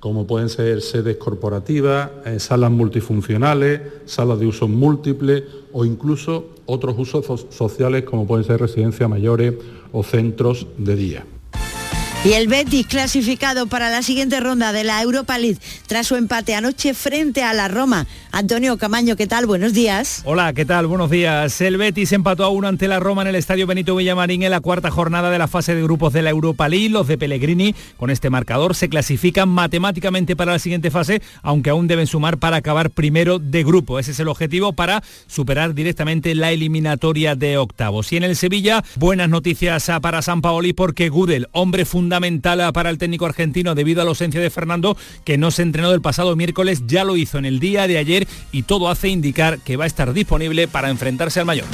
como 0.00 0.26
pueden 0.26 0.48
ser 0.48 0.82
sedes 0.82 1.16
corporativas, 1.16 2.10
eh, 2.24 2.38
salas 2.38 2.70
multifuncionales, 2.70 3.80
salas 4.04 4.38
de 4.38 4.46
uso 4.46 4.68
múltiples 4.68 5.44
o 5.72 5.84
incluso 5.84 6.46
otros 6.66 6.98
usos 6.98 7.46
sociales 7.50 8.04
como 8.04 8.26
pueden 8.26 8.44
ser 8.44 8.60
residencias 8.60 9.08
mayores 9.08 9.54
o 9.92 10.02
centros 10.02 10.66
de 10.76 10.96
día. 10.96 11.26
Y 12.24 12.32
el 12.32 12.48
Betis 12.48 12.88
clasificado 12.88 13.68
para 13.68 13.88
la 13.88 14.02
siguiente 14.02 14.40
ronda 14.40 14.72
de 14.72 14.82
la 14.82 15.00
Europa 15.00 15.38
League 15.38 15.58
tras 15.86 16.08
su 16.08 16.16
empate 16.16 16.56
anoche 16.56 16.92
frente 16.92 17.44
a 17.44 17.54
la 17.54 17.68
Roma. 17.68 18.08
Antonio 18.32 18.76
Camaño, 18.78 19.14
¿qué 19.14 19.28
tal? 19.28 19.46
Buenos 19.46 19.72
días. 19.72 20.22
Hola, 20.24 20.52
¿qué 20.52 20.64
tal? 20.64 20.88
Buenos 20.88 21.08
días. 21.08 21.60
El 21.60 21.76
Betis 21.76 22.10
empató 22.10 22.42
a 22.42 22.48
uno 22.48 22.66
ante 22.66 22.88
la 22.88 22.98
Roma 22.98 23.22
en 23.22 23.28
el 23.28 23.36
Estadio 23.36 23.68
Benito 23.68 23.94
Villamarín 23.94 24.42
en 24.42 24.50
la 24.50 24.60
cuarta 24.60 24.90
jornada 24.90 25.30
de 25.30 25.38
la 25.38 25.46
fase 25.46 25.76
de 25.76 25.82
grupos 25.84 26.12
de 26.12 26.22
la 26.22 26.30
Europa 26.30 26.68
League. 26.68 26.88
Los 26.88 27.06
de 27.06 27.16
Pellegrini 27.16 27.76
con 27.96 28.10
este 28.10 28.28
marcador 28.28 28.74
se 28.74 28.88
clasifican 28.88 29.48
matemáticamente 29.48 30.34
para 30.34 30.52
la 30.52 30.58
siguiente 30.58 30.90
fase, 30.90 31.22
aunque 31.42 31.70
aún 31.70 31.86
deben 31.86 32.08
sumar 32.08 32.38
para 32.38 32.56
acabar 32.56 32.90
primero 32.90 33.38
de 33.38 33.62
grupo. 33.62 34.00
Ese 34.00 34.10
es 34.10 34.18
el 34.18 34.26
objetivo 34.26 34.72
para 34.72 35.00
superar 35.28 35.74
directamente 35.74 36.34
la 36.34 36.50
eliminatoria 36.50 37.36
de 37.36 37.56
octavos. 37.56 38.12
Y 38.12 38.16
en 38.16 38.24
el 38.24 38.34
Sevilla, 38.34 38.82
buenas 38.96 39.28
noticias 39.28 39.88
para 40.02 40.22
San 40.22 40.42
Paoli 40.42 40.72
porque 40.72 41.08
Gudel, 41.08 41.46
hombre 41.52 41.84
fundamental 41.84 42.15
fundamental 42.16 42.72
para 42.72 42.88
el 42.88 42.96
técnico 42.96 43.26
argentino 43.26 43.74
debido 43.74 44.00
a 44.00 44.04
la 44.04 44.10
ausencia 44.10 44.40
de 44.40 44.48
Fernando, 44.48 44.96
que 45.24 45.36
no 45.36 45.50
se 45.50 45.62
entrenó 45.62 45.90
del 45.90 46.00
pasado 46.00 46.34
miércoles, 46.34 46.82
ya 46.86 47.04
lo 47.04 47.16
hizo 47.16 47.36
en 47.36 47.44
el 47.44 47.60
día 47.60 47.86
de 47.86 47.98
ayer 47.98 48.26
y 48.52 48.62
todo 48.62 48.88
hace 48.88 49.08
indicar 49.08 49.58
que 49.58 49.76
va 49.76 49.84
a 49.84 49.86
estar 49.86 50.12
disponible 50.14 50.66
para 50.66 50.88
enfrentarse 50.88 51.40
al 51.40 51.46
mayor. 51.46 51.66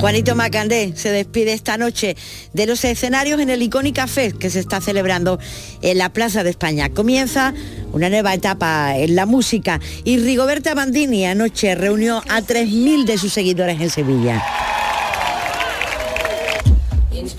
Juanito 0.00 0.34
Macandé 0.34 0.94
se 0.96 1.10
despide 1.10 1.52
esta 1.52 1.76
noche 1.76 2.16
de 2.52 2.66
los 2.66 2.84
escenarios 2.84 3.40
en 3.40 3.50
el 3.50 3.62
Icónica 3.62 4.08
Fest 4.08 4.36
que 4.36 4.50
se 4.50 4.58
está 4.58 4.80
celebrando 4.80 5.38
en 5.80 5.96
la 5.96 6.08
Plaza 6.08 6.42
de 6.42 6.50
España. 6.50 6.88
Comienza 6.88 7.54
una 7.92 8.10
nueva 8.10 8.34
etapa 8.34 8.96
en 8.96 9.14
la 9.14 9.26
música 9.26 9.78
y 10.02 10.18
Rigoberta 10.18 10.74
Bandini 10.74 11.24
anoche 11.24 11.76
reunió 11.76 12.18
a 12.28 12.40
3.000 12.40 13.04
de 13.04 13.16
sus 13.16 13.32
seguidores 13.32 13.80
en 13.80 13.90
Sevilla. 13.90 14.42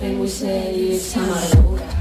and 0.04 0.20
we 0.20 0.28
say 0.28 0.76
it's 0.76 1.14
time. 1.14 1.93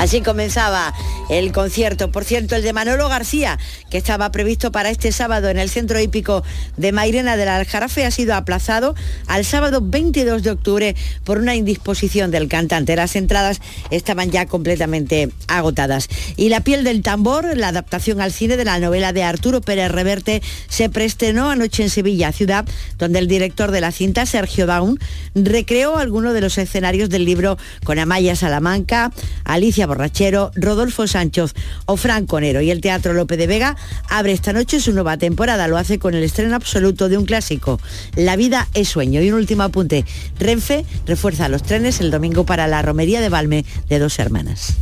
Así 0.00 0.22
comenzaba 0.22 0.94
el 1.28 1.52
concierto. 1.52 2.10
Por 2.10 2.24
cierto, 2.24 2.56
el 2.56 2.62
de 2.62 2.72
Manolo 2.72 3.06
García, 3.10 3.58
que 3.90 3.98
estaba 3.98 4.32
previsto 4.32 4.72
para 4.72 4.88
este 4.88 5.12
sábado 5.12 5.50
en 5.50 5.58
el 5.58 5.68
centro 5.68 6.00
hípico 6.00 6.42
de 6.78 6.90
Mairena 6.90 7.36
del 7.36 7.50
Aljarafe, 7.50 8.06
ha 8.06 8.10
sido 8.10 8.34
aplazado 8.34 8.94
al 9.26 9.44
sábado 9.44 9.82
22 9.82 10.42
de 10.42 10.52
octubre 10.52 10.96
por 11.22 11.36
una 11.36 11.54
indisposición 11.54 12.30
del 12.30 12.48
cantante. 12.48 12.96
Las 12.96 13.14
entradas 13.14 13.60
estaban 13.90 14.30
ya 14.30 14.46
completamente 14.46 15.28
agotadas. 15.48 16.08
Y 16.34 16.48
La 16.48 16.62
piel 16.62 16.82
del 16.82 17.02
tambor, 17.02 17.54
la 17.58 17.68
adaptación 17.68 18.22
al 18.22 18.32
cine 18.32 18.56
de 18.56 18.64
la 18.64 18.78
novela 18.78 19.12
de 19.12 19.22
Arturo 19.22 19.60
Pérez 19.60 19.92
Reverte, 19.92 20.40
se 20.70 20.88
preestrenó 20.88 21.50
anoche 21.50 21.82
en 21.82 21.90
Sevilla, 21.90 22.32
ciudad 22.32 22.64
donde 22.96 23.18
el 23.18 23.28
director 23.28 23.70
de 23.70 23.82
la 23.82 23.92
cinta, 23.92 24.24
Sergio 24.24 24.64
Daun, 24.64 24.98
recreó 25.34 25.98
algunos 25.98 26.32
de 26.32 26.40
los 26.40 26.56
escenarios 26.56 27.10
del 27.10 27.26
libro 27.26 27.58
con 27.84 27.98
Amaya 27.98 28.34
Salamanca, 28.34 29.12
Alicia 29.44 29.89
Borrachero, 29.90 30.52
Rodolfo 30.54 31.08
Sánchez 31.08 31.52
o 31.86 31.96
Franco 31.96 32.40
Nero. 32.40 32.60
Y 32.60 32.70
el 32.70 32.80
Teatro 32.80 33.12
Lope 33.12 33.36
de 33.36 33.48
Vega 33.48 33.76
abre 34.08 34.30
esta 34.30 34.52
noche 34.52 34.80
su 34.80 34.92
nueva 34.92 35.16
temporada. 35.16 35.66
Lo 35.66 35.76
hace 35.76 35.98
con 35.98 36.14
el 36.14 36.22
estreno 36.22 36.54
absoluto 36.54 37.08
de 37.08 37.18
un 37.18 37.24
clásico, 37.24 37.80
La 38.14 38.36
vida 38.36 38.68
es 38.74 38.88
sueño. 38.88 39.20
Y 39.20 39.30
un 39.30 39.38
último 39.38 39.64
apunte, 39.64 40.04
Renfe 40.38 40.84
refuerza 41.06 41.48
los 41.48 41.64
trenes 41.64 42.00
el 42.00 42.12
domingo 42.12 42.46
para 42.46 42.68
la 42.68 42.82
romería 42.82 43.20
de 43.20 43.30
Valme 43.30 43.64
de 43.88 43.98
dos 43.98 44.20
hermanas. 44.20 44.76